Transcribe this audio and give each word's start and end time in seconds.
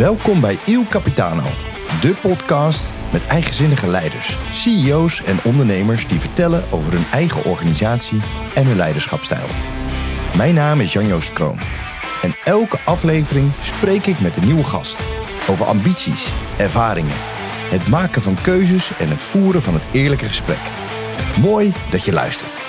Welkom 0.00 0.40
bij 0.40 0.58
Il 0.66 0.84
Capitano, 0.88 1.42
de 2.00 2.14
podcast 2.22 2.92
met 3.12 3.26
eigenzinnige 3.26 3.86
leiders, 3.86 4.38
CEO's 4.52 5.22
en 5.22 5.38
ondernemers 5.44 6.08
die 6.08 6.20
vertellen 6.20 6.64
over 6.70 6.92
hun 6.92 7.04
eigen 7.12 7.44
organisatie 7.44 8.20
en 8.54 8.66
hun 8.66 8.76
leiderschapstijl. 8.76 9.46
Mijn 10.36 10.54
naam 10.54 10.80
is 10.80 10.92
Jan-Joost 10.92 11.32
Kroon 11.32 11.58
en 12.22 12.34
elke 12.44 12.78
aflevering 12.84 13.52
spreek 13.62 14.06
ik 14.06 14.20
met 14.20 14.36
een 14.36 14.44
nieuwe 14.44 14.64
gast 14.64 14.98
over 15.48 15.66
ambities, 15.66 16.28
ervaringen, 16.58 17.16
het 17.70 17.88
maken 17.88 18.22
van 18.22 18.36
keuzes 18.42 18.90
en 18.98 19.08
het 19.08 19.24
voeren 19.24 19.62
van 19.62 19.74
het 19.74 19.84
eerlijke 19.92 20.26
gesprek. 20.26 20.60
Mooi 21.40 21.72
dat 21.90 22.04
je 22.04 22.12
luistert. 22.12 22.59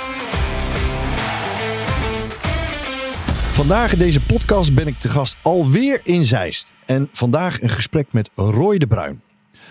Vandaag 3.61 3.93
in 3.93 3.99
deze 3.99 4.21
podcast 4.21 4.73
ben 4.73 4.87
ik 4.87 4.99
te 4.99 5.09
gast 5.09 5.37
alweer 5.41 5.99
in 6.03 6.23
Zeist. 6.23 6.73
En 6.85 7.09
vandaag 7.13 7.61
een 7.61 7.69
gesprek 7.69 8.13
met 8.13 8.31
Roy 8.35 8.77
de 8.77 8.87
Bruin. 8.87 9.21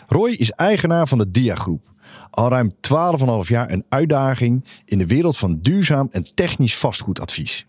Roy 0.07 0.31
is 0.31 0.51
eigenaar 0.51 1.09
van 1.09 1.19
de 1.19 1.31
Dia 1.31 1.55
Groep. 1.55 1.93
Al 2.31 2.49
ruim 2.49 2.73
12,5 2.73 3.49
jaar 3.49 3.71
een 3.71 3.85
uitdaging 3.89 4.65
in 4.85 4.99
de 4.99 5.07
wereld 5.07 5.37
van 5.37 5.59
duurzaam 5.61 6.09
en 6.11 6.35
technisch 6.35 6.77
vastgoedadvies. 6.77 7.67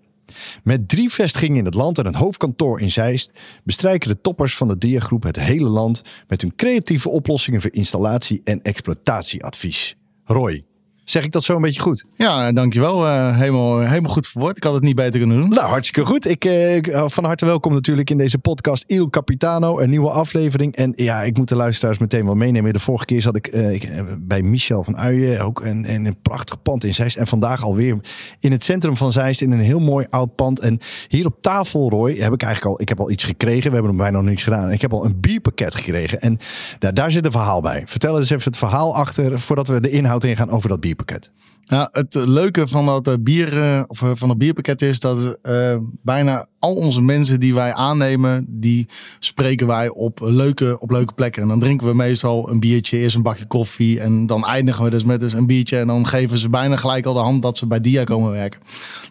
Met 0.63 0.89
drie 0.89 1.09
vestigingen 1.09 1.57
in 1.57 1.65
het 1.65 1.73
land 1.73 1.98
en 1.98 2.05
een 2.05 2.15
hoofdkantoor 2.15 2.79
in 2.79 2.91
Zeist 2.91 3.40
bestrijken 3.63 4.09
de 4.09 4.21
toppers 4.21 4.55
van 4.55 4.67
de 4.67 4.77
Dia 4.77 4.99
Groep 4.99 5.23
het 5.23 5.40
hele 5.40 5.70
land 5.70 6.01
met 6.27 6.41
hun 6.41 6.55
creatieve 6.55 7.09
oplossingen 7.09 7.62
voor 7.62 7.73
installatie 7.73 8.41
en 8.43 8.62
exploitatieadvies. 8.62 9.96
Roy, 10.24 10.63
Zeg 11.12 11.23
ik 11.23 11.31
dat 11.31 11.43
zo 11.43 11.55
een 11.55 11.62
beetje 11.62 11.81
goed? 11.81 12.05
Ja, 12.15 12.51
dankjewel. 12.51 13.07
Uh, 13.07 13.37
helemaal, 13.37 13.79
helemaal 13.79 14.12
goed 14.12 14.27
verwoord. 14.27 14.57
Ik 14.57 14.63
had 14.63 14.73
het 14.73 14.84
niet 14.84 14.95
beter 14.95 15.20
kunnen 15.20 15.37
doen. 15.37 15.49
Nou, 15.49 15.68
hartstikke 15.68 16.09
goed. 16.09 16.29
Ik, 16.29 16.45
uh, 16.45 17.03
van 17.07 17.26
harte 17.26 17.45
welkom 17.45 17.73
natuurlijk 17.73 18.09
in 18.09 18.18
deze 18.18 18.37
podcast 18.37 18.84
Il 18.87 19.09
Capitano, 19.09 19.79
een 19.79 19.90
nieuwe 19.90 20.09
aflevering. 20.09 20.76
En 20.76 20.93
ja, 20.95 21.21
ik 21.21 21.37
moet 21.37 21.49
de 21.49 21.55
luisteraars 21.55 21.98
meteen 21.98 22.26
wel 22.26 22.35
meenemen. 22.35 22.73
De 22.73 22.79
vorige 22.79 23.05
keer 23.05 23.21
zat 23.21 23.35
ik, 23.35 23.53
uh, 23.53 23.71
ik 23.71 23.90
bij 24.20 24.41
Michel 24.41 24.84
van 24.84 24.98
Uijen, 24.98 25.45
ook 25.45 25.62
een, 25.62 25.93
een, 25.93 26.05
een 26.05 26.21
prachtig 26.21 26.62
pand 26.62 26.84
in 26.84 26.93
Zeist. 26.93 27.18
En 27.18 27.27
vandaag 27.27 27.63
alweer 27.63 27.98
in 28.40 28.51
het 28.51 28.63
centrum 28.63 28.98
van 28.98 29.12
Zeist, 29.12 29.41
in 29.41 29.51
een 29.51 29.59
heel 29.59 29.79
mooi 29.79 30.05
oud 30.09 30.35
pand. 30.35 30.59
En 30.59 30.79
hier 31.07 31.25
op 31.25 31.41
tafel, 31.41 31.90
Roy, 31.90 32.12
heb 32.12 32.34
ik 32.34 32.43
eigenlijk 32.43 32.75
al, 32.75 32.81
ik 32.81 32.90
heb 32.90 32.99
al 32.99 33.12
iets 33.12 33.23
gekregen. 33.23 33.70
We 33.70 33.75
hebben 33.75 33.96
nog 33.96 34.01
bijna 34.01 34.18
nog 34.18 34.29
niets 34.29 34.43
gedaan. 34.43 34.71
Ik 34.71 34.81
heb 34.81 34.93
al 34.93 35.05
een 35.05 35.20
bierpakket 35.20 35.75
gekregen. 35.75 36.21
En 36.21 36.37
daar, 36.79 36.93
daar 36.93 37.12
zit 37.12 37.25
een 37.25 37.31
verhaal 37.31 37.62
bij. 37.62 37.84
Vertel 37.85 38.18
eens 38.18 38.29
even 38.29 38.43
het 38.43 38.57
verhaal 38.57 38.96
achter, 38.96 39.40
voordat 39.40 39.68
we 39.68 39.81
de 39.81 39.90
inhoud 39.90 40.23
ingaan 40.23 40.49
over 40.49 40.70
dat 40.70 40.79
bierpakket 40.79 40.99
pakket. 41.02 41.30
Ja, 41.72 41.90
het 41.91 42.14
leuke 42.14 42.68
van 42.68 42.86
dat 42.86 43.24
bier, 43.24 43.86
of 43.88 44.04
van 44.12 44.27
dat 44.27 44.38
bierpakket 44.38 44.82
is 44.82 45.00
dat 45.00 45.38
uh, 45.44 45.77
bijna 46.04 46.46
al 46.62 46.76
onze 46.76 47.02
mensen 47.02 47.40
die 47.40 47.54
wij 47.54 47.74
aannemen, 47.74 48.46
die 48.50 48.88
spreken 49.20 49.68
wij 49.68 49.90
op 49.90 50.20
leuke, 50.24 50.80
op 50.80 50.92
leuke 50.92 51.14
plekken. 51.14 51.42
En 51.42 51.48
dan 51.48 51.60
drinken 51.60 51.88
we 51.88 51.94
meestal 51.94 52.49
een 52.49 52.60
biertje, 52.60 52.98
eerst 52.98 53.16
een 53.16 53.22
bakje 53.22 53.46
koffie. 53.46 53.99
En 53.99 54.27
dan 54.27 54.46
eindigen 54.46 54.84
we 54.84 54.90
dus 54.90 55.04
met 55.04 55.20
dus 55.20 55.34
een 55.34 55.48
biertje. 55.48 55.77
En 55.77 55.88
dan 55.88 56.08
geven 56.08 56.38
ze 56.38 56.49
bijna 56.49 56.76
gelijk 56.76 57.05
al 57.05 57.14
de 57.14 57.20
hand 57.20 57.42
dat 57.42 57.58
ze 57.58 57.68
bij 57.68 57.82
Dia 57.82 58.04
komen 58.04 58.32
werken. 58.32 58.60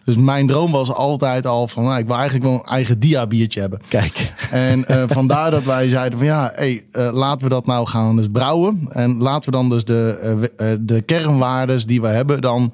Dus 0.03 0.15
mijn 0.15 0.47
droom 0.47 0.71
was 0.71 0.91
altijd 0.93 1.45
al 1.45 1.67
van, 1.67 1.83
nou, 1.83 1.99
ik 1.99 2.05
wil 2.05 2.15
eigenlijk 2.15 2.45
wel 2.45 2.53
een 2.53 2.65
eigen 2.65 2.99
Dia 2.99 3.27
biertje 3.27 3.59
hebben. 3.59 3.81
Kijk. 3.87 4.33
En 4.51 4.85
uh, 4.91 5.03
vandaar 5.19 5.51
dat 5.51 5.63
wij 5.63 5.89
zeiden 5.89 6.17
van, 6.17 6.27
ja, 6.27 6.51
hey, 6.55 6.85
uh, 6.91 7.11
laten 7.13 7.43
we 7.43 7.49
dat 7.49 7.65
nou 7.65 7.87
gaan 7.87 8.15
dus 8.15 8.27
brouwen. 8.31 8.87
En 8.89 9.17
laten 9.17 9.51
we 9.51 9.57
dan 9.57 9.69
dus 9.69 9.85
de, 9.85 10.79
de 10.81 11.01
kernwaardes 11.01 11.85
die 11.85 12.01
we 12.01 12.07
hebben 12.07 12.41
dan 12.51 12.73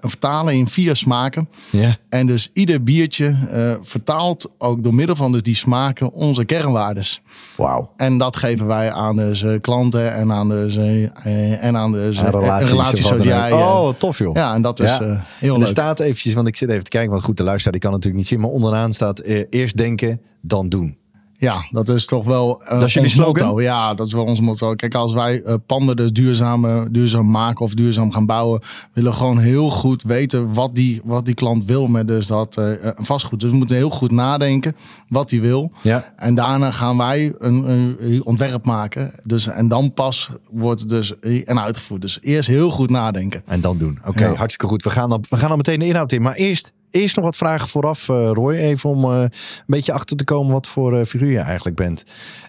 vertalen 0.00 0.54
in 0.54 0.66
vier 0.66 0.96
smaken. 0.96 1.48
Ja. 1.70 1.96
En 2.08 2.26
dus 2.26 2.50
ieder 2.52 2.82
biertje 2.82 3.36
vertaalt 3.82 4.50
ook 4.58 4.82
door 4.82 4.94
middel 4.94 5.16
van 5.16 5.32
dus 5.32 5.42
die 5.42 5.54
smaken 5.54 6.12
onze 6.12 6.44
kernwaardes. 6.44 7.20
Wauw. 7.56 7.92
En 7.96 8.18
dat 8.18 8.36
geven 8.36 8.66
wij 8.66 8.92
aan 8.92 9.16
de 9.16 9.58
klanten 9.60 10.14
en 10.14 10.32
aan 10.32 10.48
de, 10.48 11.10
uh, 11.26 11.64
en 11.64 11.76
aan 11.76 11.92
de 11.92 12.10
relaties, 12.10 12.70
relaties 12.70 13.04
zoals 13.04 13.22
jij. 13.22 13.52
Oh, 13.52 13.88
tof 13.98 14.18
joh. 14.18 14.34
Ja, 14.34 14.54
en 14.54 14.62
dat 14.62 14.80
is 14.80 14.90
ja. 14.90 15.24
Heel 15.38 15.54
en 15.54 15.60
er 15.60 15.66
staat 15.66 16.00
eventjes, 16.00 16.34
want 16.34 16.48
ik 16.48 16.56
zit 16.56 16.68
even 16.68 16.84
te 16.84 16.90
kijken, 16.90 17.10
want 17.10 17.22
goed, 17.22 17.36
de 17.36 17.44
luisteraar 17.44 17.72
die 17.72 17.82
kan 17.82 17.90
natuurlijk 17.90 18.18
niet 18.18 18.26
zien, 18.26 18.40
maar 18.40 18.50
onderaan 18.50 18.92
staat 18.92 19.20
eerst 19.50 19.76
denken, 19.76 20.20
dan 20.40 20.68
doen. 20.68 20.96
Ja, 21.38 21.66
dat 21.70 21.88
is 21.88 22.06
toch 22.06 22.24
wel 22.24 22.62
uh, 22.62 22.68
dat 22.68 22.82
is 22.82 22.92
jullie 22.92 23.08
slogan? 23.08 23.46
Motto. 23.46 23.62
Ja, 23.62 23.94
dat 23.94 24.06
is 24.06 24.12
wel 24.12 24.24
ons 24.24 24.40
motto. 24.40 24.74
Kijk, 24.74 24.94
als 24.94 25.12
wij 25.12 25.42
uh, 25.42 25.54
panden 25.66 25.96
dus 25.96 26.12
duurzaam, 26.12 26.92
duurzaam 26.92 27.30
maken 27.30 27.60
of 27.60 27.74
duurzaam 27.74 28.12
gaan 28.12 28.26
bouwen, 28.26 28.60
willen 28.92 29.10
we 29.10 29.16
gewoon 29.16 29.38
heel 29.38 29.70
goed 29.70 30.02
weten 30.02 30.54
wat 30.54 30.74
die, 30.74 31.00
wat 31.04 31.24
die 31.24 31.34
klant 31.34 31.64
wil 31.64 31.86
met 31.86 32.08
dus 32.08 32.26
dat 32.26 32.56
uh, 32.58 32.72
vastgoed. 32.96 33.40
Dus 33.40 33.50
we 33.50 33.56
moeten 33.56 33.76
heel 33.76 33.90
goed 33.90 34.10
nadenken 34.10 34.76
wat 35.08 35.30
hij 35.30 35.40
wil. 35.40 35.72
Ja. 35.82 36.12
En 36.16 36.34
daarna 36.34 36.70
gaan 36.70 36.96
wij 36.96 37.34
een, 37.38 37.70
een, 37.70 38.24
ontwerp 38.24 38.64
maken. 38.64 39.12
Dus, 39.24 39.46
en 39.46 39.68
dan 39.68 39.92
pas 39.92 40.30
wordt 40.50 40.80
het 40.80 40.88
dus 40.88 41.20
en 41.20 41.60
uitgevoerd. 41.60 42.00
Dus 42.00 42.18
eerst 42.22 42.48
heel 42.48 42.70
goed 42.70 42.90
nadenken. 42.90 43.42
En 43.46 43.60
dan 43.60 43.78
doen. 43.78 43.98
Oké, 43.98 44.08
okay, 44.08 44.30
ja. 44.30 44.36
hartstikke 44.36 44.66
goed. 44.66 44.82
We 44.82 44.90
gaan, 44.90 45.08
dan, 45.08 45.24
we 45.28 45.36
gaan 45.36 45.48
dan 45.48 45.56
meteen 45.56 45.78
de 45.78 45.86
inhoud 45.86 46.12
in. 46.12 46.22
Maar 46.22 46.34
eerst 46.34 46.72
Eerst 46.90 47.16
nog 47.16 47.24
wat 47.24 47.36
vragen 47.36 47.68
vooraf, 47.68 48.08
uh, 48.08 48.30
Roy. 48.32 48.54
Even 48.54 48.90
om 48.90 49.04
uh, 49.04 49.20
een 49.20 49.30
beetje 49.66 49.92
achter 49.92 50.16
te 50.16 50.24
komen 50.24 50.52
wat 50.52 50.66
voor 50.66 50.98
uh, 50.98 51.04
figuur 51.04 51.30
je 51.30 51.38
eigenlijk 51.38 51.76
bent. 51.76 52.04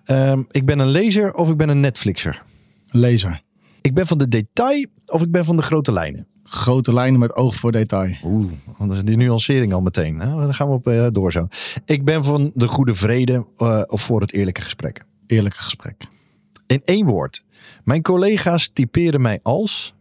Uh, 0.06 0.34
ik 0.52 0.66
ben 0.66 0.80
een 0.80 0.90
lezer 0.90 1.34
of 1.34 1.50
ik 1.50 1.58
ben 1.58 1.70
een 1.70 1.80
Netflixer? 1.80 2.44
Lezer. 2.90 3.42
Ik 3.82 3.94
ben 3.94 4.08
van 4.08 4.18
de 4.18 4.28
detail 4.28 4.86
of 5.06 5.22
ik 5.22 5.32
ben 5.32 5.46
van 5.46 5.58
de 5.58 5.64
grote 5.64 5.92
lijnen? 5.92 6.28
Grote 6.44 6.94
lijnen 6.94 7.20
met 7.20 7.36
oog 7.36 7.56
voor 7.56 7.72
detail. 7.72 8.16
Oeh, 8.24 8.52
dat 8.80 8.92
is 8.92 9.04
die 9.04 9.18
nuancering 9.18 9.74
al 9.74 9.82
meteen. 9.82 10.16
Nou, 10.16 10.42
dan 10.42 10.54
gaan 10.54 10.68
we 10.68 10.74
op 10.74 11.14
door 11.14 11.32
zo. 11.32 11.48
Ik 11.86 12.06
ben 12.06 12.24
van 12.24 12.52
de 12.54 12.68
goede 12.68 12.96
vrede 12.96 13.46
of 13.88 14.02
voor 14.02 14.22
het 14.22 14.34
eerlijke 14.34 14.62
gesprek? 14.62 15.06
Eerlijke 15.28 15.58
gesprek. 15.58 16.06
In 16.68 16.82
één 16.84 17.06
woord. 17.06 17.44
Mijn 17.84 18.02
collega's 18.02 18.70
typeren 18.74 19.22
mij 19.22 19.40
als... 19.42 19.96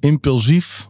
Impulsief, 0.00 0.88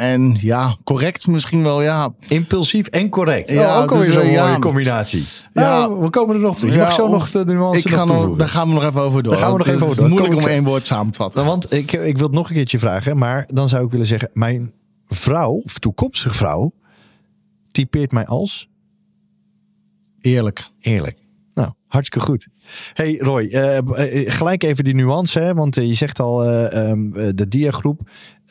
En 0.00 0.36
ja, 0.38 0.76
correct 0.84 1.26
misschien 1.26 1.62
wel, 1.62 1.82
ja. 1.82 2.12
Impulsief 2.28 2.86
en 2.86 3.08
correct. 3.08 3.48
Ja, 3.48 3.76
oh, 3.76 3.82
ook 3.82 3.92
alweer 3.92 4.12
zo'n 4.12 4.26
ja, 4.26 4.46
mooie 4.46 4.58
combinatie. 4.58 5.24
Ja, 5.52 5.62
nou, 5.62 6.00
we 6.00 6.10
komen 6.10 6.34
er 6.34 6.40
nog 6.40 6.58
toe. 6.58 6.70
Je 6.70 6.78
mag 6.78 6.92
zo 6.92 7.08
nog 7.08 7.30
de 7.30 7.44
nuance 7.44 7.88
ik 7.88 7.94
ga 7.94 8.04
nog, 8.04 8.36
Daar 8.36 8.48
gaan 8.48 8.68
we 8.68 8.74
nog 8.74 8.84
even 8.84 9.00
over 9.00 9.22
door. 9.22 9.32
Daar 9.32 9.42
gaan 9.42 9.52
we 9.52 9.58
nog 9.58 9.66
even 9.66 9.86
over 9.86 9.96
door. 9.96 10.04
Het 10.04 10.12
is 10.12 10.18
moeilijk 10.18 10.46
om 10.46 10.50
één 10.50 10.64
woord 10.64 10.86
samen 10.86 11.12
te 11.12 11.18
vatten. 11.18 11.44
Want 11.44 11.72
ik, 11.72 11.92
ik 11.92 12.16
wil 12.16 12.26
het 12.26 12.36
nog 12.36 12.48
een 12.48 12.54
keertje 12.54 12.78
vragen. 12.78 13.18
Maar 13.18 13.46
dan 13.52 13.68
zou 13.68 13.84
ik 13.84 13.90
willen 13.90 14.06
zeggen, 14.06 14.30
mijn 14.32 14.72
vrouw, 15.06 15.52
of 15.64 15.78
toekomstige 15.78 16.34
vrouw, 16.34 16.72
typeert 17.72 18.12
mij 18.12 18.26
als... 18.26 18.68
Eerlijk. 20.20 20.66
Eerlijk. 20.80 21.18
Nou, 21.54 21.72
hartstikke 21.86 22.26
goed. 22.26 22.48
Hey 22.92 23.16
Roy, 23.18 23.42
uh, 23.42 23.78
gelijk 24.24 24.62
even 24.62 24.84
die 24.84 24.94
nuance, 24.94 25.40
hè, 25.40 25.54
want 25.54 25.76
uh, 25.76 25.86
je 25.86 25.94
zegt 25.94 26.20
al 26.20 26.44
uh, 26.44 26.88
um, 26.88 27.12
de 27.34 27.48
diagroep. 27.48 28.00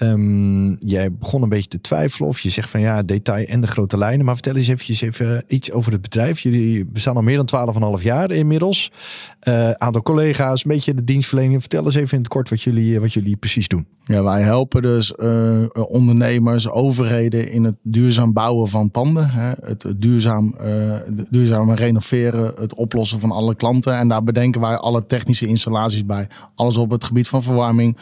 Um, 0.01 0.77
jij 0.79 1.13
begon 1.13 1.41
een 1.41 1.49
beetje 1.49 1.69
te 1.69 1.81
twijfelen 1.81 2.29
of 2.29 2.39
je 2.39 2.49
zegt 2.49 2.69
van 2.69 2.79
ja, 2.79 3.03
detail 3.03 3.45
en 3.45 3.61
de 3.61 3.67
grote 3.67 3.97
lijnen. 3.97 4.25
Maar 4.25 4.33
vertel 4.33 4.55
eens 4.55 4.67
eventjes 4.67 5.01
even 5.01 5.43
iets 5.47 5.71
over 5.71 5.91
het 5.91 6.01
bedrijf. 6.01 6.39
Jullie 6.39 6.85
bestaan 6.85 7.15
al 7.15 7.21
meer 7.21 7.43
dan 7.45 7.97
12,5 7.97 8.03
jaar 8.03 8.31
inmiddels. 8.31 8.91
Uh, 9.47 9.71
aantal 9.71 10.01
collega's, 10.01 10.63
een 10.63 10.71
beetje 10.71 10.93
de 10.93 11.03
dienstverlening. 11.03 11.59
Vertel 11.59 11.85
eens 11.85 11.95
even 11.95 12.11
in 12.11 12.23
het 12.23 12.27
kort 12.27 12.49
wat 12.49 12.61
jullie, 12.61 12.99
wat 12.99 13.13
jullie 13.13 13.37
precies 13.37 13.67
doen. 13.67 13.87
Ja, 14.05 14.23
wij 14.23 14.41
helpen 14.41 14.81
dus 14.81 15.13
uh, 15.17 15.65
ondernemers, 15.71 16.69
overheden 16.69 17.51
in 17.51 17.63
het 17.63 17.75
duurzaam 17.83 18.33
bouwen 18.33 18.67
van 18.67 18.91
panden. 18.91 19.29
Hè. 19.29 19.49
Het 19.49 19.93
duurzaam, 19.97 20.55
duurzaam 21.29 21.71
renoveren, 21.71 22.53
het 22.55 22.75
oplossen 22.75 23.19
van 23.19 23.31
alle 23.31 23.55
klanten. 23.55 23.97
En 23.97 24.07
daar 24.07 24.23
bedenken 24.23 24.61
wij 24.61 24.75
alle 24.75 25.05
technische 25.05 25.47
installaties 25.47 26.05
bij. 26.05 26.27
Alles 26.55 26.77
op 26.77 26.89
het 26.91 27.03
gebied 27.03 27.27
van 27.27 27.43
verwarming, 27.43 27.97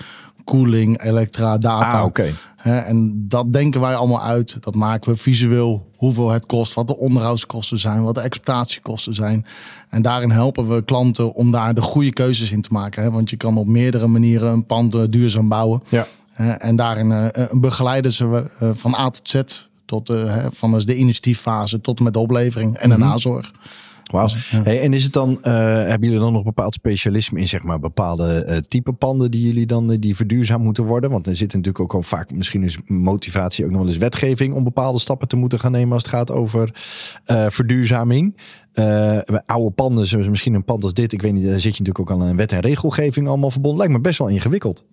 koeling, 0.47 1.01
elektra, 1.03 1.57
data. 1.57 1.99
Ah, 1.99 2.05
oké. 2.05 2.33
En 2.63 3.25
dat 3.27 3.53
denken 3.53 3.81
wij 3.81 3.95
allemaal 3.95 4.21
uit. 4.21 4.57
Dat 4.59 4.75
maken 4.75 5.11
we 5.11 5.17
visueel, 5.17 5.91
hoeveel 5.95 6.29
het 6.29 6.45
kost, 6.45 6.73
wat 6.73 6.87
de 6.87 6.97
onderhoudskosten 6.97 7.79
zijn, 7.79 8.03
wat 8.03 8.15
de 8.15 8.21
exploitatiekosten 8.21 9.13
zijn. 9.13 9.45
En 9.89 10.01
daarin 10.01 10.31
helpen 10.31 10.67
we 10.67 10.83
klanten 10.83 11.33
om 11.33 11.51
daar 11.51 11.73
de 11.73 11.81
goede 11.81 12.13
keuzes 12.13 12.51
in 12.51 12.61
te 12.61 12.69
maken. 12.71 13.03
Hè? 13.03 13.11
Want 13.11 13.29
je 13.29 13.37
kan 13.37 13.57
op 13.57 13.67
meerdere 13.67 14.07
manieren 14.07 14.51
een 14.51 14.65
pand 14.65 14.95
eh, 14.95 15.01
duurzaam 15.09 15.47
bouwen. 15.47 15.83
Ja. 15.89 16.07
En 16.57 16.75
daarin 16.75 17.11
uh, 17.11 17.27
begeleiden 17.51 18.11
ze 18.11 18.27
we 18.27 18.71
van 18.75 18.95
A 18.95 19.09
tot 19.09 19.29
Z, 19.29 19.41
tot 19.85 20.13
van 20.49 20.71
dus 20.71 20.85
de 20.85 20.95
initiatieffase 20.95 21.81
tot 21.81 21.97
en 21.97 22.03
met 22.03 22.13
de 22.13 22.19
oplevering 22.19 22.77
en 22.77 22.89
de 22.89 22.97
mhm. 22.97 23.07
nazorg. 23.07 23.51
Wauw. 24.11 24.27
Hey, 24.63 24.81
en 24.81 24.93
is 24.93 25.03
het 25.03 25.13
dan, 25.13 25.29
uh, 25.29 25.53
hebben 25.53 26.07
jullie 26.07 26.19
dan 26.19 26.33
nog 26.33 26.43
bepaald 26.43 26.73
specialisme 26.73 27.39
in 27.39 27.47
zeg 27.47 27.63
maar 27.63 27.79
bepaalde 27.79 28.45
uh, 28.49 28.57
type 28.57 28.93
panden 28.93 29.31
die 29.31 29.45
jullie 29.45 29.65
dan 29.65 29.91
uh, 29.91 29.97
die 29.99 30.15
verduurzaam 30.15 30.61
moeten 30.61 30.85
worden? 30.85 31.09
Want 31.09 31.27
er 31.27 31.35
zit 31.35 31.53
natuurlijk 31.53 31.79
ook 31.79 31.93
al 31.93 32.01
vaak 32.01 32.33
misschien 32.33 32.63
is 32.63 32.77
motivatie 32.85 33.65
ook 33.65 33.71
nog 33.71 33.79
wel 33.79 33.89
eens 33.89 33.97
wetgeving 33.97 34.53
om 34.53 34.63
bepaalde 34.63 34.99
stappen 34.99 35.27
te 35.27 35.35
moeten 35.35 35.59
gaan 35.59 35.71
nemen 35.71 35.93
als 35.93 36.03
het 36.03 36.11
gaat 36.11 36.31
over 36.31 36.69
verduurzaming. 37.47 38.37
oude 39.45 39.71
panden, 39.75 40.29
misschien 40.29 40.53
een 40.53 40.65
pand 40.65 40.83
als 40.83 40.93
dit, 40.93 41.13
ik 41.13 41.21
weet 41.21 41.33
niet, 41.33 41.45
daar 41.45 41.59
zit 41.59 41.77
je 41.77 41.83
natuurlijk 41.83 41.99
ook 41.99 42.21
al 42.21 42.27
een 42.27 42.37
wet 42.37 42.51
en 42.51 42.59
regelgeving 42.59 43.27
allemaal 43.27 43.51
verbonden. 43.51 43.79
Lijkt 43.79 43.93
me 43.93 44.01
best 44.01 44.19
wel 44.19 44.27
ingewikkeld. 44.27 44.85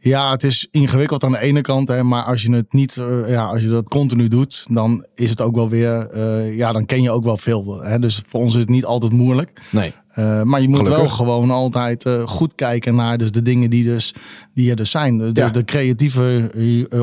Ja, 0.00 0.30
het 0.30 0.42
is 0.42 0.68
ingewikkeld 0.70 1.24
aan 1.24 1.30
de 1.30 1.40
ene 1.40 1.60
kant, 1.60 1.88
hè, 1.88 2.02
maar 2.02 2.22
als 2.22 2.42
je 2.42 2.52
het 2.52 2.72
niet, 2.72 2.96
uh, 2.96 3.28
ja, 3.28 3.44
als 3.44 3.62
je 3.62 3.68
dat 3.68 3.88
continu 3.88 4.28
doet, 4.28 4.66
dan 4.70 5.06
is 5.14 5.30
het 5.30 5.40
ook 5.40 5.54
wel 5.54 5.68
weer, 5.68 6.08
uh, 6.14 6.56
ja, 6.56 6.72
dan 6.72 6.86
ken 6.86 7.02
je 7.02 7.10
ook 7.10 7.24
wel 7.24 7.36
veel. 7.36 7.82
Hè. 7.82 7.98
Dus 7.98 8.22
voor 8.26 8.40
ons 8.40 8.54
is 8.54 8.60
het 8.60 8.68
niet 8.68 8.84
altijd 8.84 9.12
moeilijk. 9.12 9.60
Nee. 9.70 9.92
Uh, 10.14 10.42
maar 10.42 10.60
je 10.60 10.68
moet 10.68 10.78
Gelukkig. 10.78 11.00
wel 11.00 11.08
gewoon 11.08 11.50
altijd 11.50 12.08
goed 12.24 12.54
kijken 12.54 12.94
naar 12.94 13.18
dus 13.18 13.30
de 13.30 13.42
dingen 13.42 13.70
die, 13.70 13.84
dus, 13.84 14.14
die 14.54 14.70
er 14.70 14.76
dus 14.76 14.90
zijn. 14.90 15.18
Dus 15.18 15.30
ja. 15.34 15.48
de 15.48 15.64
creatieve 15.64 16.50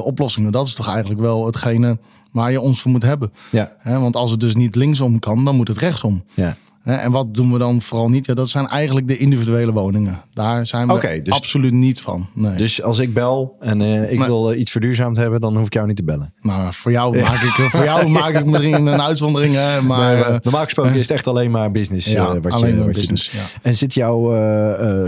oplossingen, 0.03 0.51
dat 0.51 0.67
is 0.67 0.73
toch 0.73 0.89
eigenlijk 0.89 1.19
wel 1.19 1.45
hetgene 1.45 1.99
waar 2.31 2.51
je 2.51 2.61
ons 2.61 2.81
voor 2.81 2.91
moet 2.91 3.03
hebben. 3.03 3.31
Ja. 3.51 3.75
Hè, 3.79 3.99
want 3.99 4.15
als 4.15 4.31
het 4.31 4.39
dus 4.39 4.55
niet 4.55 4.75
linksom 4.75 5.19
kan, 5.19 5.45
dan 5.45 5.55
moet 5.55 5.67
het 5.67 5.77
rechtsom. 5.77 6.23
Ja. 6.33 6.57
En 6.85 7.11
wat 7.11 7.33
doen 7.33 7.51
we 7.51 7.57
dan 7.57 7.81
vooral 7.81 8.09
niet? 8.09 8.25
Ja, 8.25 8.33
dat 8.33 8.49
zijn 8.49 8.67
eigenlijk 8.67 9.07
de 9.07 9.17
individuele 9.17 9.71
woningen. 9.71 10.21
Daar 10.33 10.67
zijn 10.67 10.87
we 10.87 10.93
okay, 10.93 11.21
dus, 11.21 11.33
absoluut 11.33 11.73
niet 11.73 12.01
van. 12.01 12.27
Nee. 12.33 12.55
Dus 12.55 12.81
als 12.81 12.99
ik 12.99 13.13
bel 13.13 13.55
en 13.59 13.81
uh, 13.81 14.11
ik 14.11 14.17
maar, 14.17 14.27
wil 14.27 14.51
uh, 14.53 14.59
iets 14.59 14.71
verduurzaamd 14.71 15.17
hebben, 15.17 15.41
dan 15.41 15.57
hoef 15.57 15.65
ik 15.65 15.73
jou 15.73 15.87
niet 15.87 15.95
te 15.95 16.03
bellen. 16.03 16.33
Nou, 16.41 16.73
voor 16.73 16.91
jou 16.91 17.21
maak 17.21 17.41
ik, 17.41 17.49
voor 17.49 17.83
jou 17.83 18.09
maak 18.19 18.33
ik 18.33 18.45
misschien 18.45 18.85
een 18.85 19.01
uitzondering. 19.01 19.53
Hè, 19.55 19.81
maar, 19.81 20.13
nee, 20.13 20.23
uh, 20.23 20.35
normaal 20.41 20.63
gesproken 20.63 20.93
is 20.93 21.07
het 21.07 21.11
echt 21.11 21.27
alleen 21.27 21.51
maar 21.51 21.71
business. 21.71 22.11
Ja, 22.11 22.39
wat 22.39 22.51
alleen 22.51 22.69
je, 22.69 22.75
maar 22.75 22.85
wat 22.85 22.95
business. 22.95 23.31
Je 23.31 23.37
ja. 23.37 23.43
En 23.61 23.75
zit 23.75 23.93
jouw 23.93 24.23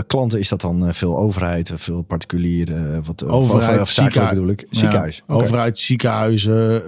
klanten, 0.06 0.38
is 0.38 0.48
dat 0.48 0.60
dan 0.60 0.94
veel 0.94 1.18
overheid, 1.18 1.72
veel 1.74 2.02
particulier? 2.02 2.66
wat, 3.04 3.26
overheid, 3.26 3.80
of, 3.80 3.90
ziekenhuis 3.90 4.34
bedoel 4.34 4.50
ik? 4.50 4.66
Ziekenhuis. 4.70 5.16
Ja, 5.16 5.34
okay. 5.34 5.46
Overheid, 5.46 5.78
ziekenhuizen, 5.78 6.82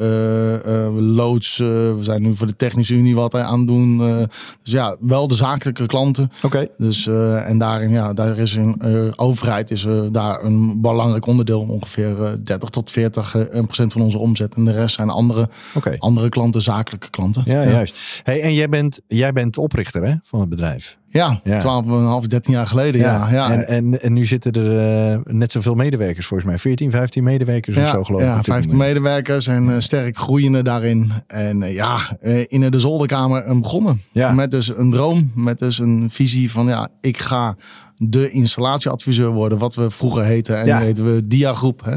loods. 1.15 1.57
we 1.59 1.99
zijn 2.01 2.23
nu 2.23 2.35
voor 2.35 2.47
de 2.47 2.57
Technische 2.57 2.95
Unie 2.95 3.15
wat 3.15 3.35
aan 3.35 3.59
het 3.59 3.69
doen. 3.69 3.99
dus 3.99 4.73
ja, 4.73 4.80
wel 5.01 5.29
de 5.29 5.35
zaken 5.35 5.87
klanten. 5.87 6.31
Oké. 6.37 6.47
Okay. 6.47 6.69
Dus 6.77 7.07
uh, 7.07 7.49
en 7.49 7.59
daarin, 7.59 7.91
ja, 7.91 8.13
daar 8.13 8.39
is 8.39 8.55
een 8.57 8.81
uh, 8.85 9.13
overheid 9.17 9.71
is 9.71 9.85
uh, 9.85 10.03
daar 10.13 10.45
een 10.45 10.81
belangrijk 10.81 11.27
onderdeel, 11.27 11.61
ongeveer 11.61 12.39
30 12.45 12.69
tot 12.69 12.91
40 12.91 13.37
procent 13.51 13.93
van 13.93 14.03
onze 14.03 14.19
omzet. 14.19 14.55
En 14.55 14.65
de 14.65 14.73
rest 14.73 14.95
zijn 14.95 15.11
andere, 15.11 15.49
okay. 15.75 15.97
andere 15.99 16.29
klanten, 16.29 16.63
zakelijke 16.63 17.11
klanten. 17.11 17.43
Ja, 17.47 17.63
ja. 17.63 17.71
juist. 17.71 18.21
Hey, 18.23 18.41
en 18.41 18.55
jij 18.55 18.69
bent, 18.69 19.01
jij 19.07 19.33
bent 19.33 19.59
oprichter 19.59 20.05
hè, 20.07 20.15
van 20.23 20.41
het 20.41 20.49
bedrijf. 20.49 20.99
Ja, 21.13 21.41
ja. 21.45 21.83
12,5, 22.23 22.27
13 22.27 22.53
jaar 22.53 22.67
geleden. 22.67 23.01
Ja. 23.01 23.31
ja. 23.31 23.53
En, 23.53 23.67
en, 23.67 24.03
en, 24.03 24.13
nu 24.13 24.27
zitten 24.27 24.53
er 24.53 25.13
uh, 25.13 25.21
net 25.25 25.53
zoveel 25.53 25.75
medewerkers, 25.75 26.27
volgens 26.27 26.49
mij. 26.49 26.59
14, 26.59 26.91
15 26.91 27.25
medewerkers 27.25 27.77
of 27.77 27.89
zo, 27.89 28.05
geloof 28.05 28.21
ik. 28.21 28.27
Ja, 28.27 28.43
15 28.43 28.77
medewerkers 28.77 29.47
en 29.47 29.65
uh, 29.65 29.75
sterk 29.79 30.17
groeiende 30.17 30.63
daarin. 30.63 31.13
En 31.27 31.63
uh, 31.63 31.75
ja, 31.75 32.17
in 32.49 32.71
de 32.71 32.79
zolderkamer 32.79 33.61
begonnen. 33.61 34.01
Met 34.35 34.51
dus 34.51 34.77
een 34.77 34.91
droom, 34.91 35.33
met 35.35 35.59
dus 35.59 35.79
een 35.79 36.11
visie 36.11 36.51
van 36.51 36.67
ja, 36.67 36.89
ik 37.01 37.19
ga 37.19 37.57
de 37.97 38.31
installatieadviseur 38.31 39.31
worden, 39.31 39.59
wat 39.59 39.75
we 39.75 39.91
vroeger 39.91 40.25
heten. 40.25 40.59
En 40.61 40.67
nu 40.67 40.85
heten 40.85 41.15
we 41.15 41.27
Diagroep. 41.27 41.85
Hè. 41.85 41.97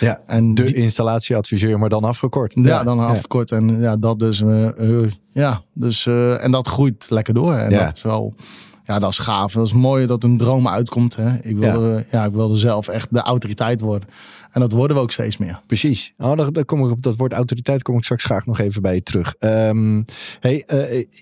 Ja, 0.00 0.20
en 0.26 0.54
de 0.54 0.62
die, 0.62 0.74
installatieadviseur, 0.74 1.78
maar 1.78 1.88
dan 1.88 2.04
afgekort. 2.04 2.54
Ja, 2.54 2.62
ja 2.62 2.84
dan 2.84 2.98
afgekort. 2.98 3.50
En 3.50 3.80
ja, 3.80 3.96
dat 3.96 4.18
dus, 4.18 4.40
uh, 4.40 4.68
uh, 4.78 5.10
ja, 5.32 5.60
dus 5.72 6.06
uh, 6.06 6.44
en 6.44 6.50
dat 6.50 6.68
groeit 6.68 7.06
lekker 7.08 7.34
door. 7.34 7.54
En 7.54 7.70
ja. 7.70 7.84
dat 7.84 7.96
is 7.96 8.02
wel, 8.02 8.34
ja, 8.84 8.98
dat 8.98 9.10
is 9.10 9.18
gaaf. 9.18 9.52
Dat 9.52 9.66
is 9.66 9.72
mooi 9.72 10.06
dat 10.06 10.24
een 10.24 10.38
droom 10.38 10.68
uitkomt. 10.68 11.16
Hè. 11.16 11.34
Ik, 11.42 11.56
wilde, 11.56 12.04
ja. 12.10 12.24
ik 12.24 12.32
wilde 12.32 12.56
zelf 12.56 12.88
echt 12.88 13.08
de 13.10 13.20
autoriteit 13.20 13.80
worden. 13.80 14.08
En 14.50 14.60
dat 14.60 14.72
worden 14.72 14.96
we 14.96 15.02
ook 15.02 15.10
steeds 15.10 15.36
meer. 15.36 15.60
Precies. 15.66 16.14
Oh, 16.18 16.36
daar, 16.36 16.64
kom 16.64 16.84
ik 16.84 16.90
op 16.90 17.02
dat 17.02 17.16
woord 17.16 17.32
autoriteit 17.32 17.82
kom 17.82 17.96
ik 17.96 18.04
straks 18.04 18.24
graag 18.24 18.46
nog 18.46 18.58
even 18.58 18.82
bij 18.82 18.94
je 18.94 19.02
terug. 19.02 19.34
Um, 19.40 20.04
hey, 20.40 20.64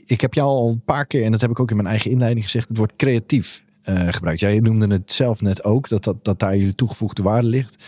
ik 0.07 0.21
heb 0.21 0.35
jou 0.35 0.49
al 0.49 0.69
een 0.69 0.83
paar 0.85 1.07
keer, 1.07 1.25
en 1.25 1.33
dat 1.33 1.41
heb 1.41 1.51
ik 1.51 1.61
ook 1.61 1.71
in 1.71 1.77
mijn 1.77 1.89
eigen 1.89 2.11
inleiding 2.11 2.45
gezegd, 2.45 2.69
het 2.69 2.77
woord 2.77 2.93
creatief. 2.97 3.63
Uh, 3.89 4.09
gebruikt. 4.09 4.41
Jij 4.41 4.59
noemde 4.59 4.87
het 4.87 5.13
zelf 5.13 5.41
net 5.41 5.65
ook, 5.65 5.89
dat, 5.89 6.05
dat, 6.05 6.25
dat 6.25 6.39
daar 6.39 6.57
jullie 6.57 6.75
toegevoegde 6.75 7.23
waarde 7.23 7.49
ligt. 7.49 7.85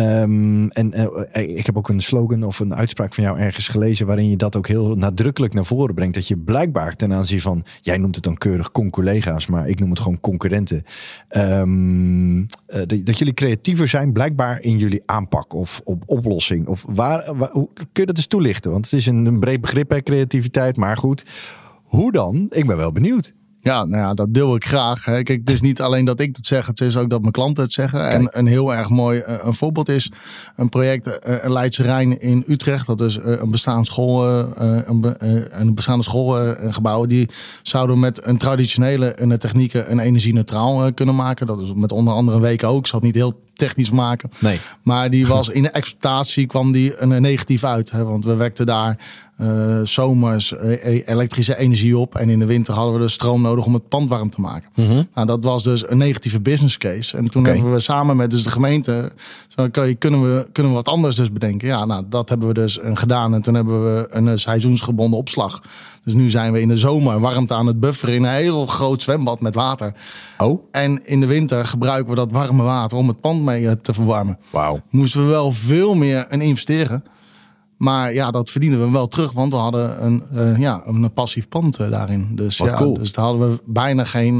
Um, 0.00 0.70
en 0.70 0.92
uh, 0.96 1.56
ik 1.56 1.66
heb 1.66 1.76
ook 1.76 1.88
een 1.88 2.00
slogan 2.00 2.42
of 2.42 2.60
een 2.60 2.74
uitspraak 2.74 3.14
van 3.14 3.24
jou 3.24 3.38
ergens 3.38 3.68
gelezen 3.68 4.06
waarin 4.06 4.30
je 4.30 4.36
dat 4.36 4.56
ook 4.56 4.66
heel 4.68 4.94
nadrukkelijk 4.94 5.54
naar 5.54 5.64
voren 5.64 5.94
brengt. 5.94 6.14
Dat 6.14 6.28
je 6.28 6.36
blijkbaar 6.36 6.96
ten 6.96 7.12
aanzien 7.12 7.40
van, 7.40 7.64
jij 7.80 7.98
noemt 7.98 8.14
het 8.14 8.24
dan 8.24 8.36
keurig 8.36 8.72
con-collega's, 8.72 9.46
maar 9.46 9.68
ik 9.68 9.80
noem 9.80 9.90
het 9.90 9.98
gewoon 9.98 10.20
concurrenten. 10.20 10.84
Uh, 11.36 12.44
dat, 12.86 13.18
jullie 13.18 13.34
creatiever 13.34 13.88
zijn 13.88 14.12
blijkbaar 14.12 14.60
in 14.60 14.78
jullie 14.78 15.02
aanpak 15.06 15.52
of 15.52 15.80
op 15.84 16.02
oplossing. 16.06 16.66
Of 16.66 16.84
waar, 16.88 17.26
hoe, 17.26 17.68
kun 17.74 17.88
je 17.92 18.06
dat 18.06 18.16
eens 18.16 18.26
toelichten? 18.26 18.70
Want 18.70 18.84
het 18.84 18.94
is 18.94 19.06
een, 19.06 19.26
een 19.26 19.40
breed 19.40 19.60
begrip, 19.60 19.90
hè, 19.90 20.02
creativiteit. 20.02 20.76
Maar 20.76 20.96
goed, 20.96 21.24
hoe 21.82 22.12
dan? 22.12 22.46
Ik 22.50 22.66
ben 22.66 22.76
wel 22.76 22.92
benieuwd. 22.92 23.34
Ja, 23.62 23.84
nou 23.84 24.02
ja, 24.02 24.14
dat 24.14 24.34
deel 24.34 24.54
ik 24.54 24.64
graag. 24.66 25.02
Kijk, 25.02 25.28
het 25.28 25.50
is 25.50 25.60
niet 25.60 25.80
alleen 25.80 26.04
dat 26.04 26.20
ik 26.20 26.36
het 26.36 26.46
zeg, 26.46 26.66
het 26.66 26.80
is 26.80 26.96
ook 26.96 27.10
dat 27.10 27.20
mijn 27.20 27.32
klanten 27.32 27.62
het 27.62 27.72
zeggen. 27.72 28.00
Kijk. 28.00 28.14
En 28.14 28.38
een 28.38 28.46
heel 28.46 28.74
erg 28.74 28.88
mooi 28.88 29.18
uh, 29.18 29.34
een 29.42 29.54
voorbeeld 29.54 29.88
is 29.88 30.10
een 30.56 30.68
project 30.68 31.06
uh, 31.06 31.36
Leidse 31.42 31.82
Rijn 31.82 32.18
in 32.20 32.44
Utrecht. 32.46 32.86
Dat 32.86 33.00
is 33.00 33.18
een 33.22 33.50
bestaande 33.50 33.84
school, 33.84 34.28
een, 34.28 35.14
een 35.60 35.74
bestaande 35.74 36.02
schoolgebouw. 36.02 37.06
die 37.06 37.28
zouden 37.62 37.98
met 37.98 38.26
een 38.26 38.38
traditionele 38.38 39.36
technieken 39.38 39.90
een 39.90 39.98
energie-neutraal 39.98 40.92
kunnen 40.92 41.14
maken. 41.14 41.46
Dat 41.46 41.60
is 41.60 41.74
met 41.74 41.92
onder 41.92 42.14
andere 42.14 42.36
een 42.36 42.42
week 42.42 42.64
ook. 42.64 42.78
Ik 42.78 42.86
zal 42.86 42.98
het 42.98 43.06
niet 43.06 43.14
heel 43.14 43.34
technisch 43.60 43.90
maken. 43.90 44.30
Nee. 44.38 44.58
Maar 44.82 45.10
die 45.10 45.26
was 45.26 45.48
in 45.48 45.62
de 45.62 45.70
exploitatie 45.70 46.46
kwam 46.46 46.72
die 46.72 47.00
een 47.00 47.22
negatief 47.22 47.64
uit. 47.64 47.90
Hè, 47.90 48.04
want 48.04 48.24
we 48.24 48.34
wekten 48.34 48.66
daar 48.66 48.98
uh, 49.40 49.80
zomers 49.84 50.52
uh, 50.52 51.08
elektrische 51.08 51.58
energie 51.58 51.98
op. 51.98 52.14
En 52.14 52.28
in 52.28 52.38
de 52.38 52.46
winter 52.46 52.74
hadden 52.74 52.94
we 52.94 53.00
dus 53.00 53.12
stroom 53.12 53.42
nodig 53.42 53.64
om 53.64 53.74
het 53.74 53.88
pand 53.88 54.08
warm 54.08 54.30
te 54.30 54.40
maken. 54.40 54.70
Mm 54.74 54.86
-hmm. 54.86 55.08
Nou, 55.14 55.26
dat 55.26 55.44
was 55.44 55.62
dus 55.62 55.90
een 55.90 55.98
negatieve 55.98 56.40
business 56.40 56.78
case. 56.78 57.16
En 57.16 57.30
toen 57.30 57.44
hebben 57.44 57.72
we 57.72 57.80
samen 57.80 58.16
met 58.16 58.30
dus 58.30 58.42
de 58.42 58.50
gemeente... 58.50 59.12
Zo, 59.48 59.62
oké, 59.62 59.94
kunnen, 59.94 60.22
we, 60.22 60.48
kunnen 60.52 60.72
we 60.72 60.78
wat 60.78 60.88
anders 60.88 61.16
dus 61.16 61.32
bedenken? 61.32 61.68
Ja, 61.68 61.84
nou, 61.84 62.04
dat 62.08 62.28
hebben 62.28 62.48
we 62.48 62.54
dus 62.54 62.78
gedaan. 62.82 63.34
En 63.34 63.42
toen 63.42 63.54
hebben 63.54 63.94
we 63.94 64.06
een 64.10 64.38
seizoensgebonden 64.38 65.18
opslag. 65.18 65.62
Dus 66.04 66.14
nu 66.14 66.30
zijn 66.30 66.52
we 66.52 66.60
in 66.60 66.68
de 66.68 66.76
zomer 66.76 67.20
warmte 67.20 67.54
aan 67.54 67.66
het 67.66 67.80
bufferen... 67.80 68.14
in 68.14 68.24
een 68.24 68.32
heel 68.32 68.66
groot 68.66 69.02
zwembad 69.02 69.40
met 69.40 69.54
water. 69.54 69.92
Oh, 70.38 70.62
En 70.70 71.06
in 71.06 71.20
de 71.20 71.26
winter 71.26 71.64
gebruiken 71.64 72.10
we 72.10 72.14
dat 72.14 72.32
warme 72.32 72.62
water 72.62 72.98
om 72.98 73.08
het 73.08 73.20
pand 73.20 73.42
mee 73.50 73.68
eh, 73.68 73.72
te 73.82 73.94
verwarmen. 73.94 74.38
wauw. 74.50 74.80
Moesten 74.90 75.24
we 75.24 75.30
wel 75.30 75.52
veel 75.52 75.94
meer 75.94 76.26
in 76.30 76.40
investeren. 76.40 77.04
Maar 77.80 78.14
ja, 78.14 78.30
dat 78.30 78.50
verdienen 78.50 78.80
we 78.80 78.90
wel 78.90 79.08
terug, 79.08 79.32
want 79.32 79.52
we 79.52 79.58
hadden 79.58 80.04
een, 80.04 80.22
uh, 80.32 80.58
ja, 80.58 80.82
een 80.84 81.12
passief 81.12 81.48
pand 81.48 81.80
uh, 81.80 81.90
daarin. 81.90 82.28
Dus, 82.34 82.58
Wat 82.58 82.70
ja, 82.70 82.76
cool. 82.76 82.94
dus 82.94 83.12
daar 83.12 83.24
hadden 83.24 83.50
we 83.50 83.60
bijna 83.66 84.04
geen 84.04 84.38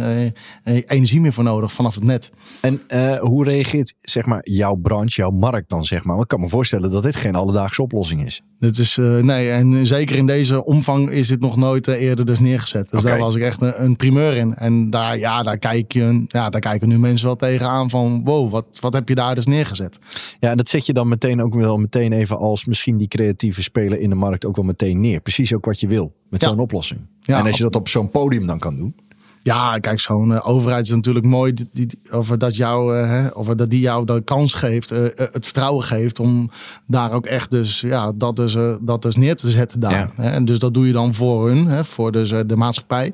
uh, 0.65 0.83
energie 0.87 1.21
meer 1.21 1.33
voor 1.33 1.45
nodig 1.45 1.73
vanaf 1.73 1.95
het 1.95 2.05
net. 2.05 2.31
En 2.61 2.81
hoe 3.21 3.45
reageert 3.45 3.95
zeg 4.01 4.27
maar, 4.27 4.41
jouw 4.43 4.75
branche, 4.75 5.21
jouw 5.21 5.31
markt 5.31 5.71
dan? 5.71 5.85
Zeg 5.85 5.99
maar? 5.99 6.13
Want 6.17 6.23
ik 6.23 6.29
kan 6.29 6.41
me 6.41 6.49
voorstellen 6.49 6.91
dat 6.91 7.03
dit 7.03 7.17
geen 7.17 7.35
alledaagse 7.35 7.83
oplossing 7.83 8.27
is. 8.27 8.43
Dit 8.59 8.79
is, 8.79 8.97
nee, 8.97 9.51
en 9.51 9.87
zeker 9.87 10.17
in 10.17 10.27
deze 10.27 10.65
omvang 10.65 11.11
is 11.11 11.29
dit 11.29 11.41
nog 11.41 11.57
nooit 11.57 11.87
eerder 11.87 12.27
dus 12.27 12.39
neergezet. 12.39 12.89
Dus 12.89 13.03
daar 13.03 13.19
was 13.19 13.35
ik 13.35 13.43
echt 13.43 13.61
een, 13.61 13.83
een 13.83 13.97
primeur 13.97 14.37
in. 14.37 14.55
En 14.55 14.91
daar, 14.91 15.19
ja, 15.19 15.43
daar, 15.43 15.59
kijk 15.59 15.93
je, 15.93 16.25
ja, 16.29 16.51
daar 16.51 16.61
kijken 16.61 16.89
nu 16.89 16.99
mensen 16.99 17.27
wel 17.27 17.37
tegenaan 17.37 17.91
van... 17.91 18.25
wow, 18.25 18.51
wat, 18.51 18.67
wat 18.81 18.93
heb 18.93 19.09
je 19.09 19.15
daar 19.15 19.35
dus 19.35 19.47
neergezet? 19.47 19.99
Ja, 20.39 20.51
en 20.51 20.57
dat 20.57 20.69
zet 20.69 20.87
je 20.87 20.93
dan 20.93 21.09
meteen 21.09 21.43
ook 21.43 21.55
wel 21.55 21.77
meteen 21.77 22.13
even 22.13 22.39
als 22.39 22.65
misschien 22.65 22.97
die 22.97 23.09
creatieve 23.31 23.63
speler 23.63 24.01
in 24.01 24.09
de 24.09 24.15
markt 24.15 24.47
ook 24.47 24.57
wel 24.57 24.65
meteen 24.65 25.01
neer. 25.01 25.21
Precies 25.21 25.55
ook 25.55 25.65
wat 25.65 25.81
je 25.81 25.87
wil 25.87 26.13
met 26.31 26.41
Ja. 26.41 26.49
zo'n 26.49 26.59
oplossing. 26.59 27.01
Ja, 27.21 27.39
en 27.39 27.47
als 27.47 27.57
je 27.57 27.63
dat 27.63 27.77
op 27.77 27.89
zo'n 27.89 28.11
podium 28.11 28.47
dan 28.47 28.59
kan 28.59 28.77
doen. 28.77 28.95
Ja, 29.43 29.79
kijk, 29.79 30.01
zo'n 30.01 30.31
uh, 30.31 30.49
overheid 30.49 30.85
is 30.85 30.91
natuurlijk 30.91 31.25
mooi 31.25 31.53
die, 31.53 31.69
die, 31.73 31.99
of 32.11 32.29
dat, 32.29 32.57
jou, 32.57 32.97
uh, 32.97 33.09
hè, 33.09 33.29
of 33.29 33.47
dat 33.47 33.71
die 33.71 33.81
jou 33.81 34.05
de 34.05 34.23
kans 34.25 34.53
geeft, 34.53 34.93
uh, 34.93 34.99
het 35.15 35.45
vertrouwen 35.45 35.85
geeft 35.85 36.21
om 36.21 36.51
daar 36.87 37.13
ook 37.13 37.27
echt 37.27 37.51
dus, 37.51 37.81
ja, 37.81 38.13
dat 38.13 38.37
dus, 38.37 38.57
dat 38.81 39.03
dus 39.03 39.17
neer 39.17 39.37
te 39.37 39.51
zetten 39.51 39.81
daar. 39.81 39.93
Ja. 39.93 40.11
Hè. 40.15 40.31
En 40.31 40.45
dus 40.45 40.59
dat 40.59 40.75
doe 40.75 40.87
je 40.87 40.93
dan 40.93 41.15
voor 41.15 41.49
hun, 41.49 41.67
hè, 41.67 41.85
voor 41.85 42.13
dus, 42.13 42.29
de 42.29 42.57
maatschappij. 42.57 43.13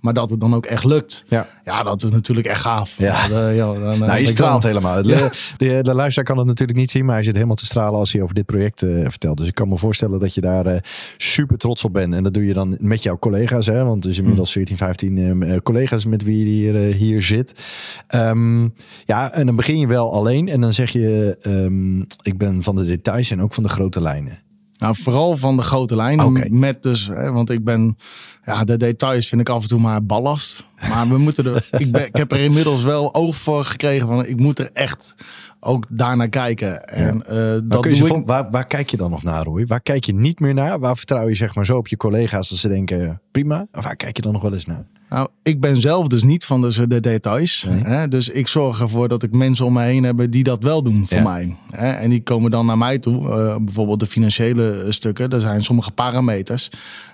Maar 0.00 0.14
dat 0.14 0.30
het 0.30 0.40
dan 0.40 0.54
ook 0.54 0.66
echt 0.66 0.84
lukt. 0.84 1.24
Ja. 1.26 1.48
Ja, 1.64 1.82
dat 1.82 2.02
is 2.02 2.10
natuurlijk 2.10 2.46
echt 2.46 2.60
gaaf. 2.60 2.98
Ja. 2.98 3.28
Dan, 3.28 3.54
ja 3.54 3.66
dan, 3.66 3.74
dan 3.74 3.98
Nou, 3.98 4.06
ben 4.12 4.20
je 4.20 4.26
straalt 4.26 4.62
helemaal. 4.62 5.02
De, 5.02 5.30
de, 5.56 5.82
de 5.82 5.94
luisteraar 5.94 6.24
kan 6.24 6.38
het 6.38 6.46
natuurlijk 6.46 6.78
niet 6.78 6.90
zien, 6.90 7.04
maar 7.04 7.14
hij 7.14 7.24
zit 7.24 7.34
helemaal 7.34 7.56
te 7.56 7.64
stralen 7.64 7.98
als 7.98 8.12
hij 8.12 8.22
over 8.22 8.34
dit 8.34 8.46
project 8.46 8.82
eh, 8.82 8.90
vertelt. 9.08 9.36
Dus 9.36 9.48
ik 9.48 9.54
kan 9.54 9.68
me 9.68 9.78
voorstellen 9.78 10.18
dat 10.18 10.34
je 10.34 10.40
daar 10.40 10.66
eh, 10.66 10.80
super 11.16 11.58
trots 11.58 11.84
op 11.84 11.92
bent. 11.92 12.14
En 12.14 12.22
dat 12.22 12.34
doe 12.34 12.46
je 12.46 12.52
dan 12.52 12.76
met 12.80 13.02
jouw 13.02 13.18
collega's, 13.18 13.66
hè? 13.66 13.84
want 13.84 14.04
er 14.04 14.10
is 14.10 14.18
inmiddels 14.18 14.52
14, 14.52 14.76
15 14.76 15.42
eh, 15.42 15.56
collega's 15.62 16.04
met 16.04 16.22
wie 16.22 16.38
je 16.38 16.44
hier, 16.44 16.88
eh, 16.88 16.94
hier 16.94 17.22
zit. 17.22 17.64
Ehm, 18.06 18.62
ja, 19.04 19.32
en 19.32 19.46
dan 19.46 19.56
begin 19.56 19.78
je 19.78 19.86
wel 19.86 20.12
alleen 20.12 20.48
en 20.48 20.60
dan 20.60 20.72
zeg 20.72 20.90
je, 20.90 21.36
ehm, 21.40 22.00
ik 22.00 22.38
ben 22.38 22.62
van 22.62 22.76
de 22.76 22.84
details 22.84 23.30
en 23.30 23.42
ook 23.42 23.54
van 23.54 23.62
de 23.62 23.68
grote 23.68 24.00
lijnen. 24.00 24.38
Nou, 24.78 24.96
vooral 24.96 25.36
van 25.36 25.56
de 25.56 25.62
grote. 25.62 25.94
Oké. 26.24 26.48
Met 26.48 26.82
dus, 26.82 27.06
hè, 27.06 27.32
want 27.32 27.50
ik 27.50 27.64
ben, 27.64 27.96
ja, 28.42 28.64
de 28.64 28.76
details 28.76 29.28
vind 29.28 29.40
ik 29.40 29.48
af 29.48 29.62
en 29.62 29.68
toe 29.68 29.80
maar 29.80 30.04
ballast. 30.04 30.64
Maar 30.88 31.08
we 31.08 31.18
moeten 31.18 31.46
er, 31.46 31.68
ik, 31.82 31.92
ben, 31.92 32.06
ik 32.06 32.16
heb 32.16 32.32
er 32.32 32.38
inmiddels 32.38 32.82
wel 32.82 33.14
oog 33.14 33.36
voor 33.36 33.64
gekregen 33.64 34.06
van, 34.06 34.26
ik 34.26 34.40
moet 34.40 34.58
er 34.58 34.70
echt 34.72 35.14
ook 35.60 35.86
daarnaar 35.88 36.28
kijken. 36.28 36.88
En 36.88 37.26
eh, 37.26 37.60
dat 37.64 37.84
je 37.84 38.14
ik. 38.14 38.26
waar, 38.26 38.50
waar 38.50 38.66
kijk 38.66 38.90
je 38.90 38.96
dan 38.96 39.10
nog 39.10 39.22
naar, 39.22 39.44
Roy? 39.44 39.66
Waar 39.66 39.80
kijk 39.80 40.04
je 40.04 40.14
niet 40.14 40.40
meer 40.40 40.54
naar? 40.54 40.78
Waar 40.78 40.96
vertrouw 40.96 41.28
je 41.28 41.34
zeg 41.34 41.54
maar 41.54 41.66
zo 41.66 41.76
op 41.76 41.88
je 41.88 41.96
collega's 41.96 42.48
dat 42.48 42.58
ze 42.58 42.68
denken, 42.68 43.20
prima? 43.30 43.66
Of 43.72 43.84
waar 43.84 43.96
kijk 43.96 44.16
je 44.16 44.22
dan 44.22 44.32
nog 44.32 44.42
wel 44.42 44.52
eens 44.52 44.66
naar? 44.66 44.86
Nou, 45.08 45.28
ik 45.42 45.60
ben 45.60 45.80
zelf 45.80 46.06
dus 46.06 46.22
niet 46.22 46.44
van 46.44 46.60
de, 46.60 46.86
de 46.88 47.00
details. 47.00 47.64
Nee. 47.68 47.82
Hè? 47.82 48.08
Dus 48.08 48.28
ik 48.28 48.48
zorg 48.48 48.80
ervoor 48.80 49.08
dat 49.08 49.22
ik 49.22 49.32
mensen 49.32 49.64
om 49.66 49.72
me 49.72 49.82
heen 49.82 50.04
heb 50.04 50.26
die 50.30 50.42
dat 50.42 50.62
wel 50.62 50.82
doen 50.82 51.06
voor 51.06 51.16
Ja. 51.16 51.22
mij. 51.22 51.56
Hè? 51.70 51.90
En 51.90 52.10
die 52.10 52.22
komen 52.22 52.50
dan 52.50 52.66
naar 52.66 52.78
mij 52.78 52.98
toe. 52.98 53.30
Eh, 53.30 53.56
bijvoorbeeld 53.60 54.00
de 54.00 54.06
financiële 54.06 54.70
eh, 54.82 54.90
stukken. 54.90 55.30
Er 55.30 55.40
zijn 55.40 55.62
sommige 55.62 55.90
parameters. 55.90 56.68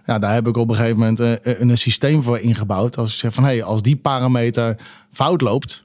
Ja, 0.06 0.18
daar 0.18 0.32
heb 0.34 0.48
ik 0.48 0.56
op 0.56 0.68
een 0.68 0.74
gegeven 0.76 0.98
moment 0.98 1.20
eh, 1.20 1.30
een, 1.42 1.68
een 1.68 1.76
systeem 1.76 2.22
voor 2.22 2.38
ingebouwd. 2.38 2.96
Als 2.98 3.12
ik 3.12 3.18
zeg 3.18 3.34
van, 3.34 3.44
hé, 3.44 3.50
hey, 3.50 3.62
als 3.62 3.82
die 3.82 3.96
parameter 3.96 4.76
fout 5.10 5.40
loopt... 5.40 5.82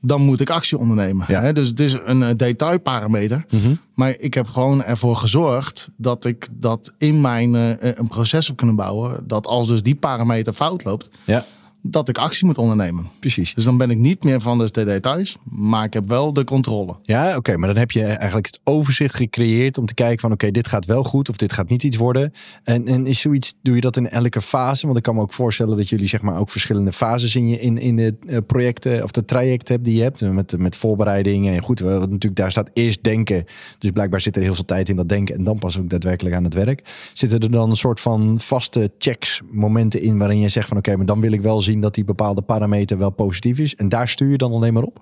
dan 0.00 0.20
moet 0.20 0.40
ik 0.40 0.50
actie 0.50 0.78
ondernemen. 0.78 1.26
Ja. 1.28 1.42
Hè? 1.42 1.52
Dus 1.52 1.68
het 1.68 1.80
is 1.80 1.96
een 2.04 2.22
eh, 2.22 2.36
detailparameter. 2.36 3.46
Maar 3.94 4.14
ik 4.18 4.34
heb 4.34 4.46
gewoon 4.46 4.82
ervoor 4.82 5.16
gezorgd 5.16 5.88
dat 5.96 6.24
ik 6.24 6.48
dat 6.52 6.94
in 6.98 7.20
mijn 7.20 7.54
eh, 7.54 7.92
een 7.96 8.08
proces 8.08 8.46
heb 8.46 8.56
kunnen 8.56 8.76
bouwen. 8.76 9.26
Dat 9.26 9.46
als 9.46 9.68
dus 9.68 9.82
die 9.82 9.94
parameter 9.94 10.52
fout 10.52 10.84
loopt, 10.84 11.10
Ja, 11.24 11.44
dat 11.82 12.08
ik 12.08 12.18
actie 12.18 12.46
moet 12.46 12.58
ondernemen. 12.58 13.06
precies. 13.20 13.54
Dus 13.54 13.64
dan 13.64 13.76
ben 13.76 13.90
ik 13.90 13.98
niet 13.98 14.24
meer 14.24 14.40
van 14.40 14.58
de 14.58 14.84
details, 14.84 15.36
maar 15.44 15.84
ik 15.84 15.92
heb 15.92 16.08
wel 16.08 16.32
de 16.32 16.44
controle. 16.44 16.96
Ja, 17.02 17.36
oké, 17.36 17.56
maar 17.56 17.68
dan 17.68 17.78
heb 17.78 17.90
je 17.90 18.04
eigenlijk 18.04 18.46
het 18.46 18.60
overzicht 18.64 19.14
gecreëerd 19.14 19.78
om 19.78 19.86
te 19.86 19.94
kijken 19.94 20.20
van 20.20 20.32
oké, 20.32 20.50
dit 20.50 20.68
gaat 20.68 20.84
wel 20.84 21.04
goed 21.04 21.28
of 21.28 21.36
dit 21.36 21.52
gaat 21.52 21.68
niet 21.68 21.82
iets 21.82 21.96
worden. 21.96 22.32
En, 22.64 22.86
en 22.86 23.06
is 23.06 23.20
zoiets, 23.20 23.54
doe 23.62 23.74
je 23.74 23.80
dat 23.80 23.96
in 23.96 24.08
elke 24.08 24.42
fase? 24.42 24.86
Want 24.86 24.98
ik 24.98 25.02
kan 25.02 25.14
me 25.14 25.20
ook 25.20 25.32
voorstellen 25.32 25.76
dat 25.76 25.88
jullie 25.88 26.06
zeg 26.06 26.22
maar 26.22 26.38
ook 26.38 26.50
verschillende 26.50 26.92
fases 26.92 27.36
in 27.36 27.48
je 27.48 27.60
in, 27.60 27.78
in 27.78 27.96
de 27.96 28.16
eh, 28.26 28.38
projecten 28.46 29.02
of 29.02 29.10
de 29.10 29.24
traject 29.24 29.68
hebt 29.68 29.84
die 29.84 29.96
je 29.96 30.02
hebt. 30.02 30.20
Met, 30.20 30.58
met 30.58 30.76
voorbereidingen 30.76 31.54
en 31.54 31.62
goed, 31.62 31.80
wel, 31.80 31.98
natuurlijk 31.98 32.36
daar 32.36 32.50
staat 32.50 32.70
eerst 32.72 33.04
denken. 33.04 33.44
Dus 33.78 33.90
blijkbaar 33.90 34.20
zit 34.20 34.36
er 34.36 34.42
heel 34.42 34.54
veel 34.54 34.64
tijd 34.64 34.88
in 34.88 34.96
dat 34.96 35.08
denken 35.08 35.34
en 35.34 35.44
dan 35.44 35.58
pas 35.58 35.78
ook 35.78 35.88
daadwerkelijk 35.88 36.36
aan 36.36 36.44
het 36.44 36.54
werk. 36.54 37.10
Zitten 37.12 37.40
er 37.40 37.50
dan 37.50 37.70
een 37.70 37.76
soort 37.76 38.00
van 38.00 38.40
vaste 38.40 38.90
checks, 38.98 39.40
momenten 39.50 40.02
in 40.02 40.18
waarin 40.18 40.38
je 40.38 40.48
zegt 40.48 40.68
van 40.68 40.76
oké, 40.76 40.96
maar 40.96 41.06
dan 41.06 41.20
wil 41.20 41.32
ik 41.32 41.42
wel 41.42 41.60
zien 41.68 41.80
dat 41.80 41.94
die 41.94 42.04
bepaalde 42.04 42.40
parameter 42.40 42.98
wel 42.98 43.10
positief 43.10 43.58
is. 43.58 43.74
En 43.76 43.88
daar 43.88 44.08
stuur 44.08 44.30
je 44.30 44.36
dan 44.36 44.52
alleen 44.52 44.72
maar 44.72 44.82
op? 44.82 45.00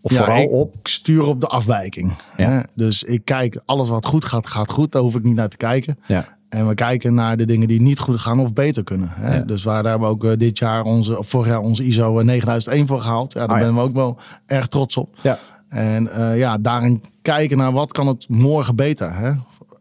Of 0.00 0.12
Ja, 0.12 0.18
vooral 0.18 0.42
ik 0.42 0.50
op? 0.50 0.74
stuur 0.82 1.22
op 1.24 1.40
de 1.40 1.46
afwijking. 1.46 2.12
Ja. 2.36 2.66
Dus 2.74 3.02
ik 3.02 3.24
kijk, 3.24 3.60
alles 3.64 3.88
wat 3.88 4.06
goed 4.06 4.24
gaat, 4.24 4.46
gaat 4.46 4.70
goed. 4.70 4.92
Daar 4.92 5.02
hoef 5.02 5.14
ik 5.14 5.22
niet 5.22 5.34
naar 5.34 5.48
te 5.48 5.56
kijken. 5.56 5.98
Ja. 6.06 6.36
En 6.48 6.68
we 6.68 6.74
kijken 6.74 7.14
naar 7.14 7.36
de 7.36 7.44
dingen 7.46 7.68
die 7.68 7.80
niet 7.80 7.98
goed 7.98 8.20
gaan 8.20 8.40
of 8.40 8.52
beter 8.52 8.84
kunnen. 8.84 9.08
Hè? 9.12 9.36
Ja. 9.36 9.42
Dus 9.42 9.64
waar 9.64 9.82
daar 9.82 9.90
hebben 9.90 10.08
we 10.08 10.14
ook 10.14 10.24
eh, 10.24 10.38
dit 10.38 10.58
jaar 10.58 10.82
onze, 10.84 11.18
of 11.18 11.28
vorig 11.28 11.46
jaar 11.46 11.60
onze 11.60 11.84
ISO 11.84 12.22
9001 12.22 12.86
voor 12.86 13.00
gehaald. 13.00 13.32
Ja, 13.32 13.40
daar 13.46 13.48
Ah, 13.56 13.58
ja. 13.62 13.64
ben 13.66 13.74
we 13.74 13.80
ook 13.80 13.94
wel 13.94 14.18
erg 14.46 14.66
trots 14.66 14.96
op. 14.96 15.16
Ja. 15.22 15.38
En 15.68 16.12
eh, 16.12 16.38
ja, 16.38 16.58
daarin 16.58 17.02
kijken 17.22 17.56
naar 17.56 17.72
wat 17.72 17.92
kan 17.92 18.06
het 18.06 18.28
morgen 18.28 18.76
beter. 18.76 19.14
Hè? 19.16 19.32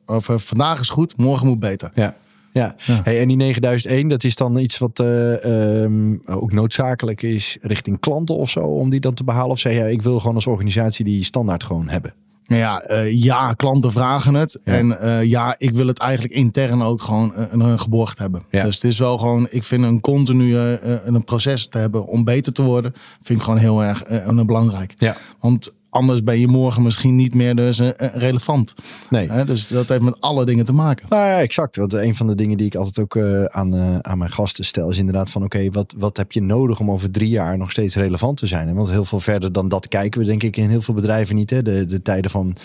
Of 0.06 0.30
eh, 0.30 0.38
vandaag 0.38 0.80
is 0.80 0.90
goed, 0.90 1.18
morgen 1.18 1.48
moet 1.48 1.60
beter. 1.60 1.92
Ja. 1.94 2.16
Ja, 2.54 2.76
Ja. 2.86 3.02
Hey, 3.04 3.20
en 3.20 3.28
die 3.28 3.38
9001, 3.38 4.08
dat 4.08 4.24
is 4.24 4.36
dan 4.36 4.58
iets 4.58 4.78
wat 4.78 5.00
eh, 5.00 5.84
ehm, 5.84 6.16
ook 6.26 6.52
noodzakelijk 6.52 7.22
is 7.22 7.58
richting 7.62 8.00
klanten 8.00 8.36
of 8.36 8.50
zo, 8.50 8.60
om 8.60 8.90
die 8.90 9.00
dan 9.00 9.14
te 9.14 9.24
behalen? 9.24 9.50
Of 9.50 9.60
zeg 9.60 9.74
je, 9.74 9.92
ik 9.92 10.02
wil 10.02 10.20
gewoon 10.20 10.36
als 10.36 10.48
organisatie 10.48 11.06
die 11.06 11.24
standaard 11.24 11.64
gewoon 11.64 11.90
hebben? 11.90 12.14
Ja, 12.44 12.82
eh, 12.82 13.24
ja, 13.24 13.54
klanten 13.54 13.92
vragen 13.92 14.34
het. 14.34 14.60
Ja. 14.64 14.74
En 14.74 15.00
eh, 15.00 15.24
ja, 15.24 15.56
ik 15.58 15.74
wil 15.74 15.88
het 15.88 16.00
eigenlijk 16.00 16.34
intern 16.34 16.82
ook 16.82 17.02
gewoon 17.02 17.34
een, 17.36 17.60
een 17.60 17.80
geborgd 17.80 18.18
hebben. 18.18 18.44
Ja. 18.50 18.64
Dus 18.64 18.76
het 18.76 18.84
is 18.84 19.00
wel 19.00 19.18
gewoon, 19.18 19.48
ik 19.50 19.64
vind 19.64 19.84
een 19.84 20.02
continu 20.02 20.58
een 20.58 21.24
proces 21.24 21.68
te 21.68 21.78
hebben 21.78 22.06
om 22.06 22.24
beter 22.24 22.54
te 22.54 22.62
worden, 22.62 22.92
vind 23.22 23.40
ik 23.40 23.46
gewoon 23.46 23.60
heel 23.60 23.84
erg 23.84 24.04
een 24.08 24.46
belangrijk. 24.46 24.94
Ja. 24.98 25.16
Want 25.40 25.72
anders 25.94 26.24
ben 26.24 26.40
je 26.40 26.48
morgen 26.48 26.84
misschien 26.84 27.16
niet 27.16 27.34
meer 27.34 27.56
dus, 27.56 27.80
eh, 27.80 27.90
eh, 27.90 28.16
relevant. 28.16 28.74
Nee. 29.10 29.46
Dus 29.46 29.68
dat 29.68 29.90
heeft 29.90 30.02
met 30.02 30.22
alle 30.22 30.46
dingen 30.46 30.66
te 30.66 30.74
maken. 30.74 31.06
Nou 31.10 31.28
ja, 31.28 31.40
exact. 31.40 31.76
Want 31.76 31.94
een 31.94 32.16
van 32.16 32.28
de 32.28 32.36
dingen 32.36 32.58
die 32.58 32.66
ik 32.66 32.76
altijd 32.76 33.00
ook 33.00 33.16
eh, 33.16 33.44
aan, 33.44 34.04
aan 34.06 34.18
mijn 34.18 34.32
gasten 34.32 34.66
stel, 34.66 34.90
is 34.90 34.98
inderdaad 34.98 35.30
van 35.30 35.44
oké, 35.44 35.70
wat, 35.72 35.94
wat 35.98 36.18
heb 36.18 36.32
je 36.32 36.42
nodig 36.42 36.80
om 36.80 36.92
over 36.92 37.12
drie 37.12 37.30
jaar 37.30 37.58
nog 37.58 37.72
steeds 37.72 37.96
relevant 37.96 38.38
te 38.38 38.48
zijn? 38.48 38.74
Want 38.74 38.90
heel 38.90 39.06
veel 39.06 39.20
verder 39.20 39.52
dan 39.52 39.68
dat 39.68 39.88
kijken 39.88 40.20
we 40.20 40.26
denk 40.26 40.44
ik 40.44 40.58
in 40.58 40.70
heel 40.70 40.82
veel 40.82 40.94
bedrijven 40.94 41.36
niet. 41.36 41.50
Hè? 41.50 41.62
De, 41.62 41.86
de 41.86 42.02
tijden 42.02 42.32
van 42.32 42.56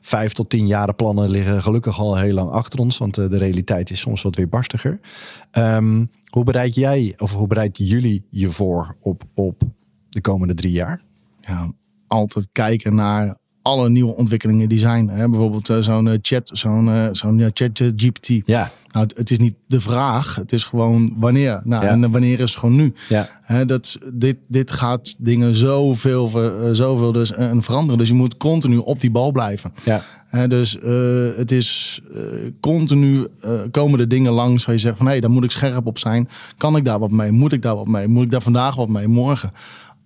vijf 0.00 0.32
tot 0.32 0.50
tien 0.50 0.66
jaren 0.66 0.94
plannen 0.94 1.30
liggen 1.30 1.62
gelukkig 1.62 1.98
al 1.98 2.16
heel 2.16 2.34
lang 2.34 2.50
achter 2.50 2.80
ons, 2.80 2.98
want 2.98 3.14
de 3.14 3.38
realiteit 3.38 3.90
is 3.90 4.00
soms 4.00 4.22
wat 4.22 4.36
weer 4.36 4.48
barstiger. 4.48 5.00
Ehm, 5.50 6.04
hoe 6.26 6.44
bereid 6.44 6.74
jij 6.74 7.14
of 7.16 7.34
hoe 7.34 7.46
bereiden 7.46 7.84
jullie 7.84 8.26
je 8.30 8.50
voor 8.50 8.96
op, 9.00 9.22
op 9.34 9.62
de 10.08 10.20
komende 10.20 10.54
drie 10.54 10.72
jaar? 10.72 11.06
ja, 11.48 11.72
altijd 12.08 12.48
kijken 12.52 12.94
naar 12.94 13.36
alle 13.62 13.88
nieuwe 13.90 14.14
ontwikkelingen 14.16 14.68
die 14.68 14.78
zijn. 14.78 15.08
Hè? 15.08 15.28
Bijvoorbeeld 15.28 15.68
eh, 15.68 15.78
zo'n 15.80 16.08
eh, 16.08 16.18
chat, 16.22 16.50
zo'n 16.52 16.88
eh, 16.88 17.08
zo'n 17.12 17.50
chat 17.54 17.82
GPT. 17.96 18.26
Ja, 18.46 18.70
Nou, 18.92 19.06
het- 19.06 19.16
het 19.18 19.30
is 19.30 19.38
niet 19.38 19.54
de 19.66 19.80
vraag, 19.80 20.34
het 20.34 20.52
is 20.52 20.64
gewoon 20.64 21.14
wanneer. 21.18 21.60
Nou, 21.64 21.84
Ja. 21.84 21.90
En 21.90 22.00
de 22.00 22.08
wanneer 22.08 22.40
is 22.40 22.56
gewoon 22.56 22.74
nu. 22.74 22.92
ja, 23.08 23.28
Hè, 23.42 23.64
dat, 23.66 23.98
dit, 24.12 24.36
dit 24.48 24.70
gaat 24.70 25.14
dingen 25.18 25.54
zoveel, 25.56 26.28
zoveel 26.72 27.12
dus, 27.12 27.32
eh, 27.32 27.50
veranderen. 27.58 27.98
Dus 27.98 28.08
je 28.08 28.14
moet 28.14 28.36
continu 28.36 28.76
op 28.76 29.00
die 29.00 29.10
bal 29.10 29.32
blijven. 29.32 29.72
ja. 29.84 30.02
Hè, 30.28 30.48
dus 30.48 30.78
het 31.36 31.50
is 31.50 32.00
continu 32.60 33.26
komen 33.70 34.00
er 34.00 34.08
dingen 34.08 34.32
langs 34.32 34.64
waar 34.64 34.74
je 34.74 34.80
zegt 34.80 34.96
van 34.96 35.06
hé, 35.06 35.12
hey, 35.12 35.20
daar 35.20 35.30
moet 35.30 35.44
ik 35.44 35.50
scherp 35.50 35.86
op 35.86 35.98
zijn. 35.98 36.28
Kan 36.56 36.76
ik 36.76 36.84
daar 36.84 36.98
wat 36.98 37.10
mee? 37.10 37.32
Moet 37.32 37.52
ik 37.52 37.62
daar 37.62 37.76
wat 37.76 37.86
mee? 37.86 38.08
Moet 38.08 38.24
ik 38.24 38.30
daar 38.30 38.42
vandaag 38.42 38.74
wat 38.76 38.88
mee? 38.88 39.08
Morgen. 39.08 39.52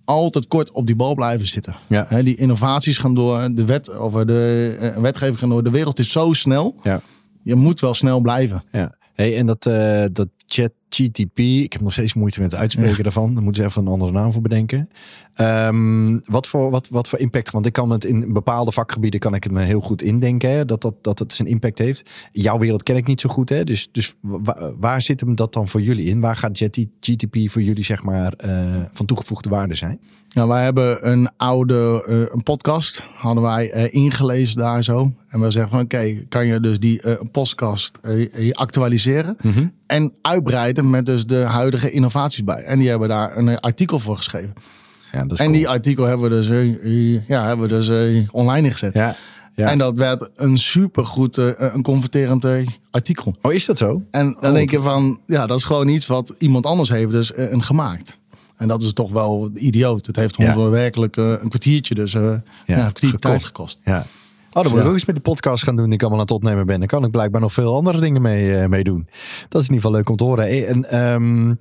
Altijd 0.04 0.48
kort 0.48 0.70
op 0.70 0.86
die 0.86 0.96
bal 0.96 1.14
blijven 1.14 1.46
zitten. 1.46 1.74
Ja. 1.88 2.22
Die 2.22 2.36
innovaties 2.36 2.98
gaan 2.98 3.14
door, 3.14 3.48
de 3.54 3.64
wet 3.64 3.90
over 3.90 4.26
de 4.26 4.76
eh, 4.80 5.02
wetgeving 5.02 5.38
gaan 5.38 5.48
door. 5.48 5.62
De 5.62 5.70
wereld 5.70 5.98
is 5.98 6.10
zo 6.10 6.32
snel. 6.32 6.74
ja. 6.82 7.00
Je 7.42 7.54
moet 7.54 7.80
wel 7.80 7.94
snel 7.94 8.20
blijven. 8.20 8.62
Ja, 8.72 8.94
hey, 9.14 9.36
en 9.36 9.46
dat, 9.46 9.66
eh 9.66 10.04
dat 10.12 10.28
chat 10.46 10.72
GTP, 10.88 11.38
ik 11.38 11.72
heb 11.72 11.82
nog 11.82 11.92
steeds 11.92 12.14
moeite 12.14 12.40
met 12.40 12.50
het 12.50 12.60
uitspreken 12.60 13.02
daarvan. 13.02 13.34
Daar 13.34 13.42
moeten 13.42 13.62
ze 13.62 13.68
even 13.68 13.82
een 13.86 13.92
andere 13.92 14.12
naam 14.12 14.32
voor 14.32 14.42
bedenken. 14.42 14.88
Ehm, 15.34 16.18
wat, 16.24 16.46
voor, 16.46 16.70
wat, 16.70 16.88
wat 16.88 17.08
voor 17.08 17.18
impact? 17.18 17.50
Want 17.50 17.66
ik 17.66 17.72
kan 17.72 17.90
het 17.90 18.04
in 18.04 18.32
bepaalde 18.32 18.72
vakgebieden 18.72 19.20
kan 19.20 19.34
ik 19.34 19.44
het 19.44 19.52
me 19.52 19.60
heel 19.60 19.80
goed 19.80 20.02
indenken 20.02 20.50
hè, 20.50 20.64
dat, 20.64 20.82
dat, 20.82 20.94
dat 21.00 21.18
het 21.18 21.32
zijn 21.32 21.48
impact 21.48 21.78
heeft. 21.78 22.10
Jouw 22.32 22.58
wereld 22.58 22.82
ken 22.82 22.96
ik 22.96 23.06
niet 23.06 23.20
zo 23.20 23.28
goed, 23.28 23.48
hè? 23.48 23.64
Dus, 23.64 23.88
dus 23.92 24.14
wa- 24.20 24.72
waar 24.78 25.02
zit 25.02 25.20
hem 25.20 25.34
dat 25.34 25.52
dan 25.52 25.68
voor 25.68 25.80
jullie 25.82 26.06
in? 26.06 26.20
Waar 26.20 26.36
gaat 26.36 26.58
GTP 27.00 27.36
voor 27.50 27.62
jullie 27.62 27.84
zeg 27.84 28.02
maar 28.02 28.32
eh, 28.32 28.82
van 28.92 29.06
toegevoegde 29.06 29.48
waarde 29.48 29.74
zijn? 29.74 30.00
Nou, 30.34 30.48
wij 30.48 30.64
hebben 30.64 31.10
een 31.10 31.30
oude 31.36 32.04
eh, 32.06 32.34
een 32.34 32.42
podcast, 32.42 33.06
hadden 33.14 33.42
wij 33.42 33.70
eh, 33.70 33.94
ingelezen 33.94 34.56
daar 34.56 34.82
zo. 34.84 35.12
En 35.28 35.40
we 35.40 35.50
zeggen 35.50 35.70
van 35.70 35.80
oké, 35.80 36.24
kan 36.28 36.46
je 36.46 36.60
dus 36.60 36.78
die 36.80 37.02
podcast 37.30 37.98
actualiseren 38.52 39.36
en 39.86 40.12
uitbreiden 40.22 40.90
met 40.90 41.06
dus 41.06 41.26
de 41.26 41.36
huidige 41.40 41.90
innovaties 41.90 42.44
bij. 42.44 42.62
En 42.62 42.78
die 42.78 42.88
hebben 42.88 43.08
daar 43.08 43.36
een 43.36 43.60
artikel 43.60 43.98
voor 43.98 44.16
geschreven. 44.16 44.52
Ja, 45.12 45.22
dat 45.22 45.32
is 45.32 45.38
en 45.38 45.44
cool. 45.44 45.56
die 45.58 45.68
artikel 45.68 46.04
hebben 46.04 46.30
we 46.30 46.36
dus, 46.36 46.50
eh, 46.50 47.26
ja, 47.28 47.44
hebben 47.46 47.68
we 47.68 47.74
dus 47.74 47.88
eh, 47.88 48.28
online 48.34 48.70
gezet. 48.70 48.94
Ja, 48.96 49.16
ja. 49.54 49.66
En 49.66 49.78
dat 49.78 49.98
werd 49.98 50.30
een 50.34 50.58
supergoed, 50.58 51.38
eh, 51.38 51.50
een 51.56 51.82
converterend 51.82 52.46
artikel. 52.90 53.34
oh, 53.42 53.52
is 53.52 53.64
dat 53.64 53.78
zo? 53.78 54.02
En 54.10 54.36
dan 54.40 54.50
Oh. 54.50 54.56
denk 54.56 54.70
je 54.70 54.80
van, 54.80 55.20
ja, 55.26 55.46
dat 55.46 55.58
is 55.58 55.64
gewoon 55.64 55.88
iets 55.88 56.06
wat 56.06 56.34
iemand 56.38 56.66
anders 56.66 56.88
heeft 56.88 57.12
dus 57.12 57.32
een 57.36 57.62
gemaakt. 57.62 58.20
En 58.56 58.68
dat 58.68 58.82
is 58.82 58.92
toch 58.92 59.12
wel 59.12 59.50
idioot. 59.54 60.06
Het 60.06 60.16
heeft 60.16 60.36
ons 60.38 60.46
Ja. 60.48 60.68
werkelijk 60.68 61.16
een 61.16 61.48
kwartiertje, 61.48 61.94
dus 61.94 62.12
ja, 62.12 62.20
een 62.20 62.42
kwartier 62.66 63.08
gekost. 63.10 63.20
tijd 63.22 63.44
gekost. 63.44 63.78
Ja. 63.84 64.06
Oh, 64.52 64.62
dan 64.62 64.72
moet 64.72 64.80
ik 64.80 64.86
ook 64.86 64.92
eens 64.92 65.04
met 65.04 65.14
de 65.14 65.20
podcast 65.20 65.64
gaan 65.64 65.76
doen 65.76 65.84
die 65.84 65.94
ik 65.94 66.00
allemaal 66.00 66.18
aan 66.18 66.26
het 66.26 66.34
opnemen 66.34 66.66
ben. 66.66 66.78
Dan 66.78 66.88
kan 66.88 67.04
ik 67.04 67.10
blijkbaar 67.10 67.40
nog 67.40 67.52
veel 67.52 67.74
andere 67.74 68.00
dingen 68.00 68.22
mee, 68.22 68.56
eh, 68.56 68.68
mee 68.68 68.84
doen. 68.84 69.06
Dat 69.48 69.62
is 69.62 69.68
in 69.68 69.74
ieder 69.74 69.76
geval 69.76 69.92
leuk 69.92 70.08
om 70.08 70.16
te 70.16 70.24
horen. 70.24 70.44
Hey, 70.44 70.66
En 70.66 70.90
ehm, 70.90 71.54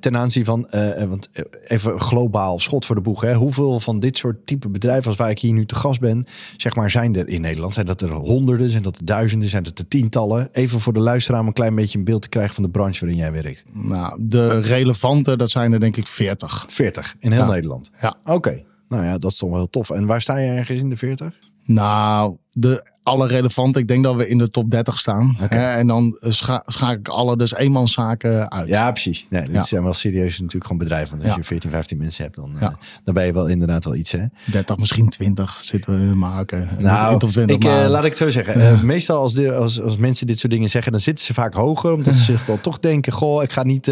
ten 0.00 0.16
aanzien 0.16 0.44
van, 0.44 0.66
eh, 0.68 1.02
eh, 1.02 1.08
want 1.08 1.28
eh, 1.32 1.44
even 1.66 2.00
globaal, 2.00 2.58
schot 2.58 2.84
voor 2.84 2.94
de 2.94 3.00
boeg. 3.00 3.20
Hè. 3.20 3.34
Hoeveel 3.34 3.80
van 3.80 3.98
dit 4.00 4.16
soort 4.16 4.46
type 4.46 4.68
bedrijven 4.68 5.08
als 5.08 5.16
waar 5.16 5.30
ik 5.30 5.38
hier 5.38 5.52
nu 5.52 5.66
te 5.66 5.74
gast 5.74 6.00
ben, 6.00 6.24
zeg 6.56 6.74
maar, 6.74 6.90
zijn 6.90 7.16
er 7.16 7.28
in 7.28 7.40
Nederland? 7.40 7.74
Zijn 7.74 7.86
dat 7.86 8.00
er 8.00 8.12
honderden? 8.12 8.70
Zijn 8.70 8.82
dat 8.82 8.96
er 8.96 9.04
duizenden? 9.04 9.48
Zijn 9.48 9.62
dat 9.62 9.78
er 9.78 9.88
tientallen? 9.88 10.48
Even 10.52 10.80
voor 10.80 10.92
de 10.92 11.00
luisteraar 11.00 11.40
om 11.40 11.46
een 11.46 11.52
klein 11.52 11.74
beetje 11.74 11.98
een 11.98 12.04
beeld 12.04 12.22
te 12.22 12.28
krijgen 12.28 12.54
van 12.54 12.62
de 12.62 12.70
branche 12.70 13.00
waarin 13.00 13.18
jij 13.18 13.32
werkt. 13.32 13.64
Nou, 13.72 14.18
de 14.22 14.60
relevante, 14.60 15.36
dat 15.36 15.50
zijn 15.50 15.72
er 15.72 15.80
denk 15.80 15.96
ik 15.96 16.06
40. 16.06 16.64
40 16.66 17.14
in 17.18 17.32
heel 17.32 17.40
Ja. 17.40 17.50
Nederland. 17.50 17.90
Ja. 18.00 18.16
Oké. 18.24 18.62
Nou 18.88 19.04
ja, 19.04 19.18
dat 19.18 19.30
is 19.30 19.36
toch 19.38 19.48
wel 19.48 19.58
heel 19.58 19.70
tof. 19.70 19.90
En 19.90 20.06
waar 20.06 20.20
sta 20.20 20.36
je 20.36 20.50
ergens 20.50 20.80
in 20.80 20.88
de 20.88 20.96
40? 20.96 21.38
Nou, 21.66 22.38
de 22.58 22.94
alle 23.02 23.26
relevante, 23.26 23.78
ik 23.78 23.88
denk 23.88 24.04
dat 24.04 24.16
we 24.16 24.28
in 24.28 24.38
de 24.38 24.50
top 24.50 24.70
30 24.70 24.98
staan. 24.98 25.36
Hè, 25.38 25.72
en 25.76 25.86
dan 25.86 26.16
scha 26.20 26.62
schakel 26.66 26.98
ik 26.98 27.08
alle 27.08 27.36
dus 27.36 27.54
eenmanszaken 27.54 28.50
uit. 28.52 28.68
Ja, 28.68 28.90
precies. 28.90 29.26
Nee, 29.30 29.42
dit 29.44 29.54
Ja. 29.54 29.62
zijn 29.62 29.82
wel 29.82 29.92
serieus 29.92 30.38
natuurlijk 30.38 30.64
gewoon 30.66 30.78
bedrijven. 30.78 31.10
Want 31.10 31.22
als 31.22 31.30
Ja. 31.32 31.38
je 31.38 31.44
14, 31.44 31.70
15 31.70 31.98
mensen 31.98 32.24
hebt, 32.24 32.36
dan, 32.36 32.50
eh, 32.58 32.68
dan 33.04 33.14
ben 33.14 33.26
je 33.26 33.32
wel 33.32 33.46
inderdaad 33.46 33.84
wel 33.84 33.94
iets. 33.94 34.12
Hè? 34.12 34.24
30, 34.50 34.76
misschien 34.76 35.08
20 35.08 35.58
zitten 35.60 35.94
we 35.94 36.00
in 36.00 36.08
de 36.08 36.14
maken. 36.14 36.68
Nou, 36.78 37.12
in 37.12 37.18
top 37.18 37.30
20, 37.30 37.56
ik, 37.56 37.64
eh, 37.64 37.86
laat 37.88 38.02
ik 38.04 38.08
het 38.08 38.18
zo 38.18 38.30
zeggen. 38.30 38.54
Eh, 38.54 38.82
meestal 38.82 39.20
als, 39.20 39.34
de, 39.34 39.52
als, 39.54 39.82
als 39.82 39.96
mensen 39.96 40.26
dit 40.26 40.38
soort 40.38 40.52
dingen 40.52 40.68
zeggen, 40.70 40.92
dan 40.92 41.00
zitten 41.00 41.24
ze 41.24 41.34
vaak 41.34 41.54
hoger. 41.54 41.92
Omdat 41.92 42.14
ze 42.14 42.22
zich 42.32 42.44
dan 42.44 42.60
toch 42.60 42.78
denken, 42.78 43.12
goh, 43.12 43.42
ik 43.42 43.52
ga 43.52 43.62
niet 43.62 43.90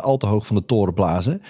al 0.00 0.16
te 0.16 0.26
hoog 0.26 0.46
van 0.46 0.56
de 0.56 0.64
toren 0.66 0.94
blazen. 0.94 1.40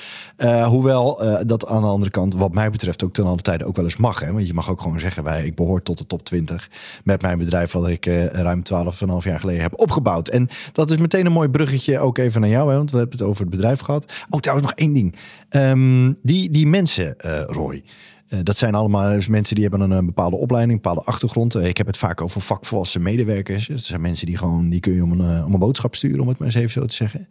Hoewel 0.67 1.23
dat 1.47 1.67
aan 1.67 1.81
de 1.81 1.87
andere 1.89 2.11
kant, 2.11 2.35
wat 2.35 2.55
mij 2.55 2.71
betreft, 2.71 3.05
ook 3.05 3.13
ten 3.13 3.27
alle 3.27 3.37
tijde 3.37 3.65
ook 3.65 3.77
wel 3.77 3.85
eens 3.85 3.97
mag. 3.97 4.21
Hè? 4.21 4.33
Want 4.33 4.47
je 4.47 4.55
mag 4.55 4.71
ook 4.71 4.81
gewoon 4.81 5.01
zeggen, 5.01 5.23
wij, 5.25 5.45
ik 5.45 5.55
behoor 5.55 5.83
tot 5.83 5.99
de 5.99 6.07
top 6.07 6.25
20. 6.25 6.48
2020 6.49 7.01
met 7.05 7.23
mijn 7.23 7.39
bedrijf 7.39 7.73
wat 7.73 7.89
ik 7.89 8.07
uh, 8.07 8.27
ruim 8.27 8.63
12,5 8.73 9.09
jaar 9.21 9.41
geleden 9.41 9.63
heb 9.63 9.81
opgebouwd. 9.81 10.29
En 10.29 10.49
dat 10.73 10.91
is 10.91 10.97
meteen 10.97 11.27
een 11.27 11.33
mooi 11.33 11.49
bruggetje 11.49 11.99
ook 11.99 12.19
even 12.19 12.41
naar 12.41 12.51
jou, 12.51 12.71
hè, 12.71 12.77
want 12.77 12.91
we 12.91 12.99
hebben 12.99 13.19
het 13.19 13.27
over 13.27 13.41
het 13.41 13.51
bedrijf 13.51 13.81
gehad. 13.81 14.13
Oh, 14.31 14.41
trouwens 14.41 14.69
nog 14.69 14.79
één 14.79 14.93
ding. 14.93 15.15
Um, 15.51 16.19
die, 16.23 16.51
die 16.51 16.67
mensen, 16.67 17.17
uh, 17.25 17.43
Roy. 17.47 17.83
Uh, 18.29 18.39
dat 18.43 18.57
zijn 18.57 18.75
allemaal 18.75 19.13
dus 19.13 19.27
mensen 19.27 19.55
die 19.55 19.69
hebben 19.69 19.91
een, 19.91 20.07
bepaalde 20.07 20.37
opleiding, 20.37 20.77
een 20.77 20.83
bepaalde 20.83 21.11
achtergrond. 21.11 21.55
Ik 21.55 21.77
heb 21.77 21.87
het 21.87 21.97
vaak 21.97 22.21
over 22.21 22.41
vakvolwassen 22.41 23.03
medewerkers. 23.03 23.67
Dat 23.67 23.81
zijn 23.81 24.01
mensen 24.01 24.27
die 24.27 24.37
gewoon, 24.37 24.69
die 24.69 24.81
kun 24.81 24.93
je 24.93 25.03
om 25.03 25.13
een, 25.13 25.45
om 25.45 25.53
een 25.53 25.59
boodschap 25.59 25.95
sturen, 25.95 26.21
om 26.21 26.29
het 26.29 26.39
maar 26.39 26.47
eens 26.47 26.57
even 26.57 26.71
zo 26.71 26.85
te 26.85 26.95
zeggen. 26.95 27.29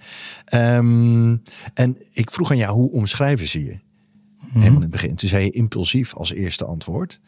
Um, 0.53 1.41
en 1.73 1.97
ik 2.11 2.31
vroeg 2.31 2.51
aan 2.51 2.57
jou, 2.57 2.73
hoe 2.73 2.91
omschrijven 2.91 3.47
ze 3.47 3.63
je? 3.63 3.79
Mm 4.47 4.53
-hmm. 4.53 4.61
Helemaal 4.61 4.83
in 4.83 4.91
het 4.91 5.01
begin. 5.01 5.15
Toen 5.15 5.29
zei 5.29 5.43
je 5.43 5.51
impulsief 5.51 6.15
als 6.15 6.33
eerste 6.33 6.65
antwoord. 6.65 7.19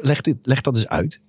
leg, 0.00 0.20
dit, 0.20 0.36
leg 0.42 0.60
dat 0.60 0.76
eens 0.76 0.88
uit. 0.88 1.20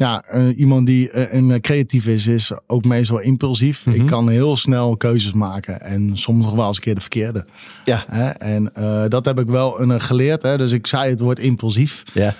Ja, 0.00 0.24
uh, 0.34 0.58
iemand 0.58 0.86
die 0.86 1.12
uh, 1.12 1.32
een 1.32 1.60
creatief 1.60 2.06
is, 2.06 2.26
is 2.26 2.52
ook 2.66 2.84
meestal 2.84 3.18
impulsief. 3.18 3.86
Mm 3.86 3.92
-hmm. 3.92 4.02
Ik 4.02 4.08
kan 4.08 4.28
heel 4.28 4.56
snel 4.56 4.96
keuzes 4.96 5.32
maken 5.32 5.80
en 5.80 6.16
soms 6.16 6.44
nog 6.44 6.54
wel 6.54 6.66
eens 6.66 6.76
een 6.76 6.82
keer 6.82 6.94
de 6.94 7.00
verkeerde. 7.00 7.44
Ja. 7.84 8.04
Hè? 8.08 8.28
En 8.28 8.72
uh, 8.78 9.04
dat 9.08 9.24
heb 9.24 9.40
ik 9.40 9.46
wel 9.46 9.80
een, 9.80 10.00
geleerd. 10.00 10.42
Hè? 10.42 10.58
Dus 10.58 10.72
ik 10.72 10.86
zei 10.86 11.10
het 11.10 11.20
woord 11.20 11.38
impulsief. 11.38 12.02
Ja. 12.14 12.34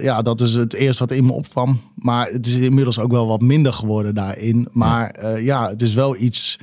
ja, 0.00 0.22
dat 0.22 0.40
is 0.40 0.54
het 0.54 0.74
eerste 0.74 1.06
wat 1.06 1.16
in 1.16 1.24
me 1.24 1.32
opkwam. 1.32 1.80
Maar 1.94 2.26
het 2.26 2.46
is 2.46 2.56
inmiddels 2.56 2.98
ook 2.98 3.10
wel 3.10 3.26
wat 3.26 3.40
minder 3.40 3.72
geworden 3.72 4.14
daarin. 4.14 4.68
Maar 4.72 5.16
ja, 5.20 5.36
ja 5.36 5.68
het 5.68 5.82
is 5.82 5.94
wel 5.94 6.16
iets 6.16 6.58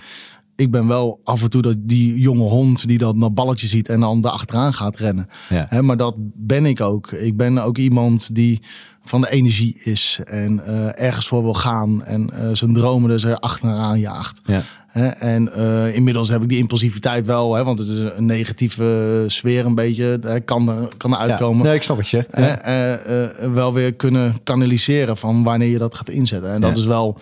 ik 0.55 0.71
ben 0.71 0.88
wel 0.88 1.19
af 1.24 1.41
en 1.41 1.50
toe 1.50 1.62
dat 1.62 1.75
die 1.79 2.19
jonge 2.19 2.50
hond 2.50 2.88
die 2.88 2.97
dan 2.97 3.19
dat 3.19 3.33
balletje 3.33 3.67
ziet 3.67 3.89
en 3.89 4.00
dan 4.00 4.24
achteraan 4.24 4.74
gaat 4.74 4.97
rennen. 4.97 5.27
Ja. 5.50 5.65
He, 5.69 5.81
maar 5.81 5.97
dat 5.97 6.15
ben 6.17 6.65
ik 6.65 6.81
ook. 6.81 7.12
Ik 7.12 7.38
ben 7.38 7.57
ook 7.57 7.77
iemand 7.77 8.35
die 8.35 8.62
van 9.01 9.21
de 9.21 9.31
energie 9.31 9.81
is 9.83 10.19
en 10.24 10.62
uh, 10.67 11.01
ergens 11.01 11.27
voor 11.27 11.43
wil 11.43 11.53
gaan 11.53 12.03
en 12.03 12.31
uh, 12.33 12.50
zijn 12.53 12.74
dromen 12.74 13.09
dus 13.09 13.24
er 13.24 13.39
achteraan 13.39 14.00
jaagt. 14.00 14.41
Ja. 14.45 14.62
He, 14.88 15.07
en 15.07 15.50
uh, 15.57 15.95
inmiddels 15.95 16.29
heb 16.29 16.41
ik 16.41 16.50
die 16.50 16.57
impulsiviteit 16.57 17.25
wel, 17.25 17.63
want 17.63 17.79
het 17.79 17.88
is 17.88 18.00
een 18.00 18.25
negatieve 18.25 19.24
sfeer 19.27 19.65
een 19.65 19.75
beetje. 19.75 20.19
Hè, 20.21 20.39
kan 20.39 20.69
er 20.69 20.88
kan 20.97 21.12
er 21.12 21.17
uitkomen. 21.17 21.57
Ja. 21.57 21.63
Nee, 21.63 21.75
ik 21.75 21.83
snap 21.83 21.97
wat 21.97 22.09
je 22.09 22.25
zegt. 22.31 23.53
Wel 23.53 23.74
weer 23.74 23.93
kunnen 23.93 24.43
kanaliseren 24.43 25.17
van 25.17 25.43
wanneer 25.43 25.69
je 25.69 25.77
dat 25.77 25.95
gaat 25.95 26.09
inzetten. 26.09 26.51
En 26.51 26.62
dat 26.62 26.75
is 26.75 26.85
wel, 26.85 27.17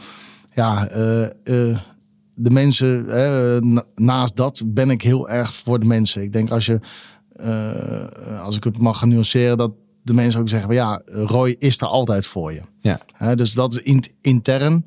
ja 0.52 0.88
de 2.36 2.50
mensen, 2.50 3.06
hè, 3.06 3.60
naast 3.96 4.36
dat 4.36 4.62
ben 4.66 4.90
ik 4.90 5.02
heel 5.02 5.30
erg 5.30 5.54
voor 5.54 5.80
de 5.80 5.86
mensen. 5.86 6.24
Ik 6.24 6.34
denk 6.34 6.52
als 6.52 6.66
je, 6.66 6.80
uh, 7.42 8.42
als 8.42 8.56
ik 8.56 8.64
het 8.64 8.78
mag 8.78 9.06
nuanceren, 9.06 9.58
dat 9.58 9.72
de 10.02 10.14
mensen 10.14 10.40
ook 10.40 10.50
zeggen: 10.50 10.68
van, 10.68 10.78
ja, 10.78 11.02
Roy 11.06 11.56
is 11.60 11.82
er 11.82 11.88
altijd 11.88 12.26
voor 12.26 12.54
je. 12.54 12.62
Ja. 12.80 13.00
Hè, 13.14 13.36
dus 13.36 13.54
dat 13.54 13.74
is 13.74 13.80
in, 13.80 14.04
intern, 14.22 14.86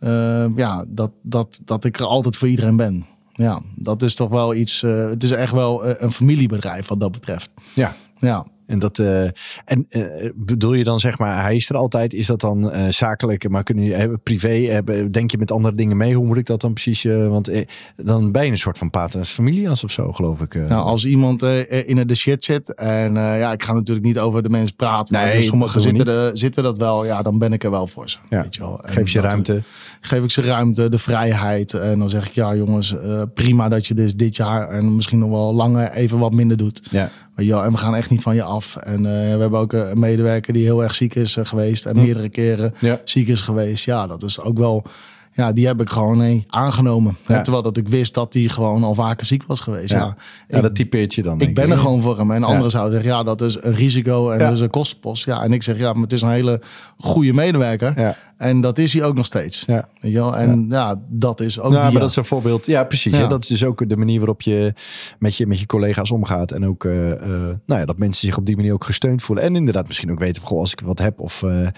uh, 0.00 0.56
ja, 0.56 0.84
dat, 0.88 1.10
dat, 1.22 1.60
dat 1.64 1.84
ik 1.84 1.98
er 1.98 2.06
altijd 2.06 2.36
voor 2.36 2.48
iedereen 2.48 2.76
ben. 2.76 3.06
Ja, 3.32 3.60
dat 3.74 4.02
is 4.02 4.14
toch 4.14 4.30
wel 4.30 4.54
iets. 4.54 4.82
Uh, 4.82 5.08
het 5.08 5.22
is 5.22 5.30
echt 5.30 5.52
wel 5.52 5.86
een 6.02 6.12
familiebedrijf 6.12 6.88
wat 6.88 7.00
dat 7.00 7.12
betreft. 7.12 7.50
Ja. 7.74 7.94
Ja. 8.18 8.46
En 8.66 8.78
dat 8.78 8.98
uh, 8.98 9.22
en 9.64 9.86
uh, 9.90 10.30
bedoel 10.34 10.74
je 10.74 10.84
dan 10.84 11.00
zeg 11.00 11.18
maar, 11.18 11.42
hij 11.42 11.56
is 11.56 11.68
er 11.68 11.76
altijd. 11.76 12.14
Is 12.14 12.26
dat 12.26 12.40
dan 12.40 12.64
uh, 12.64 12.88
zakelijk, 12.88 13.48
maar 13.48 13.62
kunnen 13.62 13.84
je 13.84 13.94
hebben 13.94 14.20
privé? 14.20 14.48
Hebben, 14.48 15.12
denk 15.12 15.30
je 15.30 15.38
met 15.38 15.50
andere 15.50 15.74
dingen 15.74 15.96
mee? 15.96 16.14
Hoe 16.14 16.26
moet 16.26 16.36
ik 16.36 16.46
dat 16.46 16.60
dan 16.60 16.72
precies? 16.72 17.04
want 17.06 17.50
dan 17.96 18.32
ben 18.32 18.44
je 18.44 18.50
een 18.50 18.58
soort 18.58 18.78
van 18.78 18.90
paters 18.90 19.30
familias 19.30 19.84
of 19.84 19.90
zo, 19.90 20.12
geloof 20.12 20.40
ik. 20.40 20.54
Nou, 20.54 20.72
als 20.72 21.06
iemand 21.06 21.42
in 21.42 22.06
de 22.06 22.14
shit 22.14 22.44
zit 22.44 22.74
en 22.74 23.14
ja, 23.14 23.52
ik 23.52 23.62
ga 23.62 23.72
natuurlijk 23.72 24.06
niet 24.06 24.18
over 24.18 24.42
de 24.42 24.48
mensen 24.48 24.76
praten. 24.76 25.14
Nee, 25.14 25.34
maar 25.34 25.42
sommigen 25.42 25.80
zitten, 25.80 26.36
zitten 26.36 26.62
dat 26.62 26.78
wel. 26.78 27.04
Ja, 27.04 27.22
dan 27.22 27.38
ben 27.38 27.52
ik 27.52 27.64
er 27.64 27.70
wel 27.70 27.86
voor 27.86 28.10
ze. 28.10 28.18
Ja. 28.30 28.42
Weet 28.42 28.54
je 28.54 28.60
wel. 28.60 28.84
En 28.84 28.92
geef 28.92 29.10
je 29.10 29.20
ruimte. 29.20 29.62
Geef 30.00 30.22
ik 30.22 30.30
ze 30.30 30.42
ruimte, 30.42 30.88
de 30.88 30.98
vrijheid. 30.98 31.74
En 31.74 31.98
dan 31.98 32.10
zeg 32.10 32.26
ik 32.26 32.32
ja, 32.32 32.54
jongens, 32.54 32.94
prima 33.34 33.68
dat 33.68 33.86
je 33.86 33.94
dus 33.94 34.14
dit 34.14 34.36
jaar 34.36 34.68
en 34.68 34.96
misschien 34.96 35.18
nog 35.18 35.30
wel 35.30 35.54
langer 35.54 35.90
even 35.90 36.18
wat 36.18 36.32
minder 36.32 36.56
doet. 36.56 36.88
Ja. 36.90 37.10
Ja, 37.36 37.64
en 37.64 37.72
we 37.72 37.78
gaan 37.78 37.94
echt 37.94 38.10
niet 38.10 38.22
van 38.22 38.34
je 38.34 38.42
af. 38.42 38.76
En 38.76 38.98
uh, 38.98 39.06
we 39.06 39.38
hebben 39.38 39.58
ook 39.58 39.72
een 39.72 39.98
medewerker 39.98 40.52
die 40.52 40.64
heel 40.64 40.82
erg 40.82 40.94
ziek 40.94 41.14
is 41.14 41.36
uh, 41.36 41.44
geweest. 41.44 41.86
En 41.86 41.96
meerdere 41.96 42.28
keren 42.28 42.74
ja. 42.78 43.00
ziek 43.04 43.28
is 43.28 43.40
geweest. 43.40 43.84
Ja, 43.84 44.06
dat 44.06 44.22
is 44.22 44.40
ook 44.40 44.58
wel... 44.58 44.84
Ja, 45.32 45.52
die 45.52 45.66
heb 45.66 45.80
ik 45.80 45.88
gewoon 45.88 46.18
hey, 46.18 46.44
aangenomen. 46.48 47.16
Ja. 47.26 47.40
Terwijl 47.40 47.62
dat 47.62 47.76
ik 47.76 47.88
wist 47.88 48.14
dat 48.14 48.34
hij 48.34 48.42
gewoon 48.42 48.84
al 48.84 48.94
vaker 48.94 49.26
ziek 49.26 49.42
was 49.46 49.60
geweest. 49.60 49.90
Ja, 49.90 49.98
ja. 49.98 50.16
ja 50.48 50.60
dat 50.60 50.74
typeert 50.74 51.14
je 51.14 51.22
dan. 51.22 51.40
Ik 51.40 51.54
ben 51.54 51.64
ik. 51.64 51.70
er 51.70 51.76
gewoon 51.78 52.00
voor 52.00 52.18
hem. 52.18 52.30
En 52.30 52.44
anderen 52.44 52.70
zouden 52.70 52.92
zeggen, 52.92 53.10
ja, 53.10 53.22
dat 53.22 53.42
is 53.42 53.58
een 53.62 53.74
risico 53.74 54.30
en 54.30 54.38
dat 54.38 54.52
is 54.52 54.60
een 54.60 54.70
kostenpost. 54.70 55.24
Ja, 55.24 55.42
en 55.42 55.52
ik 55.52 55.62
zeg, 55.62 55.78
ja, 55.78 55.92
maar 55.92 56.02
het 56.02 56.12
is 56.12 56.22
een 56.22 56.30
hele 56.30 56.62
goede 56.98 57.32
medewerker. 57.32 58.16
Ja. 58.38 58.44
En 58.44 58.60
dat 58.60 58.78
is 58.78 58.92
hij 58.92 59.02
ook 59.02 59.14
nog 59.14 59.24
steeds. 59.24 59.62
Ja. 59.66 59.88
Weet 60.00 60.12
je 60.12 60.18
wel? 60.18 60.36
En 60.36 60.66
ja. 60.68 61.02
dat 61.08 61.40
is 61.40 61.60
ook 61.60 61.70
nou, 61.70 61.82
die, 61.82 61.92
maar 61.92 62.00
dat 62.00 62.10
is 62.10 62.16
een 62.16 62.24
voorbeeld. 62.24 62.66
Ja, 62.66 62.84
precies. 62.84 63.16
Ja. 63.16 63.26
Dat 63.26 63.42
is 63.42 63.48
dus 63.48 63.64
ook 63.64 63.88
de 63.88 63.96
manier 63.96 64.18
waarop 64.18 64.42
je 64.42 64.72
met 65.18 65.36
je, 65.36 65.46
met 65.46 65.60
je 65.60 65.66
collega's 65.66 66.10
omgaat. 66.10 66.52
En 66.52 66.66
ook, 66.66 66.84
uh, 66.84 67.08
uh, 67.08 67.18
nou 67.66 67.80
ja, 67.80 67.84
dat 67.84 67.98
mensen 67.98 68.26
zich 68.26 68.36
op 68.36 68.46
die 68.46 68.56
manier 68.56 68.72
ook 68.72 68.84
gesteund 68.84 69.22
voelen. 69.22 69.44
En 69.44 69.56
inderdaad 69.56 69.86
misschien 69.86 70.10
ook 70.10 70.18
weten, 70.18 70.42
goh, 70.42 70.58
als 70.58 70.72
ik 70.72 70.80
wat 70.80 70.98
heb 70.98 71.20
of 71.20 71.42
uh, 71.42 71.68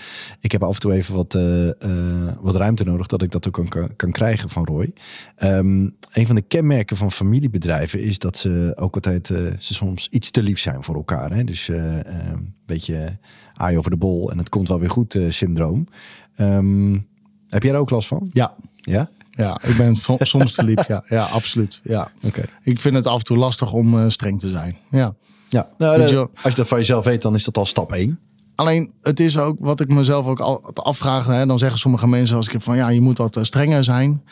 ik 0.41 0.53
heb 0.53 0.63
af 0.63 0.75
en 0.75 0.81
toe 0.81 0.93
even 0.93 1.15
wat, 1.15 1.39
wat 2.41 2.55
ruimte 2.55 2.85
nodig, 2.85 3.07
dat 3.07 3.23
ik 3.23 3.31
dat 3.31 3.47
ook 3.47 3.69
kan, 3.69 3.91
kan 3.97 4.11
krijgen 4.11 4.49
van 4.49 4.65
Roy. 4.65 4.93
Um, 5.43 5.97
een 6.13 6.27
van 6.27 6.35
de 6.35 6.43
kenmerken 6.43 6.97
van 6.97 7.13
familiebedrijven 7.13 8.03
is 8.03 8.19
dat 8.19 8.37
ze 8.37 8.73
ook 8.77 8.95
altijd, 8.95 9.27
ze 9.27 9.75
soms 9.75 10.09
iets 10.11 10.31
te 10.31 10.43
lief 10.43 10.59
zijn 10.59 10.83
voor 10.83 10.95
elkaar. 10.95 11.33
Hè? 11.33 11.45
Dus 11.45 11.69
een 11.69 12.55
beetje 12.67 13.19
aai 13.55 13.77
over 13.79 13.91
de 13.91 13.97
bol 13.97 14.31
en 14.31 14.39
het 14.39 14.49
komt 14.49 14.69
wel 14.69 14.79
weer 14.79 14.91
goed 14.91 15.19
syndroom. 15.29 15.87
Um, 16.41 17.09
heb 17.49 17.63
jij 17.63 17.73
er 17.73 17.79
ook 17.79 17.91
last 17.91 18.09
van? 18.09 18.31
Ja. 18.33 18.55
Ja? 18.77 19.09
Ja, 19.31 19.61
ik 19.63 19.77
ben 19.77 19.97
soms 20.27 20.55
te 20.55 20.65
lief. 20.65 20.87
Ja, 20.87 21.05
ja 21.09 21.23
absoluut. 21.25 21.81
Ja. 21.85 22.11
Okay. 22.23 22.45
Ik 22.63 22.81
vind 22.81 22.95
het 22.95 23.07
af 23.07 23.19
en 23.19 23.25
toe 23.25 23.37
lastig 23.37 23.73
om 23.73 23.95
uh, 23.95 24.09
streng 24.09 24.41
te 24.41 24.51
zijn. 24.51 24.77
Ja. 24.91 25.15
Ja, 25.49 25.69
nou, 25.79 26.07
de, 26.07 26.29
als 26.43 26.53
je 26.53 26.59
dat 26.59 26.69
van 26.69 26.79
jezelf 26.79 27.05
weet, 27.05 27.23
dan 27.23 27.35
is 27.35 27.45
dat 27.45 27.59
al 27.59 27.67
stap 27.67 27.93
1. 27.93 28.19
Alleen, 28.55 28.93
het 29.03 29.21
is 29.21 29.39
ook 29.39 29.57
wat 29.61 29.81
ik 29.81 29.89
mezelf 29.89 30.27
ook 30.27 30.41
afvraag. 30.75 31.27
Hè, 31.27 31.47
dan 31.47 31.59
zeggen 31.59 31.79
sommige 31.79 32.07
mensen 32.07 32.37
als 32.37 32.49
ik 32.49 32.61
van 32.61 32.77
ja, 32.77 32.89
je 32.89 33.01
moet 33.01 33.19
wat 33.19 33.39
strenger 33.41 33.85
zijn. 33.85 34.23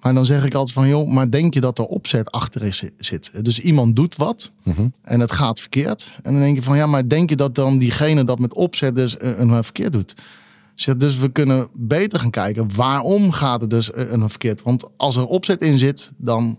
Maar 0.00 0.14
dan 0.14 0.24
zeg 0.24 0.44
ik 0.44 0.54
altijd 0.54 0.72
van 0.72 0.88
joh, 0.88 1.08
maar 1.08 1.30
denk 1.30 1.54
je 1.54 1.60
dat 1.60 1.78
er 1.78 1.84
opzet 1.84 2.30
achter 2.30 2.62
is, 2.62 2.84
zit? 2.98 3.30
Dus 3.42 3.60
iemand 3.60 3.96
doet 3.96 4.16
wat 4.16 4.50
mm 4.62 4.72
-hmm. 4.72 4.92
en 5.02 5.20
het 5.20 5.32
gaat 5.32 5.60
verkeerd. 5.60 6.12
En 6.22 6.32
dan 6.32 6.42
denk 6.42 6.56
je 6.56 6.62
van 6.62 6.76
ja, 6.76 6.86
maar 6.86 7.08
denk 7.08 7.30
je 7.30 7.36
dat 7.36 7.54
dan 7.54 7.78
diegene 7.78 8.24
dat 8.24 8.38
met 8.38 8.54
opzet 8.54 8.96
dus 8.96 9.20
een, 9.20 9.48
een 9.48 9.64
verkeerd 9.64 9.92
doet? 9.92 10.14
Dus 10.96 11.18
we 11.18 11.28
kunnen 11.28 11.68
beter 11.72 12.18
gaan 12.18 12.30
kijken 12.30 12.74
waarom 12.74 13.30
gaat 13.32 13.60
het 13.60 13.70
dus 13.70 13.90
een 13.94 14.28
verkeerd. 14.28 14.62
Want 14.62 14.86
als 14.96 15.16
er 15.16 15.26
opzet 15.26 15.62
in 15.62 15.78
zit, 15.78 16.12
dan, 16.16 16.58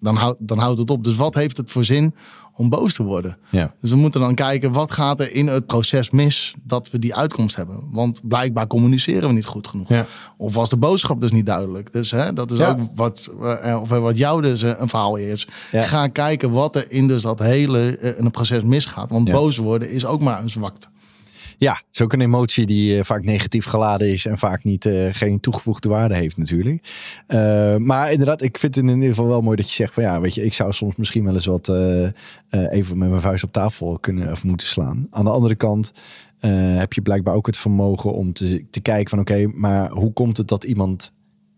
dan, 0.00 0.16
houd, 0.16 0.36
dan 0.38 0.58
houdt 0.58 0.78
het 0.78 0.90
op. 0.90 1.04
Dus 1.04 1.16
wat 1.16 1.34
heeft 1.34 1.56
het 1.56 1.70
voor 1.70 1.84
zin 1.84 2.14
om 2.54 2.68
boos 2.68 2.94
te 2.94 3.02
worden? 3.02 3.38
Ja. 3.50 3.74
Dus 3.80 3.90
we 3.90 3.96
moeten 3.96 4.20
dan 4.20 4.34
kijken 4.34 4.72
wat 4.72 4.90
gaat 4.92 5.20
er 5.20 5.32
in 5.32 5.46
het 5.46 5.66
proces 5.66 6.10
mis 6.10 6.54
dat 6.62 6.90
we 6.90 6.98
die 6.98 7.14
uitkomst 7.14 7.56
hebben. 7.56 7.88
Want 7.90 8.28
blijkbaar 8.28 8.66
communiceren 8.66 9.28
we 9.28 9.34
niet 9.34 9.44
goed 9.46 9.66
genoeg. 9.66 9.88
Ja. 9.88 10.06
Of 10.36 10.54
was 10.54 10.68
de 10.68 10.76
boodschap 10.76 11.20
dus 11.20 11.30
niet 11.30 11.46
duidelijk. 11.46 11.92
Dus 11.92 12.10
hè, 12.10 12.32
dat 12.32 12.50
is 12.50 12.58
Ja. 12.58 12.68
ook 12.68 12.78
wat, 12.94 13.30
eh, 13.62 13.78
of 13.80 13.88
wat 13.88 14.16
jou 14.16 14.42
dus 14.42 14.62
eh, 14.62 14.72
een 14.78 14.88
verhaal 14.88 15.16
is. 15.16 15.46
Ga 15.72 16.06
kijken 16.06 16.50
wat 16.50 16.76
er 16.76 16.90
in 16.90 17.08
dus 17.08 17.22
dat 17.22 17.38
hele 17.38 17.96
eh, 17.96 18.16
het 18.16 18.32
proces 18.32 18.62
misgaat. 18.62 19.10
Want 19.10 19.30
boos 19.30 19.56
worden 19.56 19.90
is 19.90 20.06
ook 20.06 20.20
maar 20.20 20.40
een 20.42 20.50
zwakte. 20.50 20.86
Ja, 21.60 21.72
het 21.72 21.94
is 21.94 22.00
ook 22.00 22.12
een 22.12 22.20
emotie 22.20 22.66
die 22.66 22.98
eh, 22.98 23.04
vaak 23.04 23.24
negatief 23.24 23.64
geladen 23.64 24.12
is 24.12 24.26
en 24.26 24.38
vaak 24.38 24.64
niet, 24.64 24.84
eh, 24.84 25.06
geen 25.10 25.40
toegevoegde 25.40 25.88
waarde 25.88 26.14
heeft 26.14 26.36
natuurlijk. 26.36 26.88
Eh, 27.26 27.76
maar 27.76 28.10
inderdaad, 28.12 28.42
ik 28.42 28.58
vind 28.58 28.74
het 28.74 28.84
in 28.84 28.90
ieder 28.90 29.08
geval 29.08 29.26
wel 29.26 29.40
mooi 29.40 29.56
dat 29.56 29.68
je 29.68 29.74
zegt 29.74 29.94
van 29.94 30.02
ja, 30.02 30.20
weet 30.20 30.34
je, 30.34 30.44
ik 30.44 30.54
zou 30.54 30.72
soms 30.72 30.96
misschien 30.96 31.24
wel 31.24 31.34
eens 31.34 31.46
wat 31.46 31.68
even 32.70 32.98
met 32.98 33.08
mijn 33.08 33.20
vuist 33.20 33.44
op 33.44 33.52
tafel 33.52 33.98
kunnen 33.98 34.30
of 34.30 34.44
moeten 34.44 34.66
slaan. 34.66 35.06
Aan 35.10 35.24
de 35.24 35.30
andere 35.30 35.54
kant 35.54 35.92
heb 36.76 36.92
je 36.92 37.02
blijkbaar 37.02 37.34
ook 37.34 37.46
het 37.46 37.56
vermogen 37.56 38.12
om 38.12 38.32
te, 38.32 38.64
te 38.70 38.80
kijken 38.80 39.10
van 39.10 39.18
oké, 39.18 39.46
maar 39.46 39.90
hoe 39.90 40.12
komt 40.12 40.36
het 40.36 40.48
dat 40.48 40.64
iemand 40.64 41.12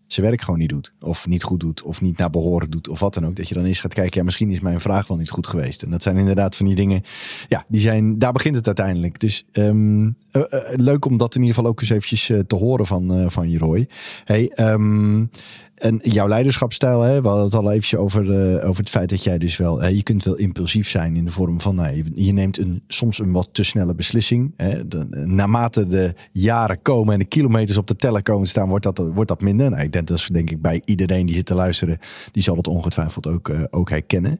zijn 0.07 0.25
werk 0.25 0.41
gewoon 0.41 0.59
niet 0.59 0.69
doet. 0.69 0.93
Of 0.99 1.27
niet 1.27 1.43
goed 1.43 1.59
doet. 1.59 1.81
Of 1.81 2.01
niet 2.01 2.17
naar 2.17 2.29
behoren 2.29 2.69
doet. 2.69 2.87
Of 2.87 2.99
wat 2.99 3.13
dan 3.13 3.25
ook. 3.25 3.35
Dat 3.35 3.47
je 3.47 3.55
dan 3.55 3.65
eens 3.65 3.81
gaat 3.81 3.93
kijken. 3.93 4.17
Ja, 4.17 4.23
misschien 4.23 4.51
is 4.51 4.59
mijn 4.59 4.79
vraag 4.79 5.07
wel 5.07 5.17
niet 5.17 5.29
goed 5.29 5.47
geweest. 5.47 5.83
En 5.83 5.89
dat 5.89 6.01
zijn 6.01 6.17
inderdaad 6.17 6.55
van 6.55 6.65
die 6.65 6.75
dingen. 6.75 7.01
Ja, 7.47 7.65
die 7.67 7.81
zijn, 7.81 8.19
daar 8.19 8.31
begint 8.31 8.55
het 8.55 8.67
uiteindelijk. 8.67 9.19
Dus 9.19 9.45
eh, 9.51 9.71
leuk 10.75 11.05
om 11.05 11.17
dat 11.17 11.35
in 11.35 11.41
ieder 11.41 11.55
geval 11.55 11.69
ook 11.69 11.81
eens 11.81 11.89
eventjes 11.89 12.29
eh, 12.29 12.39
te 12.39 12.55
horen 12.55 12.85
van, 12.85 13.31
van 13.31 13.49
je. 13.49 13.87
Hey, 14.23 14.49
ehm, 14.49 15.25
en 15.83 15.99
jouw 16.03 16.27
leiderschapsstijl, 16.27 17.01
hè, 17.01 17.21
we 17.21 17.27
hadden 17.27 17.45
het 17.45 17.55
al 17.55 17.71
eventjes 17.71 17.99
over, 17.99 18.25
uh, 18.25 18.67
over 18.67 18.79
het 18.79 18.89
feit 18.89 19.09
dat 19.09 19.23
jij 19.23 19.37
dus 19.37 19.57
wel, 19.57 19.85
je 19.85 20.03
kunt 20.03 20.23
wel 20.23 20.35
impulsief 20.35 20.89
zijn 20.89 21.15
in 21.15 21.25
de 21.25 21.31
vorm 21.31 21.61
van, 21.61 21.75
nou, 21.75 22.03
je, 22.13 22.33
neemt 22.33 22.57
een, 22.57 22.83
soms 22.87 23.19
een 23.19 23.31
wat 23.31 23.49
te 23.51 23.63
snelle 23.63 23.93
beslissing. 23.93 24.53
Hè. 24.57 24.83
Naarmate 25.25 25.87
de 25.87 26.13
jaren 26.31 26.81
komen 26.81 27.13
en 27.13 27.19
de 27.19 27.25
kilometers 27.25 27.77
op 27.77 27.87
de 27.87 27.95
teller 27.95 28.23
komen 28.23 28.47
staan, 28.47 28.69
wordt 28.69 28.83
dat, 28.83 28.97
wordt 28.97 29.29
dat 29.29 29.41
minder. 29.41 29.69
Nou, 29.69 29.83
ik 29.83 29.91
denk 29.91 30.07
dat 30.07 30.17
is 30.17 30.27
denk 30.27 30.49
ik 30.49 30.61
bij 30.61 30.81
iedereen 30.85 31.25
die 31.25 31.35
zit 31.35 31.45
te 31.45 31.55
luisteren, 31.55 31.97
die 32.31 32.43
zal 32.43 32.57
het 32.57 32.67
ongetwijfeld 32.67 33.27
ook, 33.27 33.49
uh, 33.49 33.63
ook 33.69 33.89
herkennen. 33.89 34.39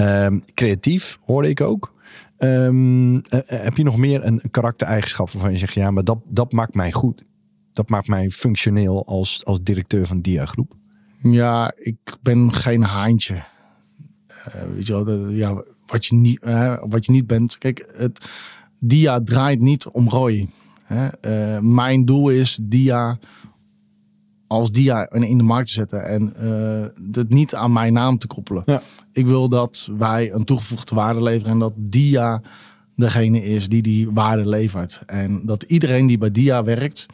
Um, 0.00 0.42
creatief 0.54 1.18
hoorde 1.24 1.48
ik 1.48 1.60
ook. 1.60 1.94
Um, 2.38 3.22
heb 3.46 3.76
je 3.76 3.84
nog 3.84 3.96
meer 3.96 4.24
een 4.24 4.42
karaktereigenschap 4.50 5.30
waarvan 5.30 5.52
je 5.52 5.58
zegt, 5.58 5.74
ja, 5.74 5.90
maar 5.90 6.04
dat, 6.04 6.18
dat 6.28 6.52
maakt 6.52 6.74
mij 6.74 6.92
goed? 6.92 7.24
Dat 7.72 7.88
maakt 7.88 8.06
mij 8.06 8.30
functioneel 8.30 9.06
als, 9.06 9.44
als 9.44 9.58
directeur 9.62 10.06
van 10.06 10.20
Dia 10.20 10.46
Groep. 10.46 10.76
Ja, 11.18 11.72
ik 11.76 11.96
ben 12.22 12.52
geen 12.52 12.82
haantje. 12.82 13.34
Uh, 13.34 14.62
weet 14.74 14.86
je 14.86 15.04
wel, 15.04 15.28
ja, 15.28 15.62
wat, 15.86 16.06
je 16.06 16.14
niet, 16.14 16.44
uh, 16.44 16.82
wat 16.88 17.06
je 17.06 17.12
niet 17.12 17.26
bent. 17.26 17.58
Kijk, 17.58 17.92
het, 17.96 18.30
Dia 18.80 19.20
draait 19.20 19.60
niet 19.60 19.88
om 19.88 20.08
Roy. 20.08 20.48
Uh, 21.22 21.58
mijn 21.58 22.04
doel 22.04 22.28
is 22.28 22.58
Dia 22.62 23.18
als 24.46 24.72
Dia 24.72 25.10
in 25.10 25.36
de 25.36 25.42
markt 25.42 25.66
te 25.66 25.72
zetten 25.72 26.04
en 26.04 26.32
het 27.12 27.28
niet 27.28 27.54
aan 27.54 27.72
mijn 27.72 27.92
naam 27.92 28.18
te 28.18 28.26
koppelen. 28.26 28.62
Ja. 28.66 28.82
Ik 29.12 29.26
wil 29.26 29.48
dat 29.48 29.88
wij 29.98 30.32
een 30.32 30.44
toegevoegde 30.44 30.94
waarde 30.94 31.22
leveren 31.22 31.52
en 31.52 31.58
dat 31.58 31.72
Dia 31.76 32.42
degene 32.94 33.44
is 33.44 33.68
die 33.68 33.82
die 33.82 34.10
waarde 34.10 34.48
levert. 34.48 35.02
En 35.06 35.46
dat 35.46 35.62
iedereen 35.62 36.06
die 36.06 36.18
bij 36.18 36.30
Dia 36.30 36.64
werkt, 36.64 37.06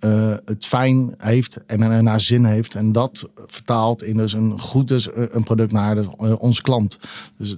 uh, 0.00 0.34
het 0.44 0.66
fijn 0.66 1.14
heeft 1.18 1.60
en 1.66 1.82
er 1.82 2.02
naar 2.02 2.20
zin 2.20 2.44
heeft. 2.44 2.74
En 2.74 2.92
dat 2.92 3.28
vertaalt 3.46 4.02
in 4.02 4.16
dus 4.16 4.32
een 4.32 4.60
goed 4.60 4.88
dus 4.88 5.12
eh, 5.12 5.24
een 5.28 5.42
product 5.42 5.72
naar 5.72 5.94
de, 5.94 6.02
uh, 6.20 6.34
onze 6.38 6.62
klant. 6.62 6.98
Dus 7.36 7.56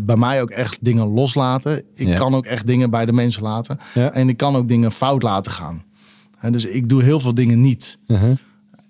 bij 0.00 0.16
mij 0.16 0.42
ook 0.42 0.50
echt 0.50 0.78
dingen 0.80 1.06
loslaten. 1.06 1.82
Ik 1.94 2.16
kan 2.16 2.34
ook 2.34 2.44
echt 2.44 2.66
dingen 2.66 2.90
bij 2.90 3.06
de 3.06 3.12
mensen 3.12 3.42
laten. 3.42 3.78
Ja. 3.94 4.12
En 4.12 4.28
ik 4.28 4.36
kan 4.36 4.56
ook 4.56 4.68
dingen 4.68 4.92
fout 4.92 5.22
laten 5.22 5.52
gaan. 5.52 5.82
En 6.38 6.52
dus 6.52 6.64
ik 6.64 6.88
doe 6.88 7.02
heel 7.02 7.20
veel 7.20 7.34
dingen 7.34 7.60
niet. 7.60 7.98
-huh. 8.06 8.30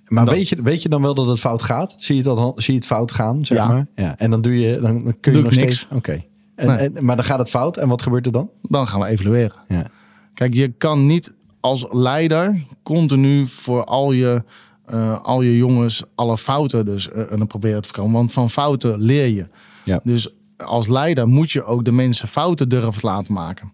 Maar 0.08 0.26
weet, 0.26 0.48
je, 0.48 0.62
weet 0.62 0.82
je 0.82 0.88
dan 0.88 1.02
wel 1.02 1.14
dat 1.14 1.26
het 1.26 1.40
fout 1.40 1.62
gaat? 1.62 1.94
Zie 1.98 2.16
je, 2.16 2.22
dat, 2.22 2.52
zie 2.56 2.72
je 2.72 2.78
het 2.78 2.88
fout 2.88 3.12
gaan? 3.12 3.44
Zeg 3.44 3.58
ja. 3.58 3.68
Maar? 3.68 3.86
ja. 3.94 4.18
En 4.18 4.30
dan, 4.30 4.40
doe 4.42 4.60
je, 4.60 4.80
dan 4.80 5.16
kun 5.20 5.32
je 5.36 5.42
nog 5.42 5.50
niks. 5.50 5.62
steeds. 5.62 5.84
Oké. 5.84 5.96
Okay. 5.96 6.78
En, 6.78 7.04
maar 7.04 7.16
dan 7.16 7.24
gaat 7.24 7.38
het 7.38 7.50
fout. 7.50 7.76
En 7.76 7.88
wat 7.88 8.02
gebeurt 8.02 8.26
er 8.26 8.32
dan? 8.32 8.50
Dan 8.62 8.88
gaan 8.88 9.00
we 9.00 9.06
evalueren. 9.06 9.62
Ja. 9.66 9.86
Kijk, 10.34 10.54
je 10.54 10.68
kan 10.68 11.06
niet 11.06 11.34
als 11.68 11.86
leider 11.90 12.66
continu 12.82 13.46
voor 13.46 13.84
al 13.84 14.12
je, 14.12 14.42
uh, 14.86 15.20
al 15.20 15.42
je 15.42 15.56
jongens 15.56 16.02
alle 16.14 16.38
fouten 16.38 16.84
dus 16.84 17.08
uh, 17.08 17.42
proberen 17.46 17.82
te 17.82 17.88
voorkomen. 17.88 18.12
Want 18.16 18.32
van 18.32 18.50
fouten 18.50 19.00
leer 19.00 19.26
je. 19.26 19.48
Ja. 19.84 20.00
Dus 20.02 20.34
als 20.56 20.88
leider 20.88 21.28
moet 21.28 21.50
je 21.50 21.64
ook 21.64 21.84
de 21.84 21.92
mensen 21.92 22.28
fouten 22.28 22.68
durven 22.68 23.08
laten 23.08 23.34
maken. 23.34 23.72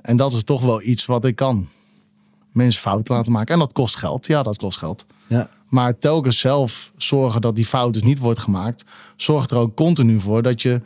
En 0.00 0.16
dat 0.16 0.32
is 0.32 0.44
toch 0.44 0.62
wel 0.62 0.82
iets 0.82 1.06
wat 1.06 1.24
ik 1.24 1.36
kan. 1.36 1.68
Mensen 2.52 2.80
fouten 2.80 3.14
laten 3.14 3.32
maken. 3.32 3.54
En 3.54 3.60
dat 3.60 3.72
kost 3.72 3.96
geld. 3.96 4.26
Ja, 4.26 4.42
dat 4.42 4.56
kost 4.56 4.78
geld. 4.78 5.06
Ja. 5.26 5.48
Maar 5.68 5.98
telkens 5.98 6.38
zelf 6.38 6.92
zorgen 6.96 7.40
dat 7.40 7.56
die 7.56 7.66
fout 7.66 7.92
dus 7.92 8.02
niet 8.02 8.18
wordt 8.18 8.40
gemaakt. 8.40 8.84
Zorgt 9.16 9.50
er 9.50 9.56
ook 9.56 9.76
continu 9.76 10.20
voor 10.20 10.42
dat 10.42 10.62
je 10.62 10.80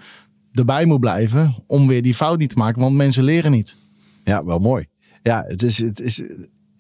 erbij 0.53 0.85
moet 0.85 1.01
blijven 1.01 1.55
om 1.67 1.87
weer 1.87 2.03
die 2.03 2.15
fout 2.15 2.39
niet 2.39 2.51
te 2.51 2.59
maken. 2.59 2.81
Want 2.81 2.95
mensen 2.97 3.25
leren 3.25 3.51
niet. 3.51 3.77
Ja, 4.25 4.45
wel 4.45 4.59
mooi. 4.59 4.87
Ja, 5.23 5.45
het 5.47 5.63
is, 5.63 5.79
het 5.79 6.01
is 6.01 6.23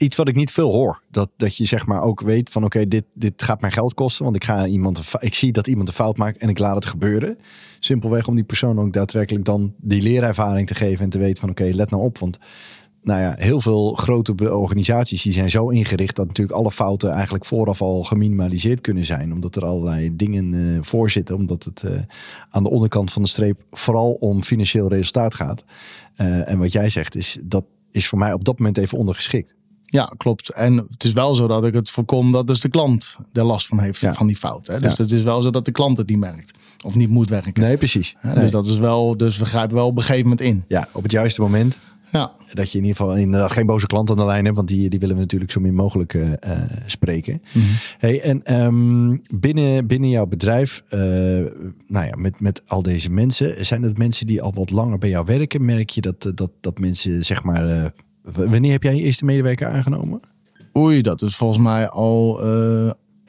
iets 0.02 0.16
wat 0.16 0.28
ik 0.28 0.35
niet 0.35 0.50
veel 0.50 0.72
hoor. 0.72 1.02
Dat, 1.11 1.31
dat 1.37 1.57
je 1.57 1.64
zeg 1.64 1.87
maar 1.87 2.02
ook 2.02 2.20
weet 2.20 2.50
van 2.50 2.64
oké, 2.64 2.88
dit, 2.88 3.05
dit 3.14 3.42
gaat 3.42 3.61
mij 3.61 3.70
geld 3.70 3.94
kosten. 3.94 4.24
Want 4.24 4.37
ik, 4.37 4.44
ga 4.44 4.66
iemand, 4.66 5.02
ik 5.18 5.35
zie 5.35 5.52
dat 5.52 5.66
iemand 5.66 5.88
een 5.88 5.94
fout 5.94 6.16
maakt 6.16 6.38
en 6.38 6.48
ik 6.48 6.59
laat 6.59 6.74
het 6.74 6.87
gebeuren. 6.87 7.38
Simpelweg 7.78 8.28
om 8.28 8.35
die 8.35 8.44
persoon 8.44 8.78
ook 8.78 8.92
daadwerkelijk 8.92 9.44
dan 9.44 9.74
die 9.76 10.02
leerervaring 10.02 10.66
te 10.66 10.74
geven. 10.74 11.05
En 11.05 11.11
te 11.11 11.18
weten 11.18 11.40
van 11.40 11.50
oké, 11.50 11.64
let 11.64 11.90
nou 11.90 12.02
op. 12.02 12.18
Want 12.18 12.38
nou 13.02 13.20
ja, 13.20 13.35
heel 13.38 13.61
veel 13.61 13.94
grote 13.94 14.55
organisaties 14.55 15.22
die 15.22 15.33
zijn 15.33 15.50
zo 15.50 15.68
ingericht 15.68 16.16
dat 16.16 16.26
natuurlijk 16.26 16.59
alle 16.59 16.70
fouten 16.70 17.11
eigenlijk 17.11 17.44
vooraf 17.44 17.83
al 17.83 18.05
geminimaliseerd 18.05 18.81
kunnen 18.81 19.05
zijn. 19.05 19.33
Omdat 19.33 19.57
er 19.57 19.64
allerlei 19.64 20.16
dingen 20.16 20.52
uh, 20.52 20.78
voor 20.81 21.11
zitten. 21.11 21.37
Omdat 21.37 21.64
het 21.64 21.83
uh, 21.87 21.90
aan 22.50 22.62
de 22.62 22.70
onderkant 22.70 23.12
van 23.12 23.22
de 23.22 23.28
streep 23.28 23.64
vooral 23.70 24.12
om 24.12 24.42
financieel 24.42 24.88
resultaat 24.88 25.35
gaat. 25.35 25.64
Uh, 26.20 26.48
en 26.48 26.59
wat 26.59 26.72
jij 26.72 26.88
zegt 26.88 27.16
is 27.16 27.38
dat 27.42 27.64
is 27.92 28.09
voor 28.09 28.18
mij 28.18 28.33
op 28.33 28.44
dat 28.44 28.59
moment 28.59 28.78
even 28.78 28.98
ondergeschikt. 28.98 29.55
Ja, 29.85 30.12
klopt. 30.16 30.48
En 30.48 30.76
het 30.76 31.05
is 31.05 31.12
wel 31.12 31.35
zo 31.35 31.46
dat 31.46 31.64
ik 31.64 31.74
het 31.74 31.90
voorkom 31.90 32.33
dat 32.33 32.46
dus 32.46 32.61
de 32.61 32.68
klant 32.68 33.16
er 33.33 33.44
last 33.44 33.66
van 33.66 33.81
heeft 33.81 33.98
van 33.98 34.26
die 34.26 34.37
fout. 34.37 34.66
Hè? 34.66 34.81
Dus 34.81 34.98
het 34.98 35.12
is 35.12 35.22
wel 35.22 35.42
zo 35.42 35.50
dat 35.50 35.64
de 35.64 35.72
klant 35.72 35.98
het 35.98 36.09
niet 36.09 36.18
merkt. 36.18 36.59
Of 36.85 36.94
niet 36.94 37.09
moet 37.09 37.28
werken. 37.28 37.62
Nee, 37.62 37.76
precies. 37.76 38.16
Nee. 38.22 38.35
Dus 38.35 38.50
dat 38.50 38.66
is 38.66 38.78
wel, 38.78 39.16
dus 39.16 39.38
we 39.38 39.44
grijpen 39.44 39.76
wel 39.76 39.87
op 39.87 39.96
een 39.96 40.02
gegeven 40.02 40.22
moment 40.22 40.40
in. 40.40 40.64
Ja, 40.68 40.88
op 40.92 41.02
het 41.02 41.12
juiste 41.12 41.40
moment. 41.40 41.81
Ja. 42.12 42.33
Dat 42.53 42.72
je 42.72 42.79
in 42.79 42.85
ieder 42.85 42.96
geval 42.96 43.16
inderdaad 43.16 43.53
geen 43.53 43.66
boze 43.66 43.87
klant 43.87 44.11
aan 44.11 44.16
de 44.16 44.25
lijn 44.25 44.44
hebt, 44.44 44.57
want 44.57 44.68
die, 44.68 44.88
die 44.88 44.98
willen 44.98 45.14
we 45.14 45.20
natuurlijk 45.20 45.53
zo 45.53 45.61
min 45.61 45.75
mogelijk 45.75 46.14
uh, 46.14 46.31
spreken. 46.87 47.42
Mm 47.53 47.62
-hmm. 47.62 47.72
Hey, 47.98 48.20
en 48.20 48.62
um, 48.62 49.22
binnen, 49.35 49.87
binnen 49.87 50.11
jouw 50.11 50.27
bedrijf, 50.27 50.83
uh, 50.90 51.01
nou 51.87 52.07
ja, 52.07 52.16
met, 52.16 52.40
met 52.40 52.62
al 52.66 52.83
deze 52.83 53.11
mensen, 53.11 53.64
zijn 53.64 53.83
het 53.83 53.98
mensen 53.98 54.27
die 54.27 54.42
al 54.42 54.53
wat 54.55 54.70
langer 54.70 54.98
bij 54.98 55.09
jou 55.09 55.25
werken? 55.25 55.64
Merk 55.64 55.90
je 55.90 56.01
dat, 56.01 56.33
dat, 56.35 56.51
dat 56.61 56.79
mensen, 56.79 57.22
zeg 57.22 57.42
maar, 57.42 57.92
wanneer 58.22 58.72
heb 58.72 58.83
jij 58.83 58.94
je 58.94 59.03
eerste 59.03 59.25
medewerker 59.25 59.68
aangenomen? 59.68 60.20
Oei, 60.79 61.01
dat 61.01 61.22
is 61.22 61.37
volgens 61.37 61.61
mij 61.61 61.88
al 61.88 62.40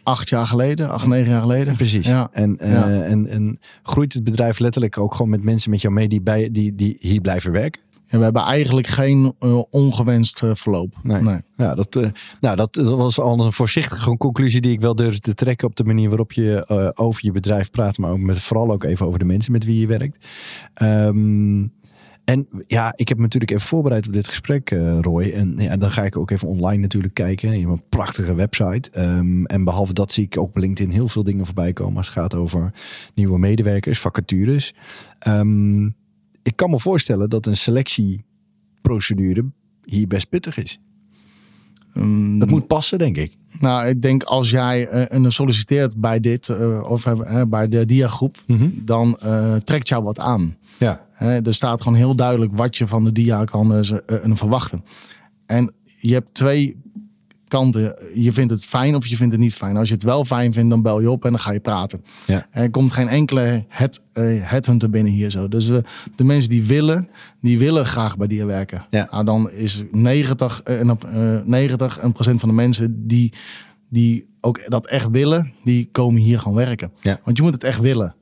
acht 0.03 0.29
jaar 0.29 0.45
geleden, 0.45 0.89
acht, 0.89 1.07
negen 1.07 1.31
jaar 1.31 1.41
geleden. 1.41 1.75
Precies. 1.75 2.07
Ja. 2.07 2.29
En, 2.31 2.57
ja. 2.59 3.03
en, 3.03 3.27
en 3.27 3.59
groeit 3.83 4.13
het 4.13 4.23
bedrijf 4.23 4.59
letterlijk 4.59 4.97
ook 4.97 5.15
gewoon 5.15 5.29
met 5.29 5.43
mensen 5.43 5.69
met 5.69 5.81
jou 5.81 5.93
mee 5.93 6.07
die, 6.07 6.21
bij, 6.21 6.51
die, 6.51 6.75
die 6.75 6.95
hier 6.99 7.21
blijven 7.21 7.51
werken? 7.51 7.81
En 8.07 8.17
we 8.17 8.23
hebben 8.23 8.41
eigenlijk 8.41 8.87
geen 8.87 9.33
uh, 9.39 9.61
ongewenst 9.69 10.43
uh, 10.43 10.49
verloop. 10.53 10.99
Nee. 11.03 11.21
nee. 11.21 11.39
Ja, 11.57 11.75
dat, 11.75 11.95
uh, 11.95 12.07
nou, 12.39 12.55
dat, 12.55 12.73
dat, 12.73 12.97
was 12.97 13.19
al 13.19 13.45
een 13.45 13.51
voorzichtige 13.53 14.17
conclusie 14.17 14.61
die 14.61 14.71
ik 14.71 14.81
wel 14.81 14.95
durfde 14.95 15.19
te 15.19 15.33
trekken 15.33 15.67
op 15.67 15.75
de 15.75 15.83
manier 15.83 16.09
waarop 16.09 16.31
je 16.31 16.93
over 16.95 17.25
je 17.25 17.31
bedrijf 17.31 17.69
praat, 17.69 17.97
maar 17.97 18.11
ook 18.11 18.19
met, 18.19 18.39
vooral 18.39 18.71
ook 18.71 18.83
even 18.83 19.05
over 19.05 19.19
de 19.19 19.25
mensen 19.25 19.51
met 19.51 19.65
wie 19.65 19.79
je 19.79 19.87
werkt. 19.87 20.25
Um, 20.81 21.71
en 22.25 22.47
ja, 22.67 22.93
ik 22.95 23.07
heb 23.07 23.17
me 23.17 23.23
natuurlijk 23.23 23.51
even 23.51 23.67
voorbereid 23.67 24.07
op 24.07 24.13
dit 24.13 24.27
gesprek, 24.27 24.71
uh, 24.71 24.99
Roy. 24.99 25.31
En 25.31 25.55
ja, 25.57 25.77
dan 25.77 25.91
ga 25.91 26.03
ik 26.03 26.17
ook 26.17 26.31
even 26.31 26.47
online 26.47 26.81
natuurlijk 26.81 27.13
kijken. 27.13 27.51
Je 27.51 27.59
hebt 27.59 27.71
een 27.71 27.89
prachtige 27.89 28.33
website. 28.33 29.01
Um, 29.01 29.45
en 29.45 29.63
behalve 29.63 29.93
dat 29.93 30.11
zie 30.11 30.23
ik 30.23 30.37
ook 30.37 30.47
op 30.47 30.57
LinkedIn 30.57 30.93
heel 30.93 31.07
veel 31.07 31.23
dingen 31.23 31.45
voorbij 31.45 31.73
komen 31.73 31.97
als 31.97 32.07
het 32.07 32.15
gaat 32.15 32.35
over 32.35 32.73
nieuwe 33.13 33.39
medewerkers, 33.39 33.99
vacatures. 33.99 34.73
Um, 35.27 35.95
ik 36.43 36.55
kan 36.55 36.69
me 36.69 36.79
voorstellen 36.79 37.29
dat 37.29 37.45
een 37.45 37.55
selectieprocedure 37.55 39.45
hier 39.83 40.07
best 40.07 40.29
pittig 40.29 40.57
is. 40.57 40.79
Um, 41.97 42.39
dat 42.39 42.49
moet 42.49 42.67
passen, 42.67 42.97
denk 42.97 43.17
ik. 43.17 43.37
Nou, 43.59 43.87
ik 43.87 44.01
denk 44.01 44.23
als 44.23 44.49
jij 44.49 44.93
uh, 44.93 45.05
een 45.07 45.31
solliciteert 45.31 45.95
bij 45.97 46.19
dit, 46.19 46.47
uh, 46.47 46.83
of 46.83 47.05
uh, 47.05 47.41
bij 47.49 47.67
de 47.67 47.85
diagroep, 47.85 48.43
mm 48.47 48.57
-hmm. 48.57 48.81
dan 48.85 49.17
trekt 49.63 49.87
jou 49.87 50.03
wat 50.03 50.19
aan. 50.19 50.57
Ja. 50.77 51.05
er 51.17 51.53
staat 51.53 51.81
gewoon 51.81 51.97
heel 51.97 52.15
duidelijk 52.15 52.55
wat 52.55 52.77
je 52.77 52.87
van 52.87 53.03
de 53.03 53.11
dia 53.11 53.43
kan 53.43 53.85
verwachten. 54.37 54.83
En 55.45 55.73
je 55.99 56.13
hebt 56.13 56.33
twee 56.33 56.81
kanten. 57.53 57.95
Je 58.13 58.31
vindt 58.31 58.51
het 58.51 58.65
fijn 58.65 58.95
of 58.95 59.05
je 59.05 59.15
vindt 59.15 59.33
het 59.33 59.41
niet 59.41 59.53
fijn. 59.53 59.77
Als 59.77 59.87
je 59.87 59.93
het 59.93 60.03
wel 60.03 60.25
fijn 60.25 60.53
vindt, 60.53 60.69
dan 60.69 60.81
bel 60.81 61.01
je 61.01 61.11
op 61.11 61.25
en 61.25 61.31
dan 61.31 61.39
ga 61.39 61.51
je 61.51 61.59
praten. 61.59 62.03
Ja. 62.25 62.47
Er 62.51 62.69
komt 62.69 62.91
geen 62.91 63.07
enkele 63.07 63.65
het, 63.67 64.03
uh, 64.13 64.23
headhunter 64.41 64.89
binnen 64.89 65.11
hier 65.11 65.29
zo. 65.29 65.47
Dus 65.47 65.67
de 66.15 66.23
mensen 66.23 66.49
die 66.49 66.63
willen, 66.63 67.09
die 67.41 67.59
willen 67.59 67.85
graag 67.85 68.17
bij 68.17 68.27
die 68.27 68.45
werken. 68.45 68.85
Ja. 68.89 69.07
Nou, 69.11 69.25
dan 69.25 69.51
is 69.51 69.83
90, 69.91 70.61
uh, 70.67 70.81
uh, 70.81 71.41
90 71.45 72.11
procent 72.13 72.39
van 72.39 72.49
de 72.49 72.55
mensen 72.55 73.07
die, 73.07 73.33
die 73.89 74.27
ook 74.41 74.69
dat 74.69 74.87
echt 74.87 75.09
willen, 75.09 75.53
die 75.63 75.89
komen 75.91 76.21
hier 76.21 76.39
gewoon 76.39 76.57
werken. 76.57 76.91
Ja. 77.01 77.19
Want 77.23 77.37
je 77.37 77.43
moet 77.43 77.53
het 77.53 77.63
echt 77.63 77.79
willen 77.79 78.15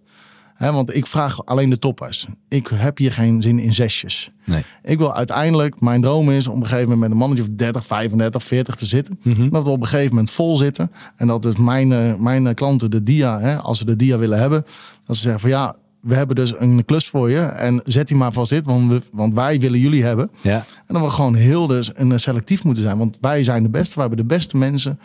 want 0.69 0.95
ik 0.95 1.08
vraag 1.08 1.45
alleen 1.45 1.69
de 1.69 1.80
toppers. 1.80 2.28
Ik 2.47 2.67
heb 2.74 2.97
hier 2.97 3.12
geen 3.12 3.41
zin 3.41 3.60
in 3.60 3.74
zesjes. 3.74 4.32
Nee. 4.45 4.63
Ik 4.84 4.97
wil 4.97 5.15
uiteindelijk, 5.15 5.82
mijn 5.82 6.02
droom 6.02 6.30
is 6.30 6.47
om 6.47 6.56
op 6.56 6.62
een 6.62 6.67
gegeven 6.67 6.89
moment 6.89 7.02
met 7.02 7.12
een 7.12 7.17
mannetje 7.17 7.43
of 7.43 7.50
30, 7.56 7.86
35, 7.86 8.43
40 8.43 8.76
te 8.76 8.86
zitten. 8.86 9.19
Mhm. 9.24 9.50
Dat 9.50 9.63
we 9.63 9.69
op 9.69 9.82
een 9.82 9.88
gegeven 9.88 10.10
moment 10.10 10.32
vol 10.32 10.58
zitten. 10.58 10.91
En 11.15 11.28
dat 11.28 11.41
dus 11.41 11.56
mijn, 11.56 11.91
eh, 11.91 12.15
mijn 12.15 12.54
klanten 12.54 12.91
de 12.91 13.04
dia, 13.04 13.56
als 13.56 13.78
ze 13.78 13.86
de 13.86 13.95
dia 13.95 14.17
willen 14.17 14.39
hebben, 14.39 14.63
dat 15.06 15.15
ze 15.15 15.21
zeggen 15.21 15.41
van 15.41 15.50
ja, 15.50 15.76
we 16.02 16.15
hebben 16.15 16.36
dus 16.36 16.60
een 16.60 16.86
klus 16.86 17.08
voor 17.08 17.32
je. 17.32 17.39
En 17.39 17.82
zet 17.86 18.08
die 18.08 18.17
maar 18.17 18.32
vast 18.32 18.50
dit, 18.50 18.65
want, 18.65 18.91
we, 18.91 19.02
want 19.12 19.34
wij 19.34 19.60
willen 19.60 19.80
jullie 19.80 20.04
hebben. 20.04 20.32
Ja. 20.41 20.65
En 20.88 20.93
dan 20.93 21.04
we 21.04 21.10
gewoon 21.10 21.36
heel 21.36 21.67
dus 21.67 21.91
een 21.95 22.19
selectief 22.19 22.63
moeten 22.63 22.84
zijn. 22.84 22.97
Want 22.97 23.17
wij 23.21 23.43
zijn 23.43 23.63
de 23.63 23.69
beste, 23.69 23.93
we 23.93 24.00
hebben 24.00 24.17
de 24.17 24.26
beste 24.26 24.58
mensen. 24.58 25.00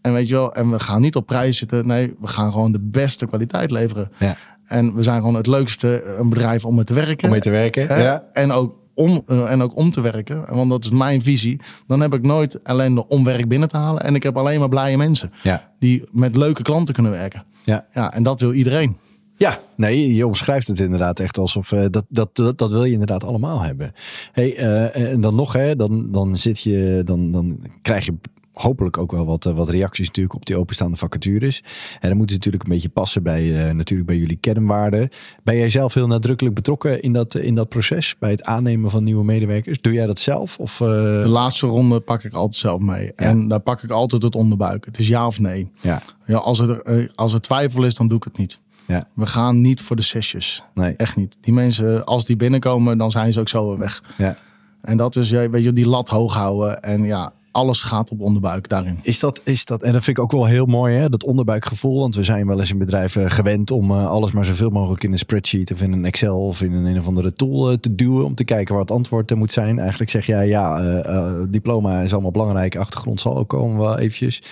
En 0.00 0.12
weet 0.12 0.28
je 0.28 0.34
wel, 0.34 0.54
en 0.54 0.70
we 0.70 0.80
gaan 0.80 1.00
niet 1.00 1.16
op 1.16 1.26
prijs 1.26 1.56
zitten. 1.56 1.86
Nee, 1.86 2.14
we 2.20 2.26
gaan 2.26 2.52
gewoon 2.52 2.72
de 2.72 2.80
beste 2.80 3.26
kwaliteit 3.26 3.70
leveren. 3.70 4.10
Ja. 4.18 4.36
En 4.68 4.94
we 4.94 5.02
zijn 5.02 5.18
gewoon 5.20 5.34
het 5.34 5.46
leukste 5.46 6.02
een 6.04 6.28
bedrijf 6.28 6.64
om 6.64 6.74
mee 6.74 6.84
te 6.84 6.94
werken. 6.94 7.24
Om 7.24 7.30
mee 7.30 7.40
te 7.40 7.50
werken, 7.50 7.82
ja. 8.02 8.24
En 8.32 8.52
ook 8.52 8.76
om, 8.94 9.22
eh, 9.26 9.50
en 9.50 9.62
ook 9.62 9.76
om 9.76 9.90
te 9.90 10.00
werken, 10.00 10.54
want 10.54 10.70
dat 10.70 10.84
is 10.84 10.90
mijn 10.90 11.22
visie, 11.22 11.60
dan 11.86 12.00
heb 12.00 12.14
ik 12.14 12.22
nooit 12.22 12.62
ellende 12.62 13.06
om 13.08 13.24
werk 13.24 13.48
binnen 13.48 13.68
te 13.68 13.76
halen. 13.76 14.02
En 14.02 14.14
ik 14.14 14.22
heb 14.22 14.36
alleen 14.36 14.58
maar 14.58 14.68
blije 14.68 14.96
mensen 14.96 15.32
Ja. 15.42 15.72
die 15.78 16.04
met 16.12 16.36
leuke 16.36 16.62
klanten 16.62 16.94
kunnen 16.94 17.12
werken. 17.12 17.44
Ja. 17.64 17.86
Ja, 17.92 18.12
en 18.12 18.22
dat 18.22 18.40
wil 18.40 18.52
iedereen. 18.52 18.96
Ja, 19.36 19.58
nee, 19.76 20.14
je 20.14 20.26
omschrijft 20.26 20.66
het 20.66 20.80
inderdaad 20.80 21.20
echt 21.20 21.38
alsof 21.38 21.72
eh, 21.72 21.84
dat, 21.90 22.04
dat, 22.08 22.36
dat, 22.36 22.58
dat 22.58 22.70
wil 22.70 22.84
je 22.84 22.92
inderdaad 22.92 23.24
allemaal 23.24 23.60
hebben. 23.60 23.92
Hey, 24.32 24.56
eh, 24.56 25.12
en 25.12 25.20
dan 25.20 25.34
nog, 25.34 25.52
hè, 25.52 25.76
dan, 25.76 26.10
dan 26.10 26.36
zit 26.36 26.60
je, 26.60 27.02
dan, 27.04 27.30
dan 27.32 27.60
krijg 27.82 28.04
je 28.04 28.14
hopelijk 28.60 28.98
ook 28.98 29.10
wel 29.12 29.24
wat, 29.26 29.46
eh, 29.46 29.54
wat 29.54 29.68
reacties 29.68 30.06
natuurlijk 30.06 30.34
op 30.34 30.46
die 30.46 30.58
openstaande 30.58 30.96
vacatures. 30.96 31.62
En 32.00 32.08
dan 32.08 32.16
moeten 32.16 32.28
ze 32.28 32.34
natuurlijk 32.34 32.62
een 32.64 32.72
beetje 32.72 32.88
passen 32.88 33.22
bij, 33.22 33.68
eh, 33.68 33.74
natuurlijk 33.74 34.08
bij 34.08 34.18
jullie 34.18 34.36
kernwaarden. 34.36 35.08
Ben 35.42 35.56
jij 35.56 35.68
zelf 35.68 35.94
heel 35.94 36.06
nadrukkelijk 36.06 36.54
betrokken 36.54 37.02
in 37.02 37.12
dat, 37.12 37.34
in 37.34 37.54
dat 37.54 37.68
proces, 37.68 38.16
bij 38.18 38.30
het 38.30 38.44
aannemen 38.44 38.90
van 38.90 39.04
nieuwe 39.04 39.24
medewerkers? 39.24 39.80
Doe 39.80 39.92
jij 39.92 40.06
dat 40.06 40.18
zelf? 40.18 40.58
Of, 40.58 40.80
eh, 40.80 40.86
De 40.88 41.28
laatste 41.28 41.66
ronde 41.66 42.00
pak 42.00 42.22
ik 42.24 42.32
altijd 42.32 42.54
zelf 42.54 42.80
mee. 42.80 43.12
En 43.14 43.48
daar 43.48 43.60
pak 43.60 43.82
ik 43.82 43.90
altijd 43.90 44.22
het 44.22 44.34
onderbuik. 44.34 44.84
Het 44.84 44.98
is 44.98 45.08
ja 45.08 45.26
of 45.26 45.40
nee. 45.40 45.70
ja, 45.80 46.02
Ja, 46.24 46.36
als, 46.36 46.58
er, 46.58 46.82
eh, 46.82 47.08
als 47.14 47.32
er 47.34 47.40
twijfel 47.40 47.84
is, 47.84 47.94
dan 47.94 48.08
doe 48.08 48.16
ik 48.16 48.24
het 48.24 48.38
niet. 48.38 48.60
ja, 48.86 49.08
We 49.14 49.26
gaan 49.26 49.60
niet 49.60 49.80
voor 49.80 49.96
de 49.96 50.02
sesjes. 50.02 50.62
nee, 50.74 50.94
Echt 50.96 51.16
niet. 51.16 51.36
Die 51.40 51.52
mensen, 51.52 52.04
als 52.04 52.24
die 52.24 52.36
binnenkomen, 52.36 52.98
dan 52.98 53.10
zijn 53.10 53.32
ze 53.32 53.40
ook 53.40 53.48
zo 53.48 53.68
weer 53.68 53.78
weg. 53.78 54.02
ja. 54.18 54.36
En 54.82 54.96
dat 54.96 55.16
is, 55.16 55.30
weet 55.30 55.64
je, 55.64 55.72
die 55.72 55.86
lat 55.88 56.08
hoog 56.08 56.34
houden. 56.34 56.82
En 56.82 57.04
ja, 57.04 57.32
alles 57.58 57.80
gaat 57.80 58.10
op 58.10 58.20
onderbuik 58.20 58.68
daarin. 58.68 58.98
Is 59.02 59.20
dat, 59.20 59.40
is 59.44 59.64
dat, 59.64 59.82
en 59.82 59.92
dat 59.92 60.04
vind 60.04 60.16
ik 60.16 60.22
ook 60.22 60.32
wel 60.32 60.44
heel 60.44 60.66
mooi, 60.66 60.96
hè? 60.96 61.08
dat 61.08 61.24
onderbuikgevoel. 61.24 62.00
Want 62.00 62.14
we 62.14 62.22
zijn 62.22 62.46
wel 62.46 62.58
eens 62.60 62.70
in 62.70 62.78
bedrijven 62.78 63.30
gewend 63.30 63.70
om 63.70 63.90
eh, 63.90 64.06
alles 64.06 64.32
maar 64.32 64.44
zoveel 64.44 64.70
mogelijk 64.70 65.04
in 65.04 65.12
een 65.12 65.18
spreadsheet 65.18 65.72
of 65.72 65.82
in 65.82 65.92
een 65.92 66.04
Excel 66.04 66.46
of 66.46 66.62
in 66.62 66.72
een, 66.72 66.84
een 66.84 66.98
of 66.98 67.06
andere 67.06 67.32
tool 67.32 67.70
eh, 67.70 67.76
te 67.76 67.94
duwen. 67.94 68.24
Om 68.24 68.34
te 68.34 68.44
kijken 68.44 68.72
waar 68.72 68.82
het 68.82 68.92
antwoord 68.92 69.30
eh, 69.30 69.36
moet 69.36 69.52
zijn. 69.52 69.78
Eigenlijk 69.78 70.10
zeg 70.10 70.26
jij, 70.26 70.48
ja, 70.48 70.80
eh, 70.80 71.42
diploma 71.48 72.00
is 72.00 72.12
allemaal 72.12 72.30
belangrijk. 72.30 72.76
Achtergrond 72.76 73.20
zal 73.20 73.36
ook 73.36 73.48
komen 73.48 73.78
wel 73.78 73.98
eventjes. 73.98 74.42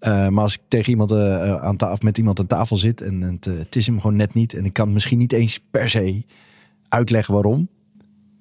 Maar 0.00 0.40
als 0.40 0.54
ik 0.54 0.60
tegen 0.68 0.90
iemand 0.90 1.12
aan 1.12 1.76
tafel, 1.76 1.98
met 2.00 2.18
iemand 2.18 2.38
aan 2.40 2.46
tafel 2.46 2.76
zit 2.76 3.00
en 3.00 3.20
het, 3.20 3.44
het 3.44 3.76
is 3.76 3.86
hem 3.86 4.00
gewoon 4.00 4.16
net 4.16 4.34
niet. 4.34 4.54
En 4.54 4.64
ik 4.64 4.72
kan 4.72 4.92
misschien 4.92 5.18
niet 5.18 5.32
eens 5.32 5.60
per 5.70 5.88
se 5.88 6.24
uitleggen 6.88 7.34
waarom. 7.34 7.68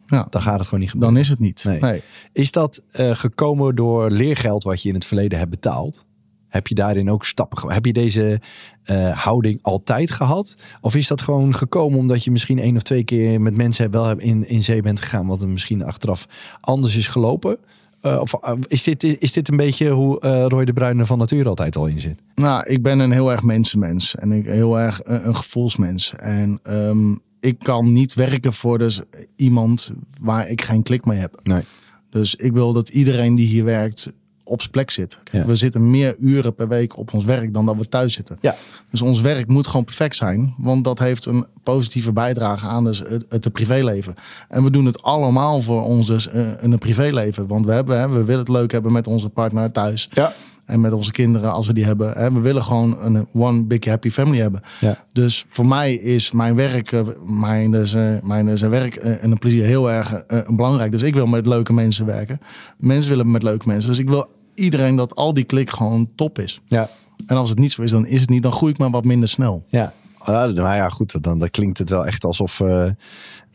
Ja, 0.06 0.28
Dan 0.30 0.42
gaat 0.42 0.58
het 0.58 0.64
gewoon 0.66 0.80
niet 0.80 0.90
gebeuren. 0.90 1.14
dan 1.14 1.24
is 1.24 1.30
het 1.30 1.40
niet. 1.40 1.64
Nee. 1.64 1.80
Nee. 1.80 2.02
Is 2.34 2.52
dat 2.52 2.82
eh, 2.92 3.16
gekomen 3.16 3.76
door 3.76 4.12
leergeld 4.12 4.64
wat 4.64 4.82
je 4.82 4.90
in 4.90 4.96
het 4.96 5.06
verleden 5.06 5.38
hebt 5.38 5.50
betaald? 5.50 6.06
Heb 6.48 6.68
je 6.68 6.76
daarin 6.76 7.10
ook 7.10 7.26
stappen 7.26 7.72
Heb 7.74 7.86
je 7.86 7.94
deze 7.94 8.42
eh, 8.84 9.10
houding 9.18 9.60
altijd 9.62 10.12
gehad? 10.12 10.56
Of 10.82 10.96
is 10.96 11.08
dat 11.08 11.22
gewoon 11.22 11.56
gekomen 11.56 12.00
omdat 12.00 12.24
je 12.24 12.32
misschien 12.32 12.60
één 12.60 12.76
of 12.76 12.82
twee 12.82 13.04
keer 13.04 13.42
met 13.42 13.56
mensen 13.56 13.92
wel 13.92 14.20
in, 14.20 14.48
in 14.48 14.64
zee 14.64 14.82
bent 14.82 15.00
gegaan, 15.02 15.28
wat 15.28 15.42
er 15.42 15.50
misschien 15.50 15.84
achteraf 15.84 16.28
anders 16.62 16.96
is 16.96 17.08
gelopen? 17.08 17.58
Eh, 18.02 18.20
of 18.20 18.34
is, 18.68 18.84
dit, 18.84 19.04
is 19.04 19.32
dit 19.32 19.50
een 19.50 19.58
beetje 19.58 19.90
hoe 19.90 20.20
Roy 20.48 20.66
de 20.66 20.74
Bruyne 20.74 21.06
van 21.06 21.18
nature 21.18 21.50
altijd 21.50 21.76
al 21.76 21.86
in 21.86 22.00
zit? 22.00 22.22
Nou, 22.36 22.64
ik 22.68 22.82
ben 22.82 23.00
een 23.00 23.12
heel 23.12 23.32
erg 23.32 23.44
mensenmens. 23.44 24.16
En 24.16 24.32
ik 24.32 24.46
heel 24.46 24.80
erg 24.80 25.02
een, 25.04 25.28
een 25.28 25.36
gevoelsmens. 25.36 26.14
En 26.18 26.60
ehm, 26.64 27.16
ik 27.44 27.60
kan 27.60 27.92
niet 27.92 28.14
werken 28.14 28.54
voor 28.54 28.78
dus 28.78 29.02
iemand 29.36 29.92
waar 30.22 30.50
ik 30.50 30.62
geen 30.62 30.84
klik 30.84 31.06
mee 31.06 31.20
heb. 31.20 31.40
Nee. 31.44 31.62
Dus 32.10 32.36
ik 32.36 32.52
wil 32.52 32.74
dat 32.74 32.90
iedereen 32.90 33.36
die 33.36 33.48
hier 33.48 33.64
werkt 33.64 34.12
op 34.44 34.60
zijn 34.60 34.72
plek 34.72 34.90
zit. 34.90 35.20
Kijk, 35.24 35.44
Ja. 35.44 35.50
We 35.50 35.56
zitten 35.56 35.90
meer 35.90 36.16
uren 36.18 36.56
per 36.56 36.68
week 36.68 36.98
op 36.98 37.14
ons 37.14 37.26
werk 37.26 37.54
dan 37.54 37.66
dat 37.66 37.76
we 37.76 37.90
thuis 37.90 38.14
zitten. 38.14 38.38
Ja. 38.42 38.56
Dus 38.90 39.02
ons 39.02 39.22
werk 39.22 39.48
moet 39.48 39.68
gewoon 39.68 39.86
perfect 39.86 40.16
zijn. 40.16 40.54
Want 40.58 40.84
dat 40.84 41.00
heeft 41.00 41.26
een 41.26 41.46
positieve 41.64 42.14
bijdrage 42.14 42.68
aan 42.68 42.84
dus 42.84 43.00
het, 43.00 43.26
het 43.30 43.52
privéleven. 43.52 44.14
En 44.50 44.64
we 44.64 44.72
doen 44.72 44.86
het 44.86 45.02
allemaal 45.02 45.62
voor 45.62 45.82
ons 45.82 46.08
dus 46.08 46.28
eh, 46.28 46.52
in 46.62 46.72
een 46.72 46.78
privéleven. 46.78 47.48
Want 47.48 47.66
we, 47.66 47.72
hebben, 47.72 48.00
hè, 48.00 48.10
we 48.10 48.24
willen 48.24 48.40
het 48.40 48.50
leuk 48.50 48.72
hebben 48.72 48.92
met 48.92 49.08
onze 49.08 49.30
partner 49.30 49.72
thuis. 49.72 50.10
Ja. 50.14 50.34
En 50.66 50.82
met 50.82 50.94
onze 50.94 51.12
kinderen 51.12 51.52
als 51.52 51.68
we 51.68 51.74
die 51.74 51.86
hebben. 51.86 52.12
Hè. 52.12 52.32
We 52.32 52.40
willen 52.40 52.64
gewoon 52.64 52.98
een 53.02 53.28
one 53.34 53.66
big 53.66 53.86
happy 53.86 54.10
family 54.10 54.40
hebben. 54.40 54.62
Ja. 54.80 54.98
Dus 55.12 55.46
voor 55.48 55.68
mij 55.68 55.94
is 55.94 56.32
mijn 56.32 56.56
werk, 56.56 56.92
eh, 56.92 57.02
mijn, 57.26 57.74
eh, 57.76 58.24
mijn 58.24 58.46
dus, 58.46 58.62
werk 58.62 58.96
eh, 58.96 59.24
en 59.24 59.32
een 59.32 59.38
plezier 59.38 59.66
heel 59.66 59.92
erg 59.92 60.14
eh, 60.14 60.56
belangrijk. 60.56 60.92
Dus 60.92 61.02
ik 61.02 61.14
wil 61.14 61.26
met 61.26 61.46
leuke 61.46 61.74
mensen 61.74 62.06
werken. 62.06 62.40
Mensen 62.78 63.10
willen 63.10 63.32
met 63.32 63.44
leuke 63.44 63.68
mensen. 63.68 63.90
Dus 63.90 64.00
ik 64.00 64.10
wil 64.10 64.28
iedereen 64.56 64.96
dat 64.96 65.16
al 65.16 65.34
die 65.34 65.44
klik 65.44 65.70
gewoon 65.70 66.10
top 66.16 66.40
is. 66.40 66.62
Ja. 66.66 66.90
En 67.28 67.38
als 67.38 67.50
het 67.50 67.60
niet 67.60 67.72
zo 67.72 67.82
is, 67.82 67.92
dan 67.92 68.06
is 68.06 68.22
het 68.22 68.30
niet. 68.30 68.44
Dan 68.44 68.52
groei 68.52 68.72
ik 68.72 68.78
maar 68.78 68.90
wat 68.90 69.06
minder 69.06 69.30
snel. 69.30 69.64
Ja, 69.68 69.94
nou 70.26 70.54
ja, 70.58 70.90
goed. 70.90 71.24
Dan, 71.24 71.40
dan 71.40 71.50
klinkt 71.50 71.78
het 71.78 71.90
wel 71.90 72.06
echt 72.06 72.26
alsof. 72.26 72.60
eh, 72.60 72.86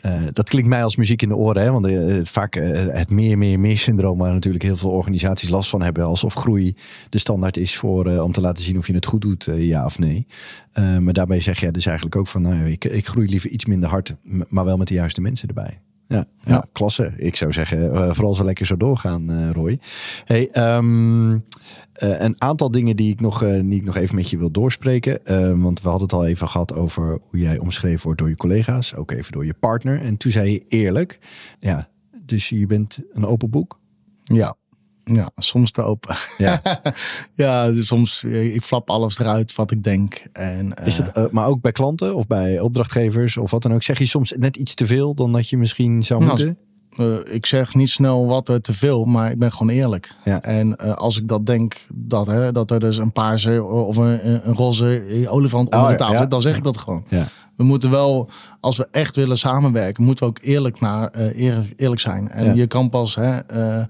eh, 0.00 0.22
dat 0.32 0.48
klinkt 0.48 0.68
mij 0.68 0.82
als 0.82 0.96
muziek 0.96 1.22
in 1.22 1.28
de 1.28 1.36
oren. 1.36 1.62
Hè? 1.62 1.72
Want 1.72 1.86
eh, 1.86 2.06
het, 2.06 2.30
vaak 2.30 2.56
eh, 2.56 2.86
het 2.94 3.10
meer, 3.10 3.38
meer, 3.38 3.60
meer 3.60 3.78
syndroom. 3.78 4.18
Waar 4.18 4.32
natuurlijk 4.32 4.64
heel 4.64 4.76
veel 4.76 4.90
organisaties 4.90 5.48
last 5.48 5.70
van 5.70 5.82
hebben. 5.82 6.04
Alsof 6.04 6.34
groei 6.34 6.76
de 7.08 7.18
standaard 7.18 7.56
is 7.56 7.76
voor, 7.76 8.06
om 8.06 8.32
te 8.32 8.40
laten 8.40 8.64
zien 8.64 8.78
of 8.78 8.86
je 8.86 8.94
het 8.94 9.06
goed 9.06 9.20
doet, 9.20 9.48
ja 9.56 9.84
of 9.84 9.98
nee. 9.98 10.26
Maar 11.00 11.12
daarbij 11.12 11.40
zeg 11.40 11.60
jij 11.60 11.70
dus 11.70 11.86
eigenlijk 11.86 12.16
ook 12.16 12.26
van. 12.26 12.42
Nou, 12.42 12.70
ik, 12.70 12.84
ik 12.84 13.06
groei 13.06 13.28
liever 13.28 13.50
iets 13.50 13.64
minder 13.64 13.88
hard. 13.88 14.14
Maar 14.48 14.64
wel 14.64 14.76
met 14.76 14.88
de 14.88 14.94
juiste 14.94 15.20
mensen 15.20 15.48
erbij. 15.48 15.80
Ja, 16.08 16.26
ja. 16.44 16.54
Ja. 16.54 16.66
klasse. 16.72 17.12
Ik 17.16 17.36
zou 17.36 17.52
zeggen, 17.52 17.92
eh, 17.92 18.12
vooral 18.12 18.34
zo 18.34 18.44
lekker 18.44 18.66
zo 18.66 18.76
doorgaan, 18.76 19.30
eh, 19.30 19.50
Roy. 19.50 19.78
Hey, 20.24 20.48
ehm, 20.52 21.32
eh, 21.92 22.20
een 22.20 22.42
aantal 22.42 22.70
dingen 22.70 22.96
die 22.96 23.12
ik, 23.12 23.20
nog, 23.20 23.38
die 23.38 23.74
ik 23.74 23.84
nog 23.84 23.96
even 23.96 24.14
met 24.14 24.30
je 24.30 24.38
wil 24.38 24.50
doorspreken. 24.50 25.26
Eh, 25.26 25.52
want 25.56 25.82
we 25.82 25.88
hadden 25.88 26.08
het 26.08 26.16
al 26.16 26.26
even 26.26 26.48
gehad 26.48 26.74
over 26.74 27.18
hoe 27.30 27.40
jij 27.40 27.58
omschreven 27.58 28.02
wordt 28.02 28.18
door 28.18 28.28
je 28.28 28.36
collega's. 28.36 28.94
Ook 28.94 29.10
even 29.10 29.32
door 29.32 29.44
je 29.46 29.54
partner. 29.54 30.00
En 30.00 30.16
toen 30.16 30.30
zei 30.32 30.52
je 30.52 30.64
eerlijk. 30.68 31.18
Ja, 31.58 31.88
dus 32.24 32.48
je 32.48 32.66
bent 32.66 32.98
een 33.12 33.26
open 33.26 33.50
boek. 33.50 33.80
Ja. 34.22 34.56
Ja, 35.14 35.30
soms 35.36 35.70
te 35.70 35.82
open. 35.82 36.16
Ja. 36.38 36.60
ja, 37.34 37.70
dus 37.70 37.86
soms 37.86 38.24
eh, 38.24 38.54
ik 38.54 38.62
flap 38.62 38.90
alles 38.90 39.18
eruit 39.18 39.54
wat 39.54 39.70
ik 39.70 39.82
denk. 39.82 40.22
En, 40.32 40.74
Is 40.84 40.96
dat, 40.96 41.08
eh, 41.16 41.24
maar 41.30 41.46
ook 41.46 41.60
bij 41.60 41.72
klanten 41.72 42.14
of 42.14 42.26
bij 42.26 42.60
opdrachtgevers 42.60 43.36
of 43.36 43.50
wat 43.50 43.62
dan 43.62 43.74
ook. 43.74 43.82
Zeg 43.82 43.98
je 43.98 44.06
soms 44.06 44.34
net 44.36 44.56
iets 44.56 44.74
te 44.74 44.86
veel 44.86 45.14
dan 45.14 45.32
dat 45.32 45.48
je 45.48 45.56
misschien 45.58 46.02
zou 46.02 46.24
Nou, 46.24 46.32
moeten? 46.32 46.58
eh, 47.26 47.34
ik 47.34 47.46
zeg 47.46 47.74
niet 47.74 47.88
snel 47.88 48.26
wat 48.26 48.48
er 48.48 48.60
te 48.60 48.72
veel, 48.72 49.04
maar 49.04 49.30
ik 49.30 49.38
ben 49.38 49.52
gewoon 49.52 49.68
eerlijk. 49.72 50.14
Ja. 50.24 50.42
En 50.42 50.76
eh, 50.76 50.94
als 50.94 51.16
ik 51.20 51.28
dat 51.28 51.46
denk, 51.46 51.74
dat, 51.94 52.26
hè, 52.26 52.52
dat 52.52 52.70
er 52.70 52.80
dus 52.80 52.96
een 52.96 53.12
paarse 53.12 53.62
of 53.64 53.96
een, 53.96 54.48
een 54.48 54.54
roze 54.54 55.26
olifant 55.28 55.64
onder 55.74 55.80
Oh, 55.80 55.88
de 55.88 55.94
tafel 55.96 56.14
ja. 56.14 56.20
zit, 56.20 56.30
dan 56.30 56.40
zeg 56.42 56.56
ik 56.56 56.64
dat 56.64 56.78
gewoon. 56.78 57.04
Ja. 57.08 57.24
We 57.56 57.64
moeten 57.64 57.90
wel, 57.90 58.30
als 58.60 58.76
we 58.76 58.88
echt 58.90 59.16
willen 59.16 59.36
samenwerken, 59.38 60.04
moeten 60.04 60.24
we 60.24 60.30
ook 60.30 60.38
eerlijk, 60.42 60.80
naar, 60.80 61.08
eh, 61.08 61.40
eerlijk, 61.40 61.72
eerlijk 61.76 62.00
zijn. 62.00 62.30
En 62.30 62.56
je 62.56 62.66
kan 62.66 62.90
pas 62.90 63.14
hè, 63.14 63.38
eh, 63.38 63.84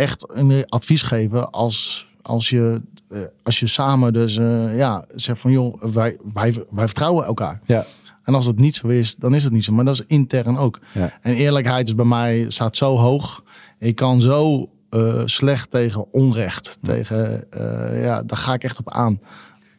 echt 0.00 0.26
een 0.32 0.64
advies 0.68 1.02
geven 1.02 1.50
als, 1.50 2.06
als, 2.22 2.48
je, 2.50 2.82
eh, 3.08 3.20
als 3.42 3.60
je 3.60 3.66
samen 3.66 4.12
dus 4.12 4.36
eh, 4.36 4.76
ja, 4.76 5.04
zegt 5.14 5.40
van 5.40 5.50
joh, 5.50 5.82
wij, 5.82 6.16
wij, 6.32 6.54
wij 6.70 6.86
vertrouwen 6.86 7.24
elkaar. 7.24 7.60
Ja. 7.64 7.86
En 8.24 8.34
als 8.34 8.46
het 8.46 8.58
niet 8.58 8.74
zo 8.74 8.86
is, 8.88 9.16
dan 9.16 9.34
is 9.34 9.44
het 9.44 9.52
niet 9.52 9.64
zo. 9.64 9.72
Maar 9.72 9.84
dat 9.84 9.94
is 9.94 10.04
intern 10.06 10.56
ook. 10.56 10.78
Ja. 10.92 11.12
En 11.22 11.34
eerlijkheid 11.34 11.86
is 11.86 11.94
bij 11.94 12.04
mij 12.04 12.44
staat 12.48 12.76
zo 12.76 12.96
hoog. 12.96 13.42
Ik 13.78 13.94
kan 13.94 14.20
zo 14.20 14.70
eh, 14.90 15.22
slecht 15.24 15.70
tegen 15.70 16.12
onrecht. 16.12 16.78
Tegen, 16.82 17.44
ja, 18.00 18.22
daar 18.22 18.38
ga 18.38 18.54
ik 18.54 18.64
echt 18.64 18.78
op 18.78 18.90
aan. 18.90 19.20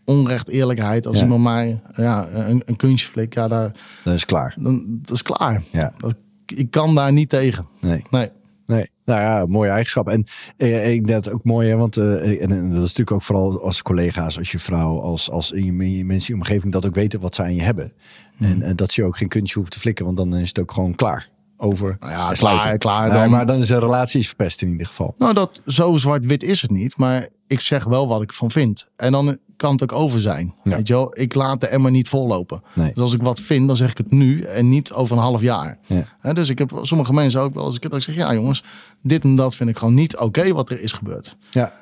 Onrecht, 0.05 0.49
eerlijkheid. 0.49 1.07
Als 1.07 1.17
Ja. 1.17 1.23
iemand 1.23 1.43
mij 1.43 1.81
ja, 1.95 2.27
een, 2.29 2.61
een 2.65 2.75
kunstje 2.75 3.07
flikt, 3.07 3.33
ja, 3.33 3.47
daar, 3.47 3.71
Dat 4.03 4.13
is 4.13 4.25
klaar. 4.25 4.55
dan 4.59 4.85
dat 5.01 5.15
is 5.15 5.21
klaar. 5.21 5.63
Ja. 5.71 5.93
Dat, 5.97 6.15
ik 6.45 6.71
kan 6.71 6.95
daar 6.95 7.11
niet 7.13 7.29
tegen. 7.29 7.67
Nee. 7.81 8.03
Nee. 8.09 8.29
Nee, 8.65 8.89
nou 9.05 9.21
ja, 9.21 9.45
mooie 9.45 9.69
eigenschap. 9.69 10.07
En 10.07 10.25
eh, 10.57 10.93
ik 10.93 11.07
denk 11.07 11.23
dat 11.23 11.33
ook 11.33 11.43
mooi, 11.43 11.69
hè, 11.69 11.75
want 11.75 11.97
eh, 11.97 12.41
en, 12.41 12.49
dat 12.49 12.71
is 12.71 12.79
natuurlijk 12.79 13.11
ook 13.11 13.21
vooral 13.21 13.63
als 13.63 13.81
collega's, 13.81 14.37
als 14.37 14.51
je 14.51 14.59
vrouw, 14.59 14.99
als, 14.99 15.29
als 15.29 15.51
in 15.51 15.65
je, 15.65 15.71
in 15.83 15.91
je 15.91 16.05
mensen 16.05 16.29
in 16.29 16.35
je 16.35 16.41
omgeving 16.41 16.73
dat 16.73 16.85
ook 16.85 16.95
weten 16.95 17.19
wat 17.19 17.35
zij 17.35 17.45
aan 17.45 17.55
je 17.55 17.61
hebben. 17.61 17.93
En, 18.39 18.61
en 18.61 18.75
dat 18.75 18.93
je 18.93 19.03
ook 19.03 19.17
geen 19.17 19.27
kunstje 19.27 19.59
hoeft 19.59 19.71
te 19.71 19.79
flikken, 19.79 20.05
want 20.05 20.17
dan 20.17 20.35
is 20.35 20.47
het 20.47 20.59
ook 20.59 20.71
gewoon 20.71 20.95
klaar. 20.95 21.29
Over. 21.63 21.97
Nou 21.99 22.11
ja, 22.11 22.31
klaar, 22.31 22.77
klaar, 22.77 23.09
Nee, 23.09 23.17
dan- 23.19 23.29
maar 23.29 23.45
dan 23.45 23.59
is 23.59 23.69
een 23.69 23.79
relatie 23.79 24.27
verpest 24.27 24.61
in 24.61 24.71
ieder 24.71 24.87
geval. 24.87 25.15
Nou, 25.17 25.33
dat, 25.33 25.61
zo 25.65 25.95
zwart-wit 25.97 26.43
is 26.43 26.61
het 26.61 26.71
niet. 26.71 26.97
Maar 26.97 27.27
ik 27.47 27.59
zeg 27.59 27.83
wel 27.83 28.07
wat 28.07 28.21
ik 28.21 28.33
van 28.33 28.51
vind. 28.51 28.89
En 28.95 29.11
dan 29.11 29.37
kan 29.57 29.71
het 29.71 29.83
ook 29.83 29.91
over 29.91 30.21
zijn. 30.21 30.53
Ja. 30.63 30.75
Weet 30.75 30.87
je 30.87 30.93
wel? 30.93 31.19
Ik 31.19 31.33
laat 31.33 31.61
de 31.61 31.67
emmer 31.67 31.91
niet 31.91 32.09
vollopen. 32.09 32.61
Nee. 32.73 32.87
Dus 32.93 32.97
als 33.03 33.13
ik 33.13 33.21
wat 33.21 33.39
vind, 33.39 33.67
dan 33.67 33.75
zeg 33.75 33.91
ik 33.91 33.97
het 33.97 34.11
nu 34.11 34.41
en 34.41 34.69
niet 34.69 34.91
over 34.93 35.15
een 35.15 35.21
half 35.21 35.41
jaar. 35.41 35.77
Ja. 36.21 36.33
Dus 36.33 36.49
ik 36.49 36.57
heb 36.57 36.79
sommige 36.81 37.13
mensen 37.13 37.41
ook 37.41 37.53
wel 37.53 37.65
eens 37.65 37.79
dat 37.79 37.95
ik 37.95 38.01
zeg... 38.01 38.15
ja 38.15 38.33
jongens, 38.33 38.63
dit 39.01 39.23
en 39.23 39.35
dat 39.35 39.55
vind 39.55 39.69
ik 39.69 39.77
gewoon 39.77 39.93
niet 39.93 40.17
oké 40.17 40.53
wat 40.53 40.69
er 40.69 40.81
is 40.81 40.91
gebeurd. 40.91 41.35
Ja. 41.51 41.73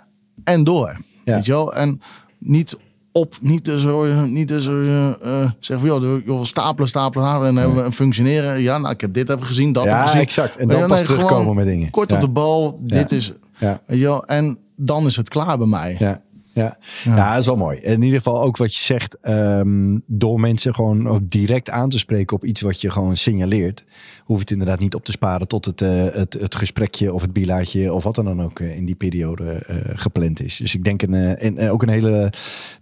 En 0.43 0.63
door. 0.63 0.97
Ja. 1.23 1.35
Weet 1.35 1.45
je 1.45 1.51
wel? 1.51 1.73
En 1.73 2.01
niet 2.39 2.77
op, 3.11 3.35
niet 3.41 3.63
te 3.63 3.79
zo, 3.79 4.25
niet 4.25 4.51
eh, 4.51 5.07
eh, 5.07 5.51
zeggen 5.59 5.87
van 5.87 5.99
joh, 6.01 6.25
joh, 6.25 6.43
stapelen, 6.43 6.87
stapelen, 6.89 7.27
en 7.33 7.41
dan 7.41 7.55
hebben 7.57 7.75
we 7.75 7.83
een 7.83 7.91
functioneren. 7.93 8.61
Ja, 8.61 8.77
nou, 8.77 8.93
ik 8.93 9.01
heb 9.01 9.13
dit 9.13 9.29
even 9.29 9.45
gezien, 9.45 9.71
dat 9.71 9.83
Ja, 9.83 10.05
gezien. 10.05 10.21
exact. 10.21 10.57
En 10.57 10.67
dan 10.67 10.87
pas 10.87 11.03
terugkomen 11.03 11.55
met 11.55 11.65
dingen. 11.65 11.89
Kort 11.89 12.09
Ja. 12.09 12.15
op 12.15 12.21
de 12.21 12.29
bal, 12.29 12.79
dit 12.81 13.11
is, 13.11 13.33
Ja. 13.57 13.81
wel, 13.85 14.25
en 14.25 14.57
dan 14.75 15.05
is 15.05 15.15
het 15.15 15.29
klaar 15.29 15.57
bij 15.57 15.67
mij. 15.67 15.95
Ja. 15.99 16.21
Ja. 16.53 16.77
Ja. 17.03 17.29
dat 17.29 17.39
is 17.39 17.45
wel 17.45 17.55
mooi. 17.55 17.77
In 17.77 18.01
ieder 18.01 18.17
geval 18.17 18.41
ook 18.41 18.57
wat 18.57 18.75
je 18.75 18.81
zegt, 18.81 19.17
ehm, 19.19 19.97
door 20.05 20.39
mensen 20.39 20.73
gewoon 20.73 21.25
direct 21.29 21.69
aan 21.69 21.89
te 21.89 21.97
spreken 21.97 22.35
op 22.35 22.45
iets 22.45 22.61
wat 22.61 22.81
je 22.81 22.89
gewoon 22.89 23.17
signaleert, 23.17 23.85
hoeft 24.23 24.39
het 24.39 24.51
inderdaad 24.51 24.79
niet 24.79 24.95
op 24.95 25.05
te 25.05 25.11
sparen 25.11 25.47
tot 25.47 25.65
het, 25.65 25.81
eh, 25.81 26.05
het, 26.11 26.33
het 26.33 26.55
gesprekje 26.55 27.13
of 27.13 27.21
het 27.21 27.33
bilaatje 27.33 27.93
of 27.93 28.03
wat 28.03 28.15
dan 28.15 28.41
ook 28.41 28.59
eh, 28.59 28.75
in 28.75 28.85
die 28.85 28.95
periode 28.95 29.51
eh, 29.51 29.75
gepland 29.93 30.43
is. 30.43 30.57
Dus 30.57 30.75
ik 30.75 30.83
denk 30.83 31.01
een, 31.01 31.45
een, 31.45 31.69
ook 31.69 31.81
een 31.81 31.89
hele 31.89 32.31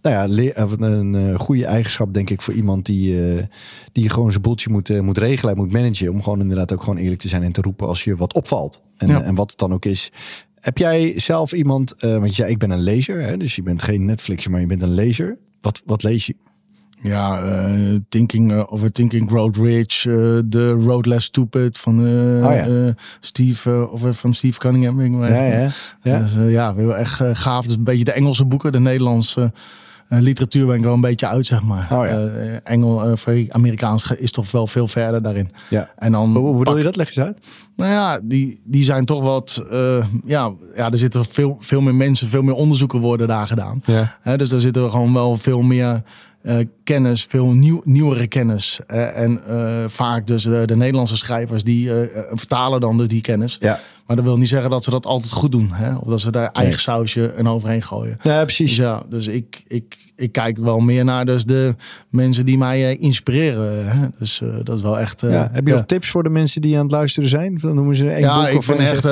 nou 0.02 0.16
ja, 0.16 0.46
een 0.80 1.40
goede 1.40 1.66
eigenschap, 1.66 2.14
denk 2.14 2.30
ik, 2.30 2.42
voor 2.42 2.54
iemand 2.54 2.86
die, 2.86 3.18
die 3.92 4.10
gewoon 4.10 4.32
zijn 4.32 4.44
boeltje 4.44 4.70
moet, 4.70 5.02
moet 5.02 5.18
regelen 5.18 5.56
en 5.56 5.62
moet 5.62 5.72
managen. 5.72 6.10
Om 6.10 6.24
gewoon 6.24 6.42
inderdaad 6.42 6.74
ook 6.74 6.84
gewoon 6.84 6.98
eerlijk 6.98 7.22
te 7.22 7.28
zijn 7.28 7.44
en 7.44 7.52
te 7.52 7.62
roepen 7.62 7.88
als 7.88 8.04
je 8.04 8.16
wat 8.16 8.34
opvalt. 8.34 8.82
En, 8.98 9.24
en 9.24 9.36
wat 9.36 9.50
het 9.50 9.60
dan 9.60 9.74
ook 9.74 9.86
is. 9.86 10.12
Heb 10.68 10.78
jij 10.78 11.14
zelf 11.16 11.54
iemand, 11.54 11.96
uh, 12.00 12.18
want 12.18 12.34
zei 12.34 12.52
ik 12.52 12.58
ben 12.58 12.70
een 12.70 12.82
lezer, 12.82 13.22
hè, 13.22 13.38
dus 13.38 13.56
je 13.56 13.64
bent 13.64 13.84
geen 13.84 14.06
Netflixer, 14.06 14.52
maar 14.52 14.60
je 14.60 14.66
bent 14.66 14.82
een 14.82 14.94
lezer. 14.94 15.38
Wat, 15.62 15.82
wat 15.86 16.04
lees 16.04 16.26
je? 16.26 16.36
Ja, 17.02 17.44
uh, 17.44 17.96
Thinking 18.10 18.52
uh, 18.52 18.64
over 18.66 18.92
Thinking 18.92 19.32
Road 19.32 19.58
Rich, 19.58 20.02
The 20.50 20.70
Road 20.70 21.06
Less 21.06 21.26
Stupid 21.26 21.78
van 21.78 22.00
oh, 22.00 22.54
ja. 22.54 22.94
Steve 23.20 23.90
of 23.92 24.20
van 24.20 24.34
Steve 24.34 24.60
Cunningham. 24.60 25.22
Ja, 25.24 25.28
ja, 25.28 25.70
ja. 26.04 26.20
Dus, 26.20 26.52
ja, 26.52 26.74
heel 26.74 26.96
echt 26.96 27.22
gaaf. 27.32 27.66
Dus 27.66 27.76
een 27.76 27.84
beetje 27.84 28.04
de 28.04 28.12
Engelse 28.12 28.46
boeken, 28.46 28.72
de 28.72 28.80
Nederlandse 28.80 29.52
literatuur 30.08 30.66
ben 30.66 30.76
ik 30.76 30.84
wel 30.84 30.94
een 30.94 31.02
beetje 31.02 31.28
uit, 31.28 31.46
zeg 31.46 31.62
maar. 31.62 31.88
Oh, 31.92 32.06
ja. 32.06 32.30
Engel, 32.64 33.16
Amerikaans 33.50 34.12
is 34.12 34.32
toch 34.32 34.52
wel 34.52 34.68
veel 34.68 34.88
verder 34.88 35.22
daarin. 35.22 35.52
Ja. 35.70 35.90
En 35.98 36.12
dan 36.12 36.36
hoe 36.36 36.58
bedoel 36.58 36.78
je 36.78 36.84
dat? 36.84 36.96
Leg 36.96 37.08
eens 37.08 37.20
uit. 37.20 37.38
Nou 37.76 37.92
ja, 37.92 38.20
die, 38.24 38.64
die 38.66 38.84
zijn 38.84 39.06
toch 39.06 39.24
wat. 39.24 39.64
Ja, 40.26 40.54
ja, 40.76 40.92
er 40.92 40.98
zitten 40.98 41.26
veel, 41.26 41.56
veel 41.60 41.82
meer 41.82 41.96
mensen, 41.96 42.30
veel 42.30 42.42
meer 42.42 42.56
onderzoeken 42.56 43.00
worden 43.00 43.28
daar 43.28 43.48
gedaan. 43.48 43.82
Ja. 43.86 44.38
dus 44.38 44.50
daar 44.50 44.60
zitten 44.60 44.92
gewoon 44.92 45.14
wel 45.14 45.38
veel 45.38 45.62
meer 45.62 46.02
uh, 46.48 46.66
kennis, 46.84 47.26
veel 47.26 47.52
nieuw, 47.52 47.82
nieuwere 47.84 48.28
kennis. 48.28 48.80
Uh, 48.88 49.18
en 49.18 49.42
vaak 49.90 50.28
dus 50.28 50.44
de, 50.44 50.64
de, 50.66 50.76
Nederlandse 50.76 51.18
schrijvers 51.18 51.64
die 51.64 51.90
vertalen 52.30 52.80
dan 52.80 52.98
dus 52.98 53.08
die 53.08 53.22
kennis. 53.22 53.58
Ja. 53.60 53.80
Maar 54.08 54.16
dat 54.16 54.26
wil 54.26 54.38
niet 54.38 54.48
zeggen 54.48 54.70
dat 54.70 54.84
ze 54.84 54.90
dat 54.90 55.06
altijd 55.06 55.32
goed 55.32 55.52
doen. 55.52 55.70
Hè? 55.72 55.96
Of 55.96 56.08
dat 56.08 56.20
ze 56.20 56.32
daar 56.32 56.52
eigen 56.52 56.80
sausje 56.80 57.28
en 57.28 57.48
overheen 57.48 57.82
gooien. 57.82 58.18
Ja, 58.22 58.44
precies. 58.44 58.70
Dus, 58.70 58.78
ja, 58.78 59.04
dus 59.10 59.28
ik, 59.28 59.64
ik, 59.68 59.98
ik 60.16 60.32
kijk 60.32 60.58
wel 60.58 60.80
meer 60.80 61.04
naar 61.04 61.26
dus 61.26 61.46
de 61.46 61.76
mensen 62.10 62.46
die 62.46 62.58
mij 62.58 62.96
inspireren. 62.96 63.88
Hè? 63.88 64.08
Dus 64.20 64.42
dat 64.64 64.76
is 64.78 64.82
wel 64.82 65.00
echt... 65.00 65.22
ja. 65.22 65.50
Heb 65.52 65.68
je 65.68 65.74
nog 65.74 65.86
tips 65.86 66.10
voor 66.10 66.24
de 66.24 66.30
mensen 66.30 66.62
die 66.62 66.76
aan 66.76 66.84
het 66.84 66.92
luisteren 66.92 67.30
zijn? 67.30 67.58
Dan 67.62 67.76
noemen 67.76 67.96
ze 67.96 68.14
een 68.14 68.20
ja, 68.20 68.48
ik 68.48 68.64
vind 68.64 68.80
echt 68.80 69.06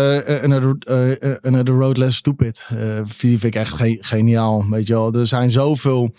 Another, 0.43 0.75
uh, 0.89 1.35
Another 1.41 1.73
Road 1.73 1.97
Less 1.97 2.17
Stupid. 2.17 2.67
Uh, 2.73 2.99
vind 3.03 3.43
ik 3.43 3.55
echt 3.55 3.73
ge 3.73 3.97
geniaal. 4.01 4.65
Weet 4.69 4.87
je 4.87 4.93
wel, 4.93 5.13
er 5.13 5.27
zijn 5.27 5.51
zoveel 5.51 6.13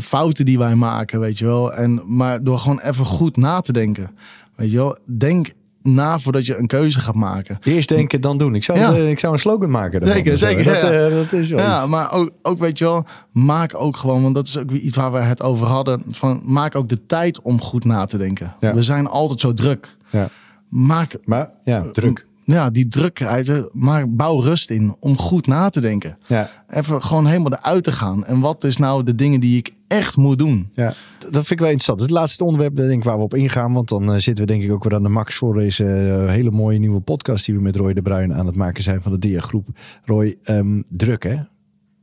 fouten 0.00 0.44
die 0.44 0.58
wij 0.58 0.74
maken, 0.74 1.20
weet 1.20 1.38
je 1.38 1.44
wel. 1.44 1.72
En, 1.72 2.02
maar 2.06 2.44
door 2.44 2.58
gewoon 2.58 2.80
even 2.80 3.04
goed 3.04 3.36
na 3.36 3.60
te 3.60 3.72
denken. 3.72 4.10
Weet 4.56 4.70
je 4.70 4.76
wel, 4.76 4.98
denk 5.18 5.52
na 5.82 6.18
voordat 6.18 6.46
je 6.46 6.56
een 6.56 6.66
keuze 6.66 6.98
gaat 6.98 7.14
maken. 7.14 7.58
Eerst 7.62 7.88
denken, 7.88 8.20
dan 8.20 8.38
doen. 8.38 8.54
Ik 8.54 8.64
zou, 8.64 8.78
ja. 8.78 8.92
ik 8.92 9.18
zou 9.18 9.32
een 9.32 9.38
slogan 9.38 9.70
maken. 9.70 10.08
Zeker, 10.08 10.38
zeker. 10.38 10.64
Dat, 10.64 10.80
ja. 10.82 11.08
dat 11.08 11.32
is 11.32 11.48
wel 11.48 11.58
Ja, 11.58 11.86
maar 11.86 12.12
ook, 12.12 12.30
ook, 12.42 12.58
weet 12.58 12.78
je 12.78 12.84
wel, 12.84 13.04
maak 13.32 13.74
ook 13.74 13.96
gewoon, 13.96 14.22
want 14.22 14.34
dat 14.34 14.46
is 14.46 14.58
ook 14.58 14.70
iets 14.70 14.96
waar 14.96 15.12
we 15.12 15.18
het 15.18 15.42
over 15.42 15.66
hadden. 15.66 16.04
Van, 16.08 16.42
maak 16.44 16.74
ook 16.74 16.88
de 16.88 17.06
tijd 17.06 17.42
om 17.42 17.60
goed 17.60 17.84
na 17.84 18.04
te 18.04 18.18
denken. 18.18 18.54
We 18.58 18.82
zijn 18.82 19.06
altijd 19.06 19.40
zo 19.40 19.54
druk. 19.54 19.96
Ja 20.10 20.28
maak. 20.72 21.16
Maar 21.24 21.50
ja, 21.64 21.90
druk. 21.90 22.26
Ja, 22.44 22.70
die 22.70 22.88
druk, 22.88 23.44
maar 23.72 24.14
bouw 24.14 24.38
rust 24.38 24.70
in 24.70 24.96
om 25.00 25.16
goed 25.16 25.46
na 25.46 25.68
te 25.68 25.80
denken. 25.80 26.18
Ja. 26.26 26.50
Even 26.68 27.02
gewoon 27.02 27.26
helemaal 27.26 27.52
eruit 27.52 27.84
te 27.84 27.92
gaan. 27.92 28.24
En 28.24 28.40
wat 28.40 28.64
is 28.64 28.76
nou 28.76 29.04
de 29.04 29.14
dingen 29.14 29.40
die 29.40 29.58
ik 29.58 29.70
echt 29.86 30.16
moet 30.16 30.38
doen? 30.38 30.70
Ja, 30.74 30.92
dat 31.18 31.32
vind 31.32 31.50
ik 31.50 31.58
wel 31.58 31.68
interessant. 31.68 32.00
Het 32.00 32.10
laatste 32.10 32.44
onderwerp 32.44 32.76
denk 32.76 32.90
ik, 32.90 33.04
waar 33.04 33.16
we 33.16 33.22
op 33.22 33.34
ingaan. 33.34 33.72
Want 33.72 33.88
dan 33.88 34.02
uh, 34.10 34.16
zitten 34.18 34.46
we 34.46 34.52
denk 34.52 34.62
ik 34.62 34.72
ook 34.72 34.84
weer 34.84 34.94
aan 34.94 35.02
de 35.02 35.08
max 35.08 35.34
voor 35.34 35.54
deze 35.54 35.84
uh, 35.84 36.28
hele 36.28 36.50
mooie 36.50 36.78
nieuwe 36.78 37.00
podcast 37.00 37.46
die 37.46 37.54
we 37.54 37.60
met 37.60 37.76
Roy 37.76 37.92
de 37.92 38.02
Bruin 38.02 38.34
aan 38.34 38.46
het 38.46 38.56
maken 38.56 38.82
zijn 38.82 39.02
van 39.02 39.12
de 39.12 39.18
Dia-groep. 39.18 39.68
Roy, 40.04 40.36
um, 40.44 40.84
druk 40.88 41.22
hè? 41.22 41.36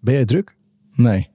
Ben 0.01 0.13
jij 0.13 0.25
druk? 0.25 0.55
Nee. 0.95 1.29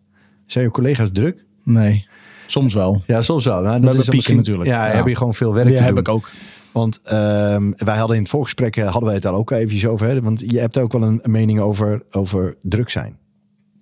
Zijn 0.46 0.64
je 0.64 0.70
collega's 0.70 1.08
druk? 1.12 1.44
Nee. 1.62 2.06
Soms 2.46 2.74
wel. 2.74 3.02
Ja, 3.06 3.22
soms 3.22 3.44
wel. 3.44 3.60
Nou, 3.60 3.80
dat 3.80 3.94
is 3.94 4.08
pieken 4.08 4.36
natuurlijk. 4.36 4.68
Ja, 4.68 4.86
ja, 4.86 4.94
heb 4.94 5.06
je 5.06 5.16
gewoon 5.16 5.34
veel 5.34 5.54
werk 5.54 5.68
ja, 5.68 5.76
te 5.76 5.82
heb 5.82 5.98
ik 5.98 6.08
ook. 6.08 6.30
Want 6.74 7.00
um, 7.12 7.74
wij 7.76 7.96
hadden 7.96 8.16
in 8.16 8.22
het 8.22 8.30
voorgesprek 8.30 8.76
eh, 8.76 8.84
hadden 8.84 9.04
wij 9.04 9.14
het 9.14 9.22
daar 9.22 9.34
ook 9.34 9.50
even 9.50 9.90
over. 9.90 10.06
Hè? 10.06 10.22
Want 10.22 10.40
je 10.40 10.58
hebt 10.58 10.78
ook 10.78 10.92
wel 10.92 11.02
een, 11.02 11.20
mening 11.22 11.60
over, 11.60 12.02
over 12.10 12.56
druk 12.62 12.90
zijn. 12.90 13.16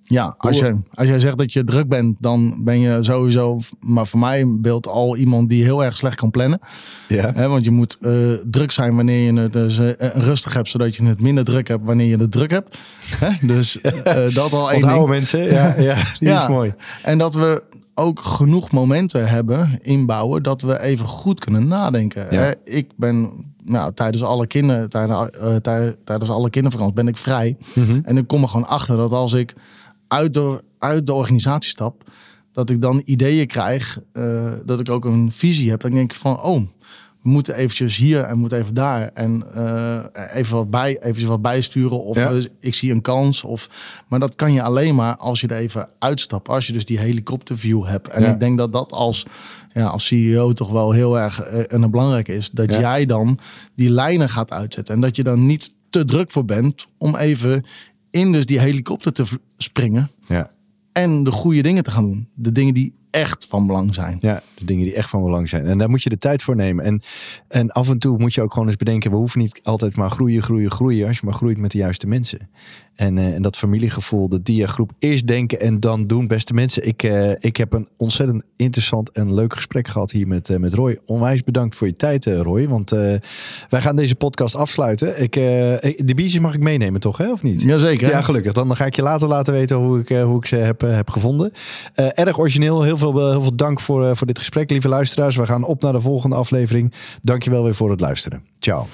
Ja, 0.04 0.34
als, 0.38 0.58
je, 0.58 0.76
als 0.94 1.08
jij 1.08 1.18
zegt 1.18 1.38
dat 1.38 1.52
je 1.52 1.64
druk 1.64 1.88
bent, 1.88 2.16
dan 2.20 2.64
ben 2.64 2.80
je 2.80 3.02
sowieso, 3.02 3.60
maar 3.80 4.06
voor 4.06 4.20
mij 4.20 4.44
beeld 4.46 4.86
al 4.86 5.16
iemand 5.16 5.48
die 5.48 5.64
heel 5.64 5.84
erg 5.84 5.96
slecht 5.96 6.14
kan 6.14 6.30
plannen. 6.30 6.58
Ja. 7.08 7.32
He, 7.34 7.48
want 7.48 7.64
je 7.64 7.70
moet 7.70 7.96
uh, 8.00 8.34
druk 8.50 8.70
zijn 8.70 8.96
wanneer 8.96 9.32
je 9.32 9.40
het 9.40 9.52
dus, 9.52 9.78
uh, 9.78 9.90
rustig 9.98 10.52
hebt, 10.52 10.68
zodat 10.68 10.96
je 10.96 11.04
het 11.04 11.20
minder 11.20 11.44
druk 11.44 11.68
hebt 11.68 11.84
wanneer 11.84 12.06
je 12.06 12.16
het 12.16 12.32
druk 12.32 12.50
hebt. 12.50 12.78
He, 13.24 13.46
dus 13.46 13.78
uh, 13.82 14.34
dat 14.34 14.52
al 14.52 14.70
één 14.70 14.82
Onthouden 14.82 15.08
mensen, 15.08 15.44
ja, 15.44 15.74
ja 15.78 15.94
die 16.18 16.28
ja. 16.28 16.42
is 16.42 16.48
mooi. 16.48 16.74
En 17.02 17.18
dat 17.18 17.34
we 17.34 17.62
ook 17.94 18.20
genoeg 18.20 18.70
momenten 18.70 19.28
hebben 19.28 19.78
inbouwen 19.82 20.42
dat 20.42 20.62
we 20.62 20.80
even 20.80 21.06
goed 21.06 21.40
kunnen 21.40 21.66
nadenken. 21.66 22.56
Ik 22.64 22.90
ben 22.96 23.46
nou, 23.64 23.92
tijdens 23.94 24.22
alle 24.22 24.46
kinder, 24.46 24.88
tijdens, 24.88 25.28
uh, 25.40 25.56
tijdens 26.04 26.30
alle 26.30 26.50
kindervakantie 26.50 26.94
ben 26.94 27.08
ik 27.08 27.16
vrij. 27.16 27.56
Mhm. 27.74 28.00
En 28.02 28.16
ik 28.16 28.26
kom 28.26 28.42
er 28.42 28.48
gewoon 28.48 28.68
achter 28.68 28.96
dat 28.96 29.12
als 29.12 29.32
ik 29.32 29.54
uit 30.08 30.34
de, 30.34 30.62
uit 30.78 31.06
de 31.06 31.12
organisatie 31.12 31.70
stap, 31.70 32.10
dat 32.52 32.70
ik 32.70 32.82
dan 32.82 33.02
ideeën 33.04 33.46
krijg, 33.46 34.00
uh, 34.12 34.52
dat 34.64 34.80
ik 34.80 34.90
ook 34.90 35.04
een 35.04 35.32
visie 35.32 35.70
heb. 35.70 35.80
Dan 35.80 35.90
denk 35.90 36.12
ik 36.12 36.18
van, 36.18 36.40
oh, 36.40 36.62
we 37.22 37.28
moeten 37.28 37.54
eventjes 37.54 37.96
hier 37.96 38.20
en 38.20 38.38
moeten 38.38 38.58
even 38.58 38.74
daar. 38.74 39.10
En 39.14 39.44
uh, 39.56 40.04
even, 40.34 40.56
wat 40.56 40.70
bij, 40.70 40.98
eventjes 40.98 41.28
wat 41.28 41.42
bijsturen. 41.42 42.02
Of 42.02 42.16
ja. 42.16 42.40
ik 42.60 42.74
zie 42.74 42.92
een 42.92 43.00
kans. 43.00 43.44
Of, 43.44 43.68
maar 44.08 44.20
dat 44.20 44.34
kan 44.34 44.52
je 44.52 44.62
alleen 44.62 44.94
maar 44.94 45.16
als 45.16 45.40
je 45.40 45.46
er 45.46 45.56
even 45.56 45.88
uitstapt. 45.98 46.48
Als 46.48 46.66
je 46.66 46.72
dus 46.72 46.84
die 46.84 46.98
helikopterview 46.98 47.86
hebt. 47.86 48.08
En 48.08 48.22
ja. 48.22 48.32
ik 48.32 48.40
denk 48.40 48.58
dat 48.58 48.72
dat 48.72 48.92
als, 48.92 49.26
ja, 49.72 49.86
als 49.86 50.06
CEO 50.06 50.52
toch 50.52 50.70
wel 50.70 50.90
heel 50.90 51.18
erg 51.18 51.52
uh, 51.52 51.72
en 51.72 51.90
belangrijk 51.90 52.28
is. 52.28 52.50
Dat 52.50 52.72
ja. 52.72 52.80
jij 52.80 53.06
dan 53.06 53.38
die 53.74 53.90
lijnen 53.90 54.28
gaat 54.28 54.50
uitzetten. 54.50 54.94
En 54.94 55.00
dat 55.00 55.16
je 55.16 55.22
dan 55.22 55.46
niet 55.46 55.74
te 55.90 56.04
druk 56.04 56.30
voor 56.30 56.44
bent 56.44 56.86
om 56.98 57.16
even 57.16 57.64
in 58.10 58.32
dus 58.32 58.46
die 58.46 58.58
helikopter 58.58 59.12
te 59.12 59.24
springen. 59.56 60.10
Ja. 60.26 60.50
En 60.92 61.24
de 61.24 61.30
goede 61.30 61.62
dingen 61.62 61.82
te 61.82 61.90
gaan 61.90 62.04
doen. 62.04 62.28
De 62.34 62.52
dingen 62.52 62.74
die 62.74 63.00
echt 63.12 63.46
van 63.46 63.66
belang 63.66 63.94
zijn. 63.94 64.18
Ja, 64.20 64.42
de 64.54 64.64
dingen 64.64 64.84
die 64.84 64.94
echt 64.94 65.10
van 65.10 65.22
belang 65.22 65.48
zijn. 65.48 65.66
En 65.66 65.78
daar 65.78 65.90
moet 65.90 66.02
je 66.02 66.10
de 66.10 66.18
tijd 66.18 66.42
voor 66.42 66.56
nemen. 66.56 66.84
En, 66.84 67.02
en 67.48 67.70
af 67.70 67.88
en 67.88 67.98
toe 67.98 68.18
moet 68.18 68.34
je 68.34 68.42
ook 68.42 68.52
gewoon 68.52 68.68
eens 68.68 68.76
bedenken... 68.76 69.10
we 69.10 69.16
hoeven 69.16 69.40
niet 69.40 69.60
altijd 69.62 69.96
maar 69.96 70.10
groeien, 70.10 70.42
groeien, 70.42 70.70
groeien... 70.70 71.06
als 71.06 71.18
je 71.18 71.26
maar 71.26 71.34
groeit 71.34 71.58
met 71.58 71.70
de 71.70 71.78
juiste 71.78 72.06
mensen. 72.06 72.48
En, 72.94 73.16
uh, 73.16 73.34
en 73.34 73.42
dat 73.42 73.56
familiegevoel, 73.56 74.28
de 74.28 74.42
dia-groep... 74.42 74.92
eerst 74.98 75.26
denken 75.26 75.60
en 75.60 75.80
dan 75.80 76.06
doen, 76.06 76.26
beste 76.26 76.54
mensen. 76.54 76.86
Ik, 76.86 77.02
uh, 77.02 77.30
ik 77.38 77.56
heb 77.56 77.72
een 77.72 77.88
ontzettend 77.96 78.42
interessant 78.56 79.10
en 79.10 79.34
leuk 79.34 79.54
gesprek 79.54 79.88
gehad 79.88 80.10
hier 80.10 80.26
met, 80.26 80.48
uh, 80.48 80.56
met 80.56 80.74
Roy. 80.74 80.98
Onwijs 81.06 81.44
bedankt 81.44 81.74
voor 81.74 81.86
je 81.86 81.96
tijd, 81.96 82.26
Roy. 82.26 82.68
Want 82.68 82.90
wij 83.68 83.80
gaan 83.80 83.96
deze 83.96 84.14
podcast 84.14 84.56
afsluiten. 84.56 85.22
Ik, 85.22 85.32
de 85.32 86.12
biertjes 86.14 86.40
mag 86.40 86.54
ik 86.54 86.60
meenemen, 86.60 87.00
toch? 87.00 87.16
Hè? 87.16 87.32
Of 87.32 87.42
niet? 87.42 87.62
Jazeker. 87.62 88.08
Ja, 88.08 88.22
gelukkig. 88.22 88.52
Dan 88.52 88.76
ga 88.76 88.86
ik 88.86 88.96
je 88.96 89.02
later 89.02 89.28
laten 89.28 89.52
weten 89.52 89.76
hoe 89.76 90.00
ik, 90.00 90.08
hoe 90.08 90.38
ik 90.38 90.46
ze 90.46 90.56
heb, 90.56 90.80
heb 90.80 91.10
gevonden. 91.10 91.52
erg 91.94 92.38
origineel. 92.38 92.82
Heel 92.82 92.96
veel, 93.10 93.30
heel 93.30 93.42
veel 93.42 93.56
dank 93.56 93.80
voor, 93.80 94.16
voor 94.16 94.26
dit 94.26 94.38
gesprek, 94.38 94.70
lieve 94.70 94.88
luisteraars. 94.88 95.36
We 95.36 95.46
gaan 95.46 95.64
op 95.64 95.82
naar 95.82 95.92
de 95.92 96.00
volgende 96.00 96.36
aflevering. 96.36 96.92
Dankjewel 97.22 97.62
weer 97.62 97.74
voor 97.74 97.90
het 97.90 98.00
luisteren. 98.00 98.44
Ciao. 98.58 98.86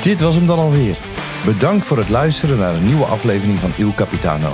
Dit 0.00 0.20
was 0.20 0.34
hem 0.34 0.46
dan 0.46 0.58
alweer. 0.58 0.96
Bedankt 1.44 1.86
voor 1.86 1.98
het 1.98 2.08
luisteren 2.08 2.58
naar 2.58 2.74
een 2.74 2.84
nieuwe 2.84 3.04
aflevering 3.04 3.58
van 3.58 3.70
Il 3.76 3.92
Capitano. 3.94 4.52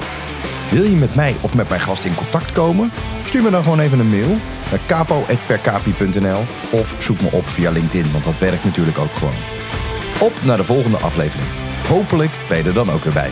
Wil 0.70 0.82
je 0.82 0.96
met 0.96 1.14
mij 1.14 1.36
of 1.40 1.54
met 1.54 1.68
mijn 1.68 1.80
gast 1.80 2.04
in 2.04 2.14
contact 2.14 2.52
komen? 2.52 2.90
Stuur 3.24 3.42
me 3.42 3.50
dan 3.50 3.62
gewoon 3.62 3.80
even 3.80 3.98
een 3.98 4.10
mail 4.10 4.36
naar 4.70 4.80
capo.percapi.nl 4.86 6.40
of 6.70 6.96
zoek 6.98 7.20
me 7.20 7.28
op 7.32 7.48
via 7.48 7.70
LinkedIn, 7.70 8.12
want 8.12 8.24
dat 8.24 8.38
werkt 8.38 8.64
natuurlijk 8.64 8.98
ook 8.98 9.12
gewoon. 9.12 9.34
Op 10.20 10.32
naar 10.44 10.56
de 10.56 10.64
volgende 10.64 10.96
aflevering. 10.96 11.48
Hopelijk 11.88 12.30
ben 12.48 12.58
je 12.58 12.64
er 12.64 12.74
dan 12.74 12.90
ook 12.90 13.04
weer 13.04 13.12
bij. 13.12 13.30